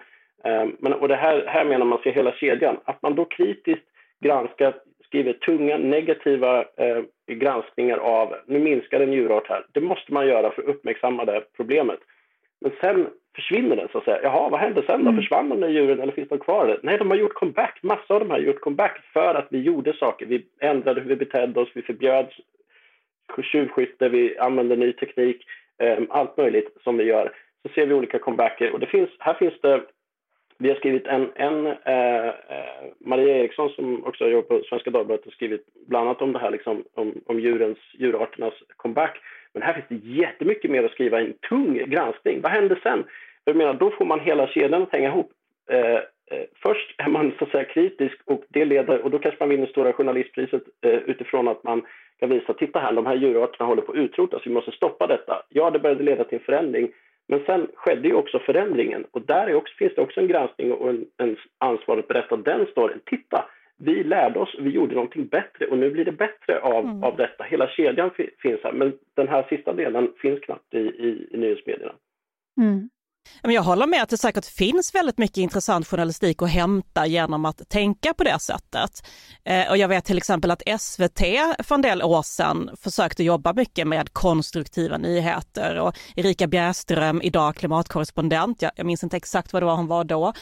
eh, 0.45 0.67
men, 0.79 0.93
och 0.93 1.09
det 1.09 1.17
här, 1.17 1.45
här 1.47 1.65
menar 1.65 1.87
man 1.87 2.03
ser 2.03 2.13
hela 2.13 2.33
kedjan. 2.33 2.77
Att 2.85 3.03
man 3.03 3.15
då 3.15 3.25
kritiskt 3.25 3.85
granskar, 4.21 4.75
skriver 5.07 5.33
tunga 5.33 5.79
negativa 5.79 6.61
eh, 6.61 7.03
granskningar 7.27 7.99
av 7.99 8.35
nu 8.47 8.59
minskar 8.59 9.01
en 9.01 9.13
djurart 9.13 9.49
här. 9.49 9.67
Det 9.73 9.81
måste 9.81 10.13
man 10.13 10.27
göra 10.27 10.51
för 10.51 10.63
att 10.63 10.69
uppmärksamma 10.69 11.25
det 11.25 11.43
problemet. 11.57 11.99
Men 12.61 12.73
sen 12.81 13.07
försvinner 13.37 13.77
den 13.77 13.89
så 13.93 13.99
att 13.99 14.05
säga. 14.05 14.21
Jaha, 14.23 14.49
vad 14.49 14.61
hände 14.61 14.83
sen 14.87 15.05
då? 15.05 15.11
Mm. 15.11 15.17
Försvann 15.17 15.49
de 15.49 15.61
där 15.61 15.69
djuren 15.69 16.01
eller 16.01 16.13
finns 16.13 16.29
de 16.29 16.39
kvar? 16.39 16.81
Nej, 16.83 16.99
de 16.99 17.11
har 17.11 17.17
gjort 17.17 17.35
comeback. 17.35 17.79
Massa 17.83 18.15
av 18.15 18.21
dem 18.21 18.31
har 18.31 18.39
gjort 18.39 18.61
comeback 18.61 19.01
för 19.13 19.35
att 19.35 19.47
vi 19.51 19.61
gjorde 19.61 19.93
saker. 19.93 20.27
Vi 20.27 20.45
ändrade 20.61 21.01
hur 21.01 21.09
vi 21.09 21.17
betedde 21.17 21.61
oss, 21.61 21.69
vi 21.75 21.83
förbjöd 21.83 22.27
tjuvskytte, 23.43 24.09
vi 24.09 24.39
använder 24.39 24.77
ny 24.77 24.93
teknik, 24.93 25.45
eh, 25.79 25.99
allt 26.09 26.37
möjligt 26.37 26.77
som 26.85 26.97
vi 26.97 27.05
gör. 27.05 27.33
Så 27.63 27.69
ser 27.75 27.87
vi 27.87 27.95
olika 27.95 28.19
comebacker 28.19 28.73
och 28.73 28.81
det 28.81 28.87
finns, 28.87 29.11
här 29.19 29.35
finns 29.35 29.61
det 29.61 29.83
vi 30.59 30.69
har 30.69 30.77
skrivit 30.77 31.07
en, 31.07 31.31
en 31.35 31.67
eh, 31.67 32.27
eh 32.27 32.35
Maria 33.01 33.39
Eriksson 33.39 33.71
som 33.71 34.05
också 34.05 34.29
jobbar 34.29 34.59
på 34.59 34.65
Svenska 34.65 34.91
Dagbladet 34.91 35.25
har 35.25 35.33
skrivit 35.33 35.67
bland 35.87 36.09
annat 36.09 36.23
om 36.23 36.33
det 36.33 36.39
här 36.39 36.51
liksom, 36.51 36.85
om, 36.95 37.15
om 37.27 37.41
djurens, 37.41 37.79
djurarternas 37.93 38.55
comeback. 38.77 39.21
Men 39.53 39.63
här 39.63 39.73
finns 39.73 39.87
det 39.89 40.09
jättemycket 40.09 40.71
mer 40.71 40.85
att 40.85 40.93
skriva, 40.93 41.21
en 41.21 41.35
tung 41.49 41.91
granskning. 41.91 42.41
Vad 42.41 42.53
händer 42.53 42.81
sen? 42.83 43.05
Jag 43.45 43.57
menar, 43.57 43.75
då 43.75 43.91
får 43.91 44.05
man 44.05 44.21
hela 44.21 44.49
kedjan 44.49 44.83
att 44.83 44.93
hänga 44.93 45.09
ihop. 45.09 45.33
Eh, 45.71 45.95
eh, 46.31 46.47
först 46.63 46.95
är 46.99 47.09
man 47.09 47.33
så 47.39 47.45
att 47.45 47.51
säga 47.51 47.65
kritisk 47.65 48.21
och 48.25 48.45
det 48.49 48.65
leder, 48.65 49.03
och 49.03 49.11
då 49.11 49.19
kanske 49.19 49.41
man 49.41 49.49
vinner 49.49 49.67
Stora 49.67 49.93
journalistpriset 49.93 50.63
eh, 50.81 50.91
utifrån 50.95 51.49
att 51.49 51.65
man 51.65 51.83
kan 52.23 52.31
visa, 52.31 52.55
titta 52.55 52.79
här, 52.79 52.93
de 52.93 53.07
här 53.07 53.15
djurarterna 53.15 53.67
håller 53.67 53.83
på 53.83 53.93
att 53.93 53.99
utrotas, 53.99 54.43
vi 54.47 54.51
måste 54.51 54.71
stoppa 54.71 55.07
detta. 55.07 55.43
Ja, 55.49 55.71
det 55.71 55.79
började 55.79 56.05
leda 56.05 56.25
till 56.25 56.39
en 56.39 56.45
förändring, 56.45 56.93
men 57.29 57.45
sen 57.47 57.69
skedde 57.75 58.09
ju 58.09 58.15
också 58.15 58.39
förändringen 58.39 59.07
och 59.11 59.23
där 59.23 59.55
också, 59.55 59.75
finns 59.75 59.95
det 59.95 60.03
också 60.03 60.21
en 60.21 60.29
granskning 60.29 60.73
och 60.73 60.91
en, 60.91 61.05
en 61.17 61.37
ansvar 61.59 61.99
att 61.99 62.09
berätta 62.09 62.37
den 62.37 62.67
storyn. 62.67 63.01
Titta, 63.07 63.45
vi 63.79 64.05
lärde 64.05 64.39
oss, 64.39 64.57
vi 64.59 64.71
gjorde 64.71 64.95
någonting 64.95 65.27
bättre 65.27 65.67
och 65.67 65.79
nu 65.79 65.91
blir 65.91 66.05
det 66.05 66.13
bättre 66.13 66.61
av, 66.61 66.85
mm. 66.85 67.05
av 67.05 67.17
detta. 67.17 67.45
Hela 67.45 67.69
kedjan 67.69 68.11
finns 68.43 68.61
här, 68.65 68.73
men 68.73 68.93
den 69.17 69.29
här 69.29 69.47
sista 69.49 69.73
delen 69.73 70.13
finns 70.23 70.41
knappt 70.41 70.75
i, 70.75 70.79
i, 70.79 71.29
i 71.31 71.37
nyhetsmedierna. 71.37 71.95
Mm. 72.61 72.89
Jag 73.43 73.63
håller 73.63 73.87
med 73.87 74.03
att 74.03 74.09
det 74.09 74.19
säkert 74.19 74.47
finns 74.47 74.95
väldigt 74.95 75.19
mycket 75.19 75.37
intressant 75.37 75.87
journalistik 75.87 76.43
att 76.43 76.51
hämta 76.51 77.07
genom 77.07 77.45
att 77.45 77.69
tänka 77.69 78.15
på 78.15 78.25
det 78.25 78.39
sättet. 78.41 79.07
Eh, 79.45 79.71
och 79.71 79.77
jag 79.77 79.89
vet 79.89 80.05
till 80.05 80.19
exempel 80.19 80.51
att 80.51 80.63
SVT 80.81 81.21
för 81.59 81.75
en 81.75 81.83
del 81.83 82.03
år 82.03 82.23
sedan 82.23 82.71
försökte 82.81 83.25
jobba 83.25 83.53
mycket 83.53 83.87
med 83.87 84.13
konstruktiva 84.13 84.99
nyheter 84.99 85.79
och 85.79 85.99
Erika 86.17 86.47
Bjärström, 86.47 87.23
idag 87.23 87.57
klimatkorrespondent, 87.57 88.63
jag 88.77 88.87
minns 88.87 89.03
inte 89.03 89.17
exakt 89.17 89.53
vad 89.53 89.63
det 89.63 89.67
var 89.67 89.77
hon 89.77 89.87
var 89.87 90.05
då, 90.05 90.33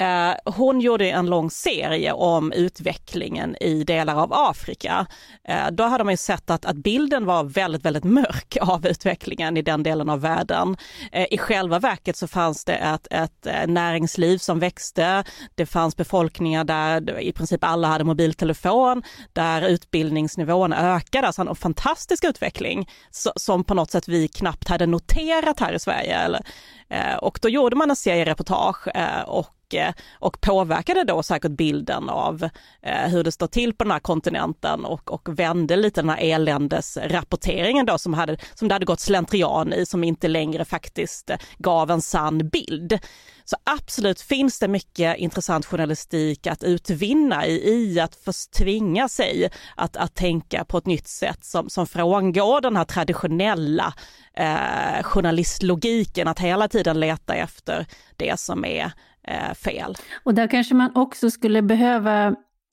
Eh, 0.00 0.34
hon 0.44 0.80
gjorde 0.80 1.10
en 1.10 1.26
lång 1.26 1.50
serie 1.50 2.12
om 2.12 2.52
utvecklingen 2.52 3.56
i 3.60 3.84
delar 3.84 4.14
av 4.14 4.32
Afrika. 4.32 5.06
Eh, 5.48 5.70
då 5.72 5.84
hade 5.84 6.04
man 6.04 6.12
ju 6.12 6.16
sett 6.16 6.50
att, 6.50 6.64
att 6.64 6.76
bilden 6.76 7.26
var 7.26 7.44
väldigt, 7.44 7.84
väldigt 7.84 8.04
mörk 8.04 8.56
av 8.60 8.86
utvecklingen 8.86 9.56
i 9.56 9.62
den 9.62 9.82
delen 9.82 10.08
av 10.08 10.20
världen. 10.20 10.76
Eh, 11.12 11.26
I 11.30 11.38
själva 11.38 11.78
verket 11.78 12.16
så 12.16 12.28
fanns 12.28 12.64
det 12.64 12.74
ett, 12.74 13.06
ett 13.10 13.46
eh, 13.46 13.66
näringsliv 13.66 14.38
som 14.38 14.58
växte. 14.58 15.24
Det 15.54 15.66
fanns 15.66 15.96
befolkningar 15.96 16.64
där 16.64 17.20
i 17.20 17.32
princip 17.32 17.64
alla 17.64 17.88
hade 17.88 18.04
mobiltelefon, 18.04 19.02
där 19.32 19.62
utbildningsnivån 19.68 20.72
ökade, 20.72 21.26
alltså 21.26 21.42
en 21.42 21.56
fantastisk 21.56 22.24
utveckling 22.24 22.88
som 23.36 23.64
på 23.64 23.74
något 23.74 23.90
sätt 23.90 24.08
vi 24.08 24.28
knappt 24.28 24.68
hade 24.68 24.86
noterat 24.86 25.60
här 25.60 25.72
i 25.72 25.78
Sverige. 25.78 26.40
Eh, 26.88 27.16
och 27.16 27.38
då 27.42 27.48
gjorde 27.48 27.76
man 27.76 27.90
en 27.90 27.96
serie 27.96 28.24
reportage 28.24 28.88
eh, 28.96 29.20
och 29.20 29.74
eh, 29.74 29.94
och 30.18 30.40
påverkade 30.40 31.04
då 31.04 31.22
säkert 31.22 31.50
bilden 31.50 32.08
av 32.08 32.48
hur 32.82 33.24
det 33.24 33.32
står 33.32 33.46
till 33.46 33.74
på 33.74 33.84
den 33.84 33.90
här 33.90 33.98
kontinenten 33.98 34.84
och, 34.84 35.12
och 35.12 35.38
vände 35.38 35.76
lite 35.76 36.00
den 36.00 36.10
här 36.10 36.20
eländesrapporteringen 36.20 37.86
då 37.86 37.98
som, 37.98 38.14
hade, 38.14 38.36
som 38.54 38.68
det 38.68 38.74
hade 38.74 38.86
gått 38.86 39.00
slentrian 39.00 39.72
i, 39.72 39.86
som 39.86 40.04
inte 40.04 40.28
längre 40.28 40.64
faktiskt 40.64 41.30
gav 41.58 41.90
en 41.90 42.02
sann 42.02 42.48
bild. 42.48 42.98
Så 43.48 43.56
absolut 43.64 44.20
finns 44.20 44.58
det 44.58 44.68
mycket 44.68 45.16
intressant 45.16 45.66
journalistik 45.66 46.46
att 46.46 46.62
utvinna 46.62 47.46
i, 47.46 47.72
i 47.74 48.00
att 48.00 48.18
tvinga 48.58 49.08
sig 49.08 49.50
att, 49.76 49.96
att 49.96 50.14
tänka 50.14 50.64
på 50.64 50.78
ett 50.78 50.86
nytt 50.86 51.06
sätt 51.06 51.44
som, 51.44 51.70
som 51.70 51.86
frångår 51.86 52.60
den 52.60 52.76
här 52.76 52.84
traditionella 52.84 53.94
eh, 54.36 55.02
journalistlogiken, 55.02 56.28
att 56.28 56.38
hela 56.38 56.68
tiden 56.68 57.00
leta 57.00 57.34
efter 57.34 57.86
det 58.16 58.40
som 58.40 58.64
är 58.64 58.92
eh, 59.28 59.54
fel. 59.54 59.96
Och 60.24 60.34
där 60.34 60.48
kanske 60.48 60.74
man 60.74 60.96
också 60.96 61.30
skulle 61.30 61.62
behöva, 61.62 62.26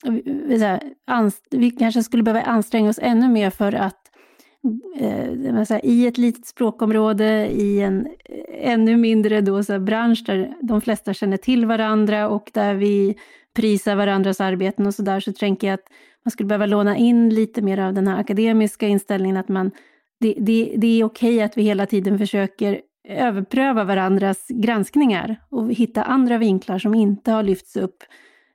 eh, 0.04 1.30
vi 1.50 1.70
kanske 1.70 2.02
skulle 2.02 2.22
behöva 2.22 2.42
anstränga 2.42 2.90
oss 2.90 2.98
ännu 3.02 3.28
mer 3.28 3.50
för 3.50 3.72
att 3.72 4.03
eh, 4.96 5.78
i 5.82 6.06
ett 6.06 6.18
litet 6.18 6.46
språkområde, 6.46 7.48
i 7.50 7.80
en 7.80 8.06
eh, 8.06 8.72
ännu 8.72 8.96
mindre 8.96 9.40
då, 9.40 9.62
så 9.62 9.78
bransch 9.78 10.22
där 10.26 10.54
de 10.62 10.80
flesta 10.80 11.14
känner 11.14 11.36
till 11.36 11.66
varandra 11.66 12.28
och 12.28 12.50
där 12.54 12.74
vi 12.74 13.14
prisar 13.54 13.96
varandras 13.96 14.40
arbeten 14.40 14.86
och 14.86 14.94
sådär, 14.94 15.20
så 15.20 15.32
tänker 15.32 15.66
jag 15.66 15.74
att 15.74 15.88
man 16.24 16.32
skulle 16.32 16.46
behöva 16.46 16.66
låna 16.66 16.96
in 16.96 17.28
lite 17.28 17.62
mer 17.62 17.78
av 17.78 17.94
den 17.94 18.08
här 18.08 18.20
akademiska 18.20 18.86
inställningen 18.86 19.36
att 19.36 19.48
man, 19.48 19.70
det, 20.20 20.34
det, 20.38 20.74
det 20.76 21.00
är 21.00 21.04
okej 21.04 21.42
att 21.42 21.58
vi 21.58 21.62
hela 21.62 21.86
tiden 21.86 22.18
försöker 22.18 22.80
överpröva 23.08 23.84
varandras 23.84 24.46
granskningar 24.48 25.36
och 25.50 25.72
hitta 25.72 26.02
andra 26.02 26.38
vinklar 26.38 26.78
som 26.78 26.94
inte 26.94 27.30
har 27.30 27.42
lyfts 27.42 27.76
upp. 27.76 27.96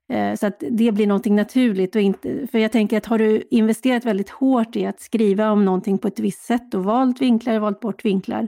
Eh, 0.09 0.35
så 0.35 0.47
att 0.47 0.63
det 0.71 0.91
blir 0.91 1.07
någonting 1.07 1.35
naturligt. 1.35 1.95
Och 1.95 2.01
inte, 2.01 2.47
för 2.47 2.59
jag 2.59 2.71
tänker 2.71 2.97
att 2.97 3.05
har 3.05 3.17
du 3.17 3.43
investerat 3.49 4.05
väldigt 4.05 4.29
hårt 4.29 4.75
i 4.75 4.85
att 4.85 4.99
skriva 4.99 5.51
om 5.51 5.65
någonting 5.65 5.97
på 5.97 6.07
ett 6.07 6.19
visst 6.19 6.43
sätt 6.43 6.73
och 6.73 6.83
valt 6.83 7.21
vinklar, 7.21 7.59
valt 7.59 7.79
bort 7.79 8.05
vinklar, 8.05 8.47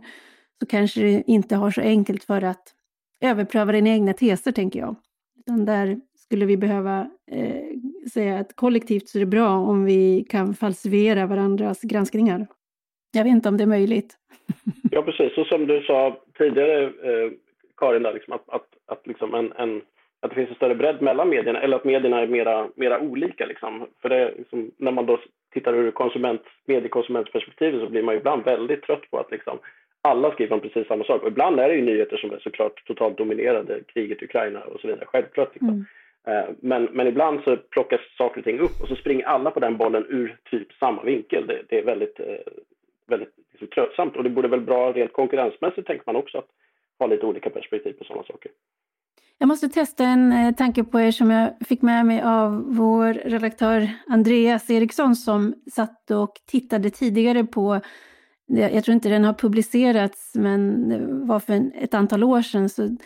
så 0.59 0.66
kanske 0.66 1.01
du 1.01 1.24
inte 1.28 1.55
har 1.55 1.72
så 1.72 1.82
enkelt 1.82 2.24
för 2.24 2.41
att 2.41 2.74
överpröva 3.22 3.72
dina 3.72 3.89
egna 3.89 4.14
teser, 4.14 4.51
tänker 4.51 4.80
jag. 4.80 4.95
Utan 5.39 5.66
där 5.66 5.97
skulle 6.16 6.45
vi 6.45 6.57
behöva 6.57 7.09
eh, 7.32 7.55
säga 8.14 8.39
att 8.39 8.55
kollektivt 8.55 9.09
så 9.09 9.18
är 9.18 9.20
det 9.20 9.26
bra 9.26 9.49
om 9.49 9.86
vi 9.86 10.26
kan 10.30 10.53
falsifiera 10.53 11.26
varandras 11.26 11.82
granskningar. 11.82 12.47
Jag 13.14 13.24
vet 13.24 13.32
inte 13.32 13.49
om 13.49 13.57
det 13.57 13.64
är 13.64 13.68
möjligt. 13.68 14.18
ja, 14.91 15.01
precis. 15.01 15.38
Och 15.38 15.47
som 15.47 15.68
du 15.68 15.82
sa 15.82 16.18
tidigare, 16.38 16.84
eh, 16.84 17.32
Karin, 17.78 18.03
där, 18.03 18.14
liksom, 18.14 18.34
att, 18.34 18.49
att, 18.49 18.68
att, 18.86 19.07
liksom 19.07 19.34
en, 19.34 19.51
en, 19.51 19.82
att 20.22 20.30
det 20.30 20.36
finns 20.36 20.50
en 20.50 20.56
större 20.56 20.76
bredd 20.76 21.02
mellan 21.02 21.30
medierna, 21.30 21.62
eller 21.62 21.78
att 21.78 21.84
medierna 21.84 22.22
är 22.22 22.28
mera, 22.28 22.70
mera 22.76 23.00
olika. 23.00 23.46
Liksom. 23.46 23.88
För 24.02 24.10
det, 24.10 24.34
liksom, 24.38 24.72
när 24.78 24.92
man 24.92 25.06
då 25.06 25.20
tittar 25.54 25.74
ur 25.74 25.92
konsument, 25.92 26.42
mediekonsumentperspektivet 26.66 27.82
så 27.82 27.90
blir 27.90 28.04
man 28.04 28.16
ibland 28.16 28.44
väldigt 28.44 28.84
trött 28.84 29.12
på 29.12 29.20
att 29.20 29.32
liksom, 29.32 29.60
alla 30.02 30.32
skriver 30.32 30.54
om 30.54 30.60
precis 30.60 30.88
samma 30.88 31.04
sak. 31.04 31.22
Och 31.22 31.28
ibland 31.28 31.60
är 31.60 31.70
det 31.70 31.76
ju 31.76 31.82
nyheter 31.82 32.18
som 32.18 32.32
är 32.32 32.40
såklart 32.40 32.86
totalt 32.88 33.18
dominerade, 33.18 33.80
kriget 33.88 34.22
i 34.22 34.26
Ukraina 34.26 34.62
och 34.62 34.80
så 34.80 34.88
vidare, 34.88 35.06
självklart. 35.06 35.54
Liksom. 35.54 35.70
Mm. 35.70 35.86
Eh, 36.28 36.50
men, 36.60 36.84
men 36.84 37.08
ibland 37.08 37.42
så 37.44 37.58
plockas 37.58 38.02
saker 38.18 38.40
och 38.40 38.46
ting 38.46 38.60
upp 38.60 38.82
och 38.82 38.88
så 38.88 38.96
springer 38.96 39.26
alla 39.26 39.52
på 39.52 39.60
den 39.60 39.78
bollen 39.78 40.06
ur 40.10 40.38
typ 40.50 40.74
samma 40.74 41.04
vinkel. 41.04 41.48
Det, 41.48 41.62
det 41.70 41.80
är 41.80 41.84
väldigt, 41.84 42.20
eh, 42.20 42.54
väldigt 43.08 43.34
liksom 43.52 43.68
tröttsamt 43.68 44.16
och 44.18 44.24
det 44.24 44.30
borde 44.30 44.48
väl 44.48 44.62
bra 44.62 44.92
rent 44.92 45.14
konkurrensmässigt 45.14 45.88
tänker 45.88 46.04
man 46.06 46.16
också 46.16 46.38
att 46.38 46.48
ha 47.00 47.08
lite 47.08 47.26
olika 47.26 47.50
perspektiv 47.50 47.94
på 47.94 48.04
sådana 48.04 48.24
saker. 48.24 48.52
Jag 49.42 49.48
måste 49.48 49.70
testa 49.70 50.06
en 50.06 50.32
eh, 50.32 50.56
tanke 50.56 50.84
på 50.84 51.00
er 51.00 51.12
som 51.12 51.30
jag 51.30 51.54
fick 51.66 51.82
med 51.82 52.06
mig 52.06 52.22
av 52.22 52.76
vår 52.76 53.14
redaktör 53.14 53.92
Andreas 54.08 54.70
Eriksson 54.70 55.16
som 55.16 55.54
satt 55.72 56.12
och 56.12 56.34
tittade 56.46 56.89
tidigare 56.89 57.44
på 57.44 57.82
jag 58.48 58.84
tror 58.84 58.94
inte 58.94 59.10
den 59.10 59.24
har 59.24 59.34
publicerats, 59.34 60.32
men 60.36 60.89
det 60.89 61.06
var 61.26 61.39
för 61.39 61.72
ett 61.76 61.94
antal 61.94 62.24
år 62.24 62.42
sedan, 62.42 62.70
så 62.70 62.98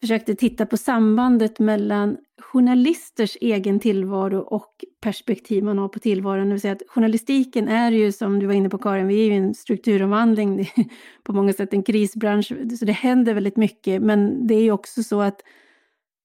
försökte 0.00 0.34
titta 0.34 0.66
på 0.66 0.76
sambandet 0.76 1.58
mellan 1.58 2.16
journalisters 2.38 3.36
egen 3.40 3.80
tillvaro 3.80 4.38
och 4.38 4.84
perspektiv 5.02 5.64
man 5.64 5.78
har 5.78 5.88
på 5.88 5.98
tillvaron. 5.98 6.48
Det 6.48 6.52
vill 6.52 6.60
säga 6.60 6.72
att 6.72 6.82
journalistiken 6.88 7.68
är 7.68 7.92
ju, 7.92 8.12
som 8.12 8.38
du 8.38 8.46
var 8.46 8.54
inne 8.54 8.68
på 8.68 8.78
Karin, 8.78 9.06
vi 9.06 9.20
är 9.20 9.26
ju 9.26 9.36
en 9.36 9.54
strukturomvandling, 9.54 10.70
på 11.22 11.32
många 11.32 11.52
sätt 11.52 11.72
en 11.72 11.82
krisbransch, 11.82 12.52
så 12.78 12.84
det 12.84 12.92
händer 12.92 13.34
väldigt 13.34 13.56
mycket. 13.56 14.02
Men 14.02 14.46
det 14.46 14.54
är 14.54 14.62
ju 14.62 14.72
också 14.72 15.02
så 15.02 15.20
att 15.20 15.40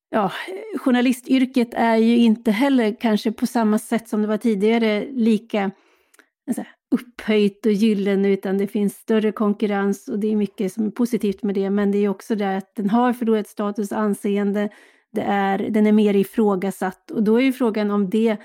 ja, 0.09 0.31
journalistyrket 0.77 1.73
är 1.73 1.95
ju 1.95 2.17
inte 2.17 2.51
heller 2.51 2.95
kanske 2.99 3.31
på 3.31 3.47
samma 3.47 3.79
sätt 3.79 4.09
som 4.09 4.21
det 4.21 4.27
var 4.27 4.37
tidigare 4.37 5.05
lika 5.11 5.71
alltså, 6.47 6.63
upphöjt 6.91 7.65
och 7.65 7.71
gyllene 7.71 8.29
utan 8.29 8.57
det 8.57 8.67
finns 8.67 8.93
större 8.93 9.31
konkurrens 9.31 10.07
och 10.07 10.19
det 10.19 10.31
är 10.31 10.35
mycket 10.35 10.73
som 10.73 10.85
är 10.85 10.91
positivt 10.91 11.43
med 11.43 11.55
det. 11.55 11.69
Men 11.69 11.91
det 11.91 11.97
är 11.97 12.09
också 12.09 12.35
det 12.35 12.57
att 12.57 12.75
den 12.75 12.89
har 12.89 13.13
förlorat 13.13 13.47
status 13.47 13.91
och 13.91 13.99
anseende. 13.99 14.69
Det 15.11 15.21
är, 15.21 15.57
den 15.69 15.87
är 15.87 15.91
mer 15.91 16.15
ifrågasatt 16.15 17.11
och 17.11 17.23
då 17.23 17.39
är 17.39 17.43
ju 17.43 17.53
frågan 17.53 17.91
om 17.91 18.09
det 18.09 18.37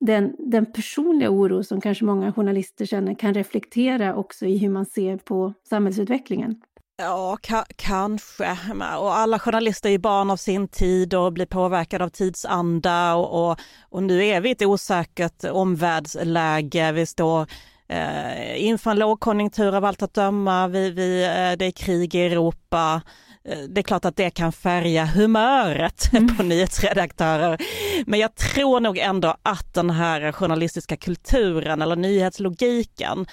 den, 0.00 0.36
den 0.38 0.66
personliga 0.66 1.30
oro 1.30 1.62
som 1.62 1.80
kanske 1.80 2.04
många 2.04 2.32
journalister 2.32 2.86
känner 2.86 3.14
kan 3.14 3.34
reflektera 3.34 4.14
också 4.14 4.46
i 4.46 4.58
hur 4.58 4.68
man 4.68 4.86
ser 4.86 5.16
på 5.16 5.54
samhällsutvecklingen. 5.68 6.60
Ja, 6.98 7.36
ka 7.42 7.64
kanske. 7.76 8.56
Och 8.98 9.16
alla 9.16 9.38
journalister 9.38 9.90
är 9.90 9.98
barn 9.98 10.30
av 10.30 10.36
sin 10.36 10.68
tid 10.68 11.14
och 11.14 11.32
blir 11.32 11.46
påverkade 11.46 12.04
av 12.04 12.08
tidsanda 12.08 13.14
och, 13.14 13.50
och, 13.50 13.58
och 13.90 14.02
nu 14.02 14.24
är 14.24 14.40
vi 14.40 14.48
i 14.48 14.52
ett 14.52 14.62
osäkert 14.62 15.44
omvärldsläge. 15.44 16.92
Vi 16.92 17.06
står 17.06 17.46
eh, 17.88 18.64
inför 18.64 18.90
en 18.90 18.98
lågkonjunktur 18.98 19.74
av 19.74 19.84
allt 19.84 20.02
att 20.02 20.14
döma, 20.14 20.68
vi, 20.68 20.90
vi, 20.90 21.24
eh, 21.24 21.58
det 21.58 21.66
är 21.66 21.70
krig 21.70 22.14
i 22.14 22.20
Europa, 22.20 23.02
eh, 23.44 23.58
det 23.58 23.80
är 23.80 23.82
klart 23.82 24.04
att 24.04 24.16
det 24.16 24.30
kan 24.30 24.52
färga 24.52 25.04
humöret 25.04 26.08
mm. 26.12 26.36
på 26.36 26.42
nyhetsredaktörer. 26.42 27.58
Men 28.06 28.20
jag 28.20 28.34
tror 28.34 28.80
nog 28.80 28.98
ändå 28.98 29.36
att 29.42 29.74
den 29.74 29.90
här 29.90 30.32
journalistiska 30.32 30.96
kulturen 30.96 31.82
eller 31.82 31.96
nyhetslogiken, 31.96 33.26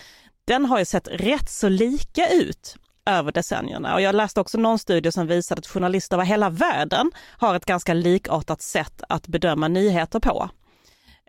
den 0.48 0.66
har 0.66 0.80
ju 0.80 0.86
sett 0.86 1.08
rätt 1.08 1.50
så 1.50 1.70
lika 1.70 2.30
ut 2.30 2.78
över 3.06 3.32
decennierna. 3.32 3.94
Och 3.94 4.02
jag 4.02 4.16
läste 4.16 4.42
också 4.42 4.58
någon 4.58 4.80
studie 4.80 5.12
som 5.12 5.28
visade 5.28 5.60
att 5.60 5.68
journalister 5.68 6.16
över 6.16 6.26
hela 6.26 6.50
världen 6.50 7.12
har 7.38 7.56
ett 7.56 7.66
ganska 7.66 7.94
likartat 7.94 8.62
sätt 8.62 9.04
att 9.10 9.28
bedöma 9.28 9.68
nyheter 9.68 10.20
på. 10.20 10.50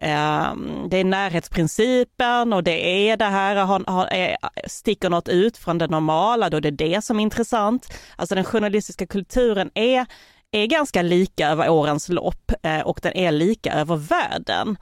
Ehm, 0.00 0.88
det 0.88 0.96
är 0.96 1.04
närhetsprincipen 1.04 2.52
och 2.52 2.64
det 2.64 3.10
är 3.10 3.16
det 3.16 3.24
här, 3.24 4.36
sticker 4.68 5.10
något 5.10 5.28
ut 5.28 5.56
från 5.56 5.78
det 5.78 5.86
normala, 5.86 6.50
då 6.50 6.56
är 6.56 6.60
det 6.60 6.70
det 6.70 7.04
som 7.04 7.18
är 7.18 7.22
intressant. 7.22 7.92
Alltså 8.16 8.34
den 8.34 8.44
journalistiska 8.44 9.06
kulturen 9.06 9.70
är 9.74 10.06
är 10.54 10.66
ganska 10.66 11.02
lika 11.02 11.48
över 11.48 11.68
årens 11.68 12.08
lopp 12.08 12.52
eh, 12.62 12.80
och 12.80 12.98
den 13.02 13.16
är 13.16 13.32
lika 13.32 13.72
över 13.72 13.96
världen. 13.96 14.76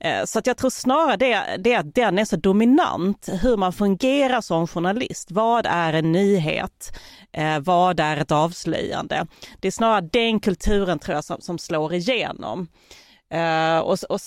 Eh, 0.00 0.24
så 0.24 0.38
att 0.38 0.46
jag 0.46 0.56
tror 0.56 0.70
snarare 0.70 1.16
det, 1.16 1.56
det 1.58 1.74
att 1.74 1.94
den 1.94 2.18
är 2.18 2.24
så 2.24 2.36
dominant, 2.36 3.28
hur 3.42 3.56
man 3.56 3.72
fungerar 3.72 4.40
som 4.40 4.66
journalist. 4.66 5.30
Vad 5.30 5.66
är 5.66 5.92
en 5.92 6.12
nyhet? 6.12 6.98
Eh, 7.32 7.60
vad 7.60 8.00
är 8.00 8.16
ett 8.16 8.32
avslöjande? 8.32 9.26
Det 9.60 9.68
är 9.68 9.72
snarare 9.72 10.08
den 10.12 10.40
kulturen 10.40 10.98
tror 10.98 11.14
jag 11.14 11.24
som, 11.24 11.40
som 11.40 11.58
slår 11.58 11.94
igenom. 11.94 12.68
Uh, 13.34 13.78
och, 13.78 13.98
och, 14.08 14.20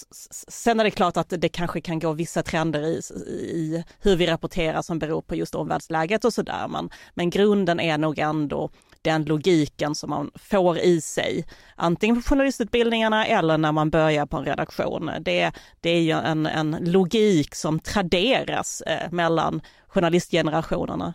sen 0.48 0.80
är 0.80 0.84
det 0.84 0.92
klart 0.92 1.18
att 1.18 1.34
det 1.38 1.50
kanske 1.50 1.82
kan 1.82 2.00
gå 2.00 2.12
vissa 2.14 2.44
trender 2.44 2.82
i, 2.82 3.02
i 3.30 3.84
hur 4.00 4.16
vi 4.16 4.28
rapporterar 4.28 4.82
som 4.82 5.00
beror 5.00 5.22
på 5.22 5.36
just 5.36 5.56
omvärldsläget 5.56 6.26
och 6.26 6.34
sådär. 6.34 6.68
Men, 6.68 6.90
men 7.14 7.30
grunden 7.30 7.80
är 7.80 7.98
nog 7.98 8.20
ändå 8.20 8.70
den 9.08 9.26
logiken 9.26 9.96
som 9.96 10.10
man 10.10 10.32
får 10.36 10.78
i 10.78 11.02
sig, 11.02 11.46
antingen 11.76 12.16
på 12.16 12.22
journalistutbildningarna 12.22 13.26
eller 13.26 13.58
när 13.58 13.72
man 13.72 13.90
börjar 13.90 14.26
på 14.26 14.38
en 14.38 14.46
redaktion. 14.46 15.12
Det, 15.22 15.52
det 15.82 15.90
är 15.90 16.02
ju 16.02 16.12
en, 16.12 16.46
en 16.46 16.78
logik 16.82 17.56
som 17.56 17.80
traderas 17.80 18.82
eh, 18.82 19.12
mellan 19.12 19.62
journalistgenerationerna. 19.88 21.14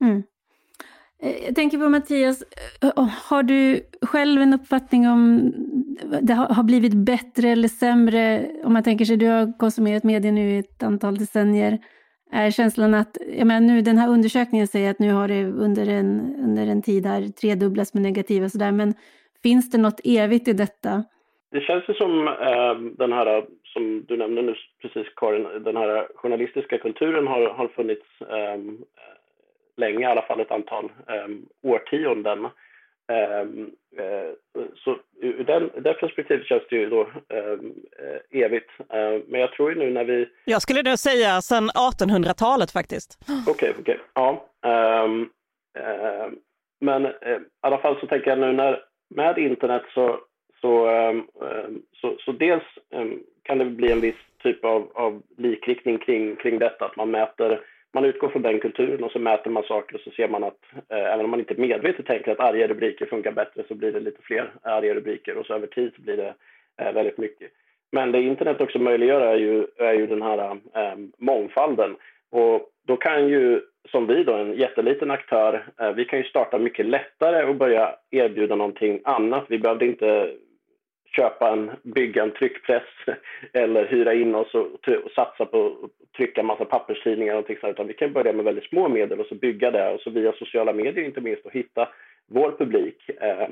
Mm. 0.00 0.22
Eh, 1.22 1.44
jag 1.46 1.54
tänker 1.54 1.78
på 1.78 1.88
Mattias, 1.88 2.42
eh, 2.80 2.90
oh, 2.96 3.10
har 3.24 3.42
du 3.42 3.80
själv 4.02 4.42
en 4.42 4.54
uppfattning 4.54 5.08
om 5.08 5.52
det 6.22 6.34
har 6.34 6.62
blivit 6.62 6.94
bättre 6.94 7.48
eller 7.48 7.68
sämre? 7.68 8.50
Om 8.64 8.72
man 8.72 8.82
tänker 8.82 9.04
sig, 9.04 9.16
du 9.16 9.26
har 9.26 9.58
konsumerat 9.58 10.04
media 10.04 10.32
nu 10.32 10.50
i 10.50 10.58
ett 10.58 10.82
antal 10.82 11.18
decennier. 11.18 11.78
Är 12.30 12.50
känslan 12.50 12.94
att, 12.94 13.16
jag 13.38 13.46
menar 13.46 13.60
nu 13.60 13.82
den 13.82 13.98
här 13.98 14.08
undersökningen 14.08 14.66
säger 14.66 14.90
att 14.90 14.98
nu 14.98 15.12
har 15.12 15.28
det 15.28 15.44
under 15.44 15.88
en, 15.88 16.34
under 16.44 16.66
en 16.66 16.82
tid 16.82 17.06
här 17.06 17.28
tredubblats 17.28 17.94
med 17.94 18.02
negativa 18.02 18.48
sådär, 18.48 18.72
men 18.72 18.94
finns 19.42 19.70
det 19.70 19.78
något 19.78 20.00
evigt 20.04 20.48
i 20.48 20.52
detta? 20.52 21.04
Det 21.50 21.60
känns 21.60 21.88
ju 21.88 21.94
som 21.94 22.28
eh, 22.28 22.74
den 22.98 23.12
här, 23.12 23.44
som 23.64 24.04
du 24.08 24.16
nämnde 24.16 24.42
nu 24.42 24.54
precis 24.82 25.06
Karin, 25.16 25.64
den 25.64 25.76
här 25.76 26.08
journalistiska 26.14 26.78
kulturen 26.78 27.26
har, 27.26 27.48
har 27.48 27.68
funnits 27.68 28.06
eh, 28.20 28.60
länge, 29.76 30.00
i 30.00 30.10
alla 30.10 30.22
fall 30.22 30.40
ett 30.40 30.50
antal 30.50 30.84
eh, 30.84 31.28
årtionden. 31.62 32.46
Um, 33.12 33.70
uh, 34.00 34.64
så 34.76 34.98
ur 35.20 35.44
den, 35.44 35.70
det 35.82 35.94
perspektivet 35.94 36.46
känns 36.46 36.62
det 36.70 36.76
ju 36.76 36.90
då 36.90 37.00
um, 37.00 37.74
uh, 38.02 38.44
evigt. 38.44 38.70
Uh, 38.80 39.22
men 39.26 39.40
jag 39.40 39.52
tror 39.52 39.72
ju 39.72 39.78
nu 39.78 39.90
när 39.90 40.04
vi... 40.04 40.28
Jag 40.44 40.62
skulle 40.62 40.82
då 40.82 40.96
säga 40.96 41.40
sedan 41.40 41.70
1800-talet 41.70 42.70
faktiskt. 42.70 43.18
Okej, 43.48 43.70
okay, 43.70 43.70
okej. 43.80 43.80
Okay. 43.80 43.96
Ja. 44.14 44.44
Men 46.80 47.06
i 47.06 47.10
alla 47.60 47.78
fall 47.78 48.00
så 48.00 48.06
tänker 48.06 48.30
jag 48.30 48.38
nu 48.38 48.52
när 48.52 48.80
med 49.14 49.38
internet 49.38 49.82
så, 49.94 50.20
så, 50.60 50.88
så, 52.00 52.16
så 52.18 52.32
dels 52.32 52.62
kan 53.42 53.58
det 53.58 53.64
bli 53.64 53.92
en 53.92 54.00
viss 54.00 54.16
typ 54.42 54.64
av, 54.64 54.90
av 54.94 55.22
likriktning 55.36 55.98
kring, 55.98 56.36
kring 56.36 56.58
detta, 56.58 56.84
att 56.84 56.96
man 56.96 57.10
mäter 57.10 57.60
man 57.94 58.04
utgår 58.04 58.28
från 58.28 58.42
den 58.42 58.60
kulturen 58.60 59.04
och 59.04 59.12
så 59.12 59.18
mäter 59.18 59.50
man 59.50 59.62
saker 59.62 59.94
och 59.94 60.00
så 60.00 60.10
ser 60.10 60.28
man 60.28 60.44
att 60.44 60.58
eh, 60.88 61.12
även 61.14 61.24
om 61.24 61.30
man 61.30 61.40
inte 61.40 61.54
medvetet 61.54 62.06
tänker 62.06 62.32
att 62.32 62.40
arga 62.40 62.68
rubriker 62.68 63.06
funkar 63.06 63.32
bättre 63.32 63.62
så 63.68 63.74
blir 63.74 63.92
det 63.92 64.00
lite 64.00 64.22
fler 64.22 64.50
arga 64.62 64.94
rubriker 64.94 65.36
och 65.36 65.46
så 65.46 65.54
över 65.54 65.66
tid 65.66 65.92
så 65.96 66.02
blir 66.02 66.16
det 66.16 66.34
eh, 66.80 66.92
väldigt 66.92 67.18
mycket. 67.18 67.52
Men 67.92 68.12
det 68.12 68.22
internet 68.22 68.60
också 68.60 68.78
möjliggör 68.78 69.20
är 69.20 69.36
ju, 69.36 69.66
är 69.76 69.92
ju 69.92 70.06
den 70.06 70.22
här 70.22 70.50
eh, 70.74 70.96
mångfalden. 71.18 71.96
Och 72.30 72.70
då 72.86 72.96
kan 72.96 73.28
ju, 73.28 73.60
som 73.90 74.06
vi 74.06 74.24
då, 74.24 74.32
en 74.32 74.54
jätteliten 74.54 75.10
aktör, 75.10 75.64
eh, 75.80 75.92
vi 75.92 76.04
kan 76.04 76.18
ju 76.18 76.24
starta 76.24 76.58
mycket 76.58 76.86
lättare 76.86 77.44
och 77.44 77.54
börja 77.54 77.94
erbjuda 78.10 78.54
någonting 78.54 79.00
annat. 79.04 79.44
Vi 79.48 79.58
behövde 79.58 79.86
inte 79.86 80.34
köpa 81.16 81.50
en, 81.50 81.70
bygga 81.82 82.22
en 82.22 82.30
tryckpress 82.30 82.88
eller 83.52 83.86
hyra 83.86 84.14
in 84.14 84.34
oss 84.34 84.54
och, 84.54 84.66
och 85.04 85.10
satsa 85.14 85.46
på 85.46 85.66
att 85.66 86.12
trycka 86.16 86.42
massa 86.42 86.64
papperstidningar 86.64 87.34
och 87.34 87.46
sånt, 87.60 87.72
utan 87.72 87.86
vi 87.86 87.94
kan 87.94 88.12
börja 88.12 88.32
med 88.32 88.44
väldigt 88.44 88.68
små 88.68 88.88
medel 88.88 89.20
och 89.20 89.26
så 89.26 89.34
bygga 89.34 89.70
det 89.70 89.90
och 89.90 90.00
så 90.00 90.10
via 90.10 90.32
sociala 90.32 90.72
medier 90.72 91.04
inte 91.04 91.20
minst 91.20 91.46
och 91.46 91.52
hitta 91.52 91.88
vår 92.26 92.50
publik 92.58 93.10
eh, 93.20 93.48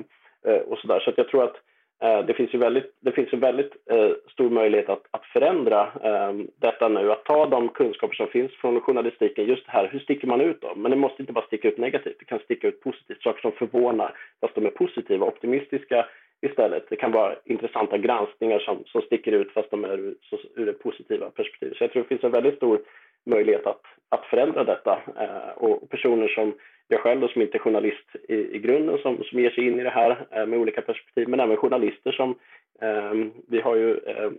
och 0.67 0.77
och 0.77 0.81
sådär. 0.81 0.99
Så 0.99 1.09
att 1.09 1.17
jag 1.17 1.27
tror 1.29 1.43
att 1.43 1.55
eh, 2.01 2.25
det 2.25 2.33
finns 2.33 2.53
ju 2.53 2.57
väldigt, 2.57 2.95
det 2.99 3.11
finns 3.11 3.33
en 3.33 3.39
väldigt 3.39 3.73
eh, 3.91 4.11
stor 4.31 4.49
möjlighet 4.49 4.89
att, 4.89 5.03
att 5.11 5.25
förändra 5.25 5.81
eh, 6.03 6.33
detta 6.61 6.87
nu, 6.87 7.11
att 7.11 7.25
ta 7.25 7.45
de 7.45 7.69
kunskaper 7.69 8.15
som 8.15 8.27
finns 8.27 8.51
från 8.51 8.81
journalistiken, 8.81 9.45
just 9.45 9.65
det 9.65 9.71
här, 9.71 9.89
hur 9.91 9.99
sticker 9.99 10.27
man 10.27 10.41
ut 10.41 10.61
då? 10.61 10.75
Men 10.75 10.91
det 10.91 10.97
måste 10.97 11.21
inte 11.21 11.33
bara 11.33 11.45
sticka 11.45 11.67
ut 11.67 11.77
negativt, 11.77 12.15
det 12.19 12.25
kan 12.25 12.39
sticka 12.39 12.67
ut 12.67 12.81
positivt, 12.81 13.21
saker 13.21 13.41
som 13.41 13.51
förvånar, 13.51 14.17
fast 14.41 14.55
de 14.55 14.65
är 14.65 14.69
positiva, 14.69 15.25
optimistiska 15.25 16.05
istället. 16.41 16.89
Det 16.89 16.95
kan 16.95 17.11
vara 17.11 17.35
intressanta 17.45 17.97
granskningar 17.97 18.59
som, 18.59 18.83
som 18.85 19.01
sticker 19.01 19.31
ut 19.31 19.51
fast 19.51 19.71
de 19.71 19.83
är 19.83 19.97
ur, 19.97 20.15
så, 20.21 20.37
ur 20.55 20.65
det 20.65 20.73
positiva 20.73 21.29
perspektivet. 21.29 21.77
Så 21.77 21.83
jag 21.83 21.91
tror 21.91 22.03
det 22.03 22.09
finns 22.09 22.23
en 22.23 22.31
väldigt 22.31 22.55
stor 22.55 22.79
möjlighet 23.25 23.65
att, 23.67 23.81
att 24.09 24.25
förändra 24.25 24.63
detta. 24.63 24.99
Eh, 25.19 25.49
och 25.57 25.89
personer 25.89 26.27
som 26.27 26.53
jag 26.87 26.99
själv 26.99 27.21
då, 27.21 27.27
som 27.27 27.41
inte 27.41 27.57
är 27.57 27.59
journalist 27.59 28.15
i, 28.29 28.35
i 28.35 28.59
grunden 28.59 28.97
som, 28.97 29.23
som 29.23 29.39
ger 29.39 29.49
sig 29.49 29.67
in 29.67 29.79
i 29.79 29.83
det 29.83 29.89
här 29.89 30.25
eh, 30.31 30.45
med 30.45 30.59
olika 30.59 30.81
perspektiv, 30.81 31.29
men 31.29 31.39
även 31.39 31.57
journalister 31.57 32.11
som 32.11 32.35
eh, 32.81 33.13
vi 33.47 33.61
har 33.61 33.75
ju 33.75 33.97
eh, 33.97 34.31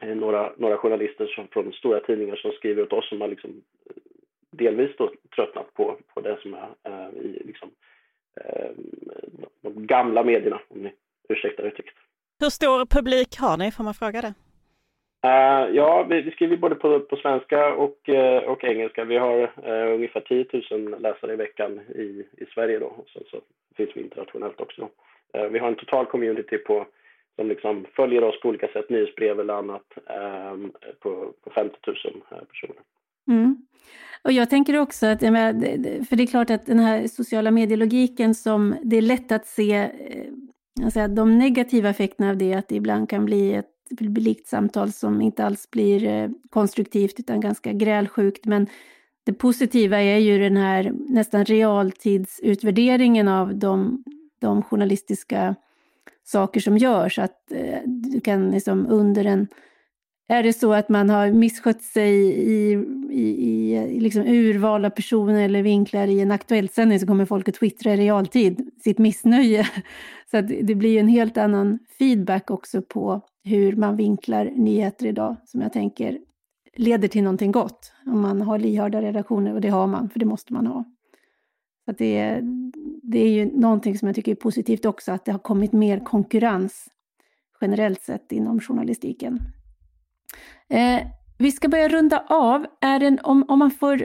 eh, 0.00 0.16
några, 0.16 0.52
några 0.56 0.76
journalister 0.76 1.26
som, 1.26 1.48
från 1.48 1.72
stora 1.72 2.00
tidningar 2.00 2.36
som 2.36 2.52
skriver 2.52 2.82
åt 2.82 2.92
oss 2.92 3.08
som 3.08 3.20
har 3.20 3.28
liksom 3.28 3.50
eh, 3.50 3.96
delvis 4.50 4.96
då 4.96 5.12
tröttnat 5.36 5.74
på, 5.74 5.96
på 6.14 6.20
det 6.20 6.38
som 6.42 6.54
är 6.54 6.68
eh, 6.84 7.08
i 7.08 7.42
liksom, 7.44 7.70
eh, 8.40 8.70
de 9.62 9.86
gamla 9.86 10.24
medierna, 10.24 10.60
om 10.68 10.82
ni 10.82 10.92
ursäkta 11.28 11.62
uttrycket. 11.62 11.94
Hur 12.40 12.50
stor 12.50 12.86
publik 12.86 13.38
har 13.38 13.56
ni, 13.56 13.70
får 13.70 13.84
man 13.84 13.94
fråga 13.94 14.20
det? 14.22 14.34
Uh, 15.24 15.76
ja, 15.76 16.06
vi, 16.10 16.22
vi, 16.22 16.30
skriver 16.30 16.56
både 16.56 16.74
på, 16.74 17.00
på 17.00 17.16
svenska 17.16 17.74
och, 17.74 17.98
uh, 18.08 18.50
och 18.50 18.64
engelska. 18.64 19.04
Vi 19.04 19.16
har 19.16 19.42
uh, 19.42 19.94
ungefär 19.94 20.20
10 20.20 20.46
000 20.70 21.00
läsare 21.00 21.32
i 21.32 21.36
veckan 21.36 21.80
i, 21.94 22.24
i 22.36 22.46
Sverige 22.54 22.78
då. 22.78 22.86
Och 22.86 23.08
sen 23.12 23.22
så 23.30 23.40
finns 23.76 23.90
vi 23.94 24.00
internationellt 24.00 24.60
också. 24.60 24.88
vi 25.50 25.58
har 25.58 25.68
en 25.68 25.76
total 25.76 26.06
community 26.06 26.58
på, 26.58 26.86
som 27.36 27.48
liksom 27.48 27.86
följer 27.96 28.24
oss 28.24 28.40
på 28.40 28.48
olika 28.48 28.68
sätt, 28.68 28.90
nyhetsbrev 28.90 29.40
eller 29.40 29.54
annat, 29.54 29.86
um, 30.52 30.72
på, 31.00 31.32
på 31.44 31.50
50 31.50 31.76
000 31.86 31.96
personer. 32.30 32.82
Mm. 33.28 33.56
Och 34.22 34.32
jag 34.32 34.50
tänker 34.50 34.78
också 34.78 35.06
att, 35.06 35.20
för 36.08 36.16
det 36.16 36.22
är 36.22 36.26
klart 36.26 36.50
att 36.50 36.66
den 36.66 36.78
här 36.78 37.06
sociala 37.06 37.50
medielogiken 37.50 38.34
som 38.34 38.74
det 38.82 38.96
är 38.96 39.02
lätt 39.02 39.32
att 39.32 39.46
se 39.46 39.90
alltså 40.82 41.08
de 41.08 41.38
negativa 41.38 41.88
effekterna 41.88 42.30
av 42.30 42.36
det, 42.36 42.54
att 42.54 42.68
det 42.68 42.76
ibland 42.76 43.10
kan 43.10 43.24
bli 43.24 43.54
ett 43.54 43.70
likt 44.00 44.48
samtal 44.48 44.92
som 44.92 45.20
inte 45.20 45.44
alls 45.44 45.70
blir 45.70 46.06
eh, 46.06 46.30
konstruktivt 46.50 47.20
utan 47.20 47.40
ganska 47.40 47.72
grälsjukt. 47.72 48.46
Men 48.46 48.66
det 49.24 49.32
positiva 49.32 50.00
är 50.00 50.18
ju 50.18 50.38
den 50.38 50.56
här 50.56 50.92
nästan 51.08 51.44
realtidsutvärderingen 51.44 53.28
av 53.28 53.56
de, 53.56 54.04
de 54.38 54.62
journalistiska 54.62 55.54
saker 56.24 56.60
som 56.60 56.78
görs. 56.78 57.18
Att 57.18 57.52
eh, 57.52 57.78
du 57.86 58.20
kan 58.20 58.50
liksom 58.50 58.86
under 58.86 59.24
en 59.24 59.48
är 60.28 60.42
det 60.42 60.52
så 60.52 60.72
att 60.72 60.88
man 60.88 61.10
har 61.10 61.30
misskött 61.30 61.82
sig 61.82 62.14
i, 62.30 62.72
i, 63.10 63.74
i 63.74 64.00
liksom 64.00 64.22
urval 64.22 64.84
av 64.84 64.90
personer 64.90 65.44
eller 65.44 65.62
vinklar 65.62 66.06
i 66.06 66.20
en 66.20 66.30
aktuell 66.30 66.68
sändning 66.68 67.00
så 67.00 67.06
kommer 67.06 67.24
folk 67.24 67.48
att 67.48 67.54
twittra 67.54 67.94
i 67.94 67.96
realtid 67.96 68.70
sitt 68.84 68.98
missnöje. 68.98 69.68
Så 70.30 70.36
att 70.36 70.48
det 70.48 70.74
blir 70.74 71.00
en 71.00 71.08
helt 71.08 71.36
annan 71.36 71.78
feedback 71.98 72.50
också 72.50 72.82
på 72.82 73.20
hur 73.44 73.76
man 73.76 73.96
vinklar 73.96 74.44
nyheter 74.44 75.06
idag 75.06 75.36
som 75.44 75.60
jag 75.60 75.72
tänker 75.72 76.18
leder 76.76 77.08
till 77.08 77.22
någonting 77.22 77.52
gott 77.52 77.92
om 78.06 78.20
man 78.20 78.42
har 78.42 78.58
lyhörda 78.58 79.02
redaktioner 79.02 79.54
och 79.54 79.60
det 79.60 79.68
har 79.68 79.86
man, 79.86 80.10
för 80.10 80.18
det 80.18 80.26
måste 80.26 80.52
man 80.52 80.66
ha. 80.66 80.84
Så 81.84 81.90
att 81.90 81.98
det, 81.98 82.18
är, 82.18 82.42
det 83.02 83.18
är 83.18 83.28
ju 83.28 83.58
någonting 83.58 83.98
som 83.98 84.08
jag 84.08 84.14
tycker 84.14 84.32
är 84.32 84.36
positivt 84.36 84.84
också, 84.84 85.12
att 85.12 85.24
det 85.24 85.32
har 85.32 85.38
kommit 85.38 85.72
mer 85.72 86.00
konkurrens 86.00 86.88
generellt 87.60 88.00
sett 88.00 88.32
inom 88.32 88.60
journalistiken. 88.60 89.38
Eh, 90.72 91.06
vi 91.38 91.52
ska 91.52 91.68
börja 91.68 91.88
runda 91.88 92.24
av. 92.28 92.66
Är 92.80 92.98
det, 92.98 93.18
om, 93.22 93.44
om 93.48 93.58
man 93.58 93.70
får, 93.70 94.04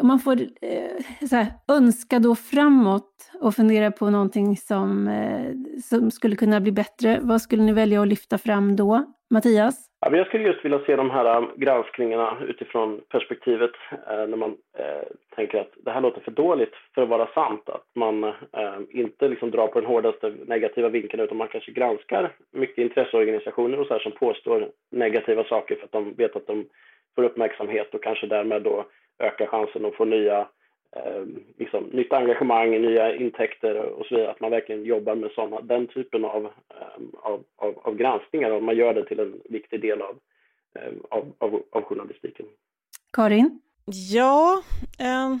om 0.00 0.06
man 0.06 0.18
får 0.18 0.40
eh, 0.40 1.26
så 1.28 1.36
här, 1.36 1.52
önska 1.68 2.18
då 2.18 2.34
framåt 2.34 3.30
och 3.40 3.54
fundera 3.54 3.90
på 3.90 4.10
någonting 4.10 4.56
som, 4.56 5.08
eh, 5.08 5.52
som 5.84 6.10
skulle 6.10 6.36
kunna 6.36 6.60
bli 6.60 6.72
bättre, 6.72 7.20
vad 7.22 7.42
skulle 7.42 7.62
ni 7.62 7.72
välja 7.72 8.02
att 8.02 8.08
lyfta 8.08 8.38
fram 8.38 8.76
då? 8.76 9.04
Mattias? 9.30 9.91
Ja, 10.04 10.16
jag 10.16 10.26
skulle 10.26 10.48
just 10.48 10.64
vilja 10.64 10.80
se 10.86 10.96
de 10.96 11.10
här 11.10 11.36
um, 11.36 11.50
granskningarna 11.56 12.36
utifrån 12.48 13.00
perspektivet 13.08 13.70
eh, 13.90 14.26
när 14.28 14.36
man 14.36 14.56
eh, 14.78 15.02
tänker 15.36 15.60
att 15.60 15.72
det 15.84 15.90
här 15.90 16.00
låter 16.00 16.20
för 16.20 16.30
dåligt 16.30 16.74
för 16.94 17.02
att 17.02 17.08
vara 17.08 17.26
sant. 17.26 17.68
Att 17.68 17.86
man 17.94 18.24
eh, 18.24 18.78
inte 18.90 19.28
liksom 19.28 19.50
drar 19.50 19.66
på 19.66 19.80
den 19.80 19.88
hårdaste 19.88 20.32
negativa 20.46 20.88
vinkeln 20.88 21.22
utan 21.22 21.36
man 21.36 21.48
kanske 21.48 21.72
granskar 21.72 22.32
mycket 22.50 22.78
intresseorganisationer 22.78 23.80
och 23.80 23.86
så 23.86 23.92
här 23.92 24.00
som 24.00 24.12
påstår 24.12 24.68
negativa 24.90 25.44
saker 25.44 25.74
för 25.74 25.84
att 25.84 25.92
de 25.92 26.14
vet 26.14 26.36
att 26.36 26.46
de 26.46 26.66
får 27.14 27.22
uppmärksamhet 27.22 27.94
och 27.94 28.02
kanske 28.02 28.26
därmed 28.26 28.62
då 28.62 28.84
ökar 29.18 29.46
chansen 29.46 29.84
att 29.84 29.94
få 29.94 30.04
nya 30.04 30.48
eh, 30.96 31.24
liksom, 31.58 31.84
nytt 31.84 32.12
engagemang, 32.12 32.70
nya 32.70 33.16
intäkter 33.16 33.76
och 33.76 34.06
så 34.06 34.14
vidare. 34.14 34.30
Att 34.30 34.40
man 34.40 34.50
verkligen 34.50 34.84
jobbar 34.84 35.14
med 35.14 35.30
såna, 35.30 35.60
den 35.60 35.86
typen 35.86 36.24
av, 36.24 36.44
eh, 36.44 37.02
av, 37.22 37.44
av, 37.56 37.78
av, 37.84 37.96
granskningar 37.96 38.50
och 38.50 38.62
man 38.62 38.76
gör 38.76 38.94
det 38.94 39.06
till 39.06 39.20
en 39.20 39.40
viktig 39.44 39.80
del 39.80 40.02
av, 40.02 40.16
eh, 40.74 40.92
av, 41.10 41.32
av, 41.38 41.62
av 41.70 41.82
journalistiken. 41.82 42.46
Karin? 43.12 43.60
Ja, 44.12 44.62
eh, 44.98 45.36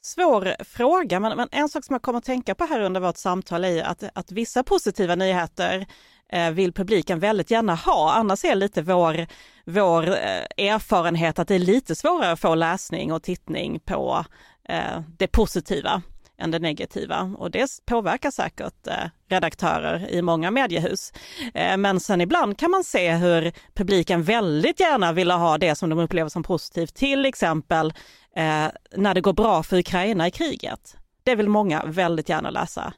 svår 0.00 0.64
fråga, 0.64 1.20
men, 1.20 1.36
men, 1.36 1.48
en 1.52 1.68
sak 1.68 1.84
som 1.84 1.94
jag 1.94 2.02
kommer 2.02 2.18
att 2.18 2.24
tänka 2.24 2.54
på 2.54 2.64
här 2.64 2.80
under 2.80 3.00
vårt 3.00 3.16
samtal 3.16 3.64
är 3.64 3.82
att, 3.82 4.04
att 4.14 4.32
vissa 4.32 4.62
positiva 4.62 5.14
nyheter 5.14 5.86
eh, 6.32 6.50
vill 6.50 6.72
publiken 6.72 7.18
väldigt 7.18 7.50
gärna 7.50 7.74
ha. 7.74 8.12
Annars 8.12 8.44
är 8.44 8.54
lite 8.54 8.82
vår, 8.82 9.26
vår 9.64 10.08
eh, 10.08 10.66
erfarenhet 10.72 11.38
att 11.38 11.48
det 11.48 11.54
är 11.54 11.58
lite 11.58 11.94
svårare 11.94 12.32
att 12.32 12.40
få 12.40 12.54
läsning 12.54 13.12
och 13.12 13.22
tittning 13.22 13.80
på 13.80 14.24
eh, 14.68 15.00
det 15.18 15.26
positiva 15.26 16.02
än 16.38 16.50
det 16.50 16.58
negativa 16.58 17.34
och 17.38 17.50
det 17.50 17.70
påverkar 17.86 18.30
säkert 18.30 18.86
eh, 18.86 19.04
redaktörer 19.28 20.10
i 20.10 20.22
många 20.22 20.50
mediehus. 20.50 21.12
Eh, 21.54 21.76
men 21.76 22.00
sen 22.00 22.20
ibland 22.20 22.58
kan 22.58 22.70
man 22.70 22.84
se 22.84 23.12
hur 23.12 23.52
publiken 23.74 24.22
väldigt 24.22 24.80
gärna 24.80 25.12
vill 25.12 25.30
ha 25.30 25.58
det 25.58 25.74
som 25.74 25.90
de 25.90 25.98
upplever 25.98 26.28
som 26.30 26.42
positivt, 26.42 26.94
till 26.94 27.24
exempel 27.24 27.92
eh, 28.36 28.66
när 28.96 29.14
det 29.14 29.20
går 29.20 29.32
bra 29.32 29.62
för 29.62 29.78
Ukraina 29.78 30.26
i 30.26 30.30
kriget. 30.30 30.96
Det 31.22 31.34
vill 31.34 31.48
många 31.48 31.82
väldigt 31.86 32.28
gärna 32.28 32.50
läsa. 32.50 32.92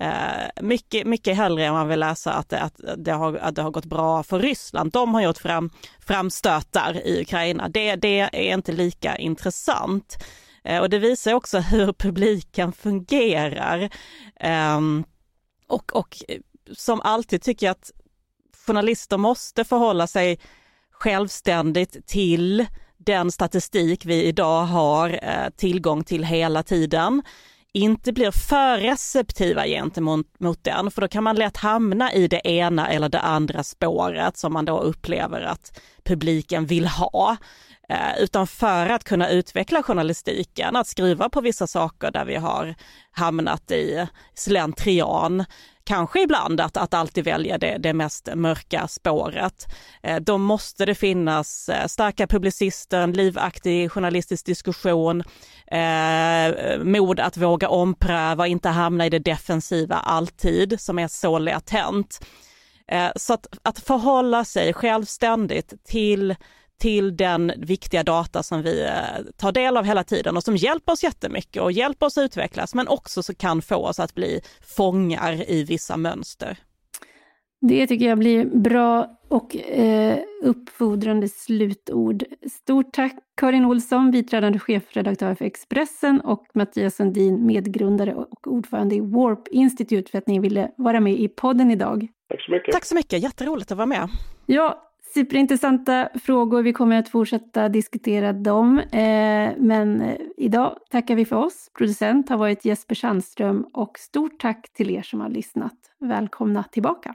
Eh, 0.00 0.62
mycket, 0.62 1.06
mycket 1.06 1.36
hellre 1.36 1.64
än 1.64 1.72
man 1.72 1.88
vill 1.88 2.00
läsa 2.00 2.32
att 2.32 2.48
det, 2.48 2.60
att, 2.60 2.80
det 2.96 3.12
har, 3.12 3.36
att 3.36 3.54
det 3.54 3.62
har 3.62 3.70
gått 3.70 3.84
bra 3.84 4.22
för 4.22 4.38
Ryssland. 4.38 4.92
De 4.92 5.14
har 5.14 5.22
gjort 5.22 5.38
fram, 5.38 5.70
framstötar 6.00 7.06
i 7.06 7.20
Ukraina. 7.22 7.68
Det, 7.68 7.96
det 7.96 8.20
är 8.20 8.54
inte 8.54 8.72
lika 8.72 9.16
intressant. 9.16 10.24
Eh, 10.64 10.80
och 10.80 10.90
det 10.90 10.98
visar 10.98 11.34
också 11.34 11.58
hur 11.70 11.92
publiken 11.92 12.72
fungerar. 12.72 13.90
Ehm, 14.40 15.04
och, 15.68 15.96
och 15.96 16.16
eh, 16.28 16.38
som 16.72 17.00
alltid 17.00 17.42
tycker 17.42 17.66
jag 17.66 17.70
att 17.72 17.90
journalister 18.66 19.16
måste 19.16 19.64
förhålla 19.64 20.06
sig 20.06 20.38
självständigt 20.90 22.06
till 22.06 22.66
den 22.96 23.32
statistik 23.32 24.04
vi 24.04 24.24
idag 24.24 24.64
har 24.64 25.10
eh, 25.22 25.50
tillgång 25.56 26.04
till 26.04 26.24
hela 26.24 26.62
tiden 26.62 27.22
inte 27.76 28.12
blir 28.12 28.30
för 28.30 28.78
receptiva 28.78 29.66
gentemot 29.66 30.26
mot 30.40 30.64
den, 30.64 30.90
för 30.90 31.00
då 31.00 31.08
kan 31.08 31.24
man 31.24 31.36
lätt 31.36 31.56
hamna 31.56 32.12
i 32.12 32.28
det 32.28 32.48
ena 32.48 32.90
eller 32.90 33.08
det 33.08 33.20
andra 33.20 33.62
spåret 33.62 34.36
som 34.36 34.52
man 34.52 34.64
då 34.64 34.80
upplever 34.80 35.40
att 35.40 35.80
publiken 36.04 36.66
vill 36.66 36.86
ha. 36.86 37.36
Eh, 37.88 38.18
utan 38.18 38.46
för 38.46 38.88
att 38.88 39.04
kunna 39.04 39.30
utveckla 39.30 39.82
journalistiken, 39.82 40.76
att 40.76 40.86
skriva 40.86 41.28
på 41.28 41.40
vissa 41.40 41.66
saker 41.66 42.10
där 42.10 42.24
vi 42.24 42.36
har 42.36 42.74
hamnat 43.12 43.70
i 43.70 44.06
slentrian, 44.34 45.44
kanske 45.84 46.22
ibland 46.22 46.60
att, 46.60 46.76
att 46.76 46.94
alltid 46.94 47.24
välja 47.24 47.58
det, 47.58 47.76
det 47.78 47.92
mest 47.92 48.28
mörka 48.34 48.88
spåret. 48.88 49.66
Eh, 50.02 50.20
då 50.20 50.38
måste 50.38 50.86
det 50.86 50.94
finnas 50.94 51.68
eh, 51.68 51.86
starka 51.86 52.26
publicister, 52.26 53.00
en 53.00 53.12
livaktig 53.12 53.90
journalistisk 53.90 54.46
diskussion, 54.46 55.22
eh, 55.66 56.78
mod 56.78 57.20
att 57.20 57.36
våga 57.36 57.68
ompröva, 57.68 58.46
inte 58.46 58.68
hamna 58.68 59.06
i 59.06 59.10
det 59.10 59.18
defensiva 59.18 59.96
alltid, 59.96 60.80
som 60.80 60.98
är 60.98 61.08
så 61.08 61.38
lätt 61.38 61.70
hänt. 61.70 62.26
Eh, 62.88 63.10
så 63.16 63.34
att, 63.34 63.46
att 63.62 63.78
förhålla 63.78 64.44
sig 64.44 64.72
självständigt 64.72 65.72
till 65.84 66.34
till 66.78 67.16
den 67.16 67.52
viktiga 67.56 68.02
data 68.02 68.42
som 68.42 68.62
vi 68.62 68.84
eh, 68.84 69.32
tar 69.36 69.52
del 69.52 69.76
av 69.76 69.84
hela 69.84 70.04
tiden 70.04 70.36
och 70.36 70.42
som 70.42 70.56
hjälper 70.56 70.92
oss 70.92 71.02
jättemycket 71.02 71.62
och 71.62 71.72
hjälper 71.72 72.06
oss 72.06 72.18
utvecklas 72.18 72.74
men 72.74 72.88
också 72.88 73.22
så 73.22 73.34
kan 73.34 73.62
få 73.62 73.76
oss 73.76 74.00
att 74.00 74.14
bli 74.14 74.40
fångar 74.76 75.50
i 75.50 75.64
vissa 75.64 75.96
mönster. 75.96 76.58
Det 77.60 77.86
tycker 77.86 78.08
jag 78.08 78.18
blir 78.18 78.44
bra 78.44 79.18
och 79.28 79.56
eh, 79.56 80.18
uppfordrande 80.42 81.28
slutord. 81.28 82.24
Stort 82.50 82.92
tack 82.92 83.14
Karin 83.36 83.64
Olsson, 83.64 84.10
biträdande 84.10 84.58
chefredaktör 84.58 85.34
för 85.34 85.44
Expressen 85.44 86.20
och 86.20 86.46
Mattias 86.54 86.96
Sundin, 86.96 87.46
medgrundare 87.46 88.14
och 88.14 88.46
ordförande 88.46 88.94
i 88.94 89.00
Warp 89.00 89.48
Institute 89.48 90.10
för 90.10 90.18
att 90.18 90.26
ni 90.26 90.38
ville 90.38 90.70
vara 90.76 91.00
med 91.00 91.12
i 91.12 91.28
podden 91.28 91.70
idag. 91.70 92.08
Tack 92.28 92.44
så 92.44 92.52
mycket. 92.52 92.72
Tack 92.72 92.84
så 92.84 92.94
mycket, 92.94 93.22
jätteroligt 93.22 93.72
att 93.72 93.78
vara 93.78 93.86
med. 93.86 94.08
Ja, 94.46 94.93
superintressanta 95.14 96.08
frågor. 96.14 96.62
Vi 96.62 96.72
kommer 96.72 96.98
att 96.98 97.08
fortsätta 97.08 97.68
diskutera 97.68 98.32
dem. 98.32 98.78
Eh, 98.78 99.52
men 99.58 100.00
eh, 100.00 100.16
idag 100.36 100.78
tackar 100.90 101.14
vi 101.16 101.24
för 101.24 101.36
oss. 101.36 101.70
Producent 101.78 102.28
har 102.28 102.36
varit 102.36 102.64
Jesper 102.64 102.94
Sandström 102.94 103.66
och 103.72 103.98
stort 103.98 104.40
tack 104.40 104.72
till 104.72 104.90
er 104.90 105.02
som 105.02 105.20
har 105.20 105.28
lyssnat. 105.28 105.74
Välkomna 106.00 106.62
tillbaka. 106.62 107.14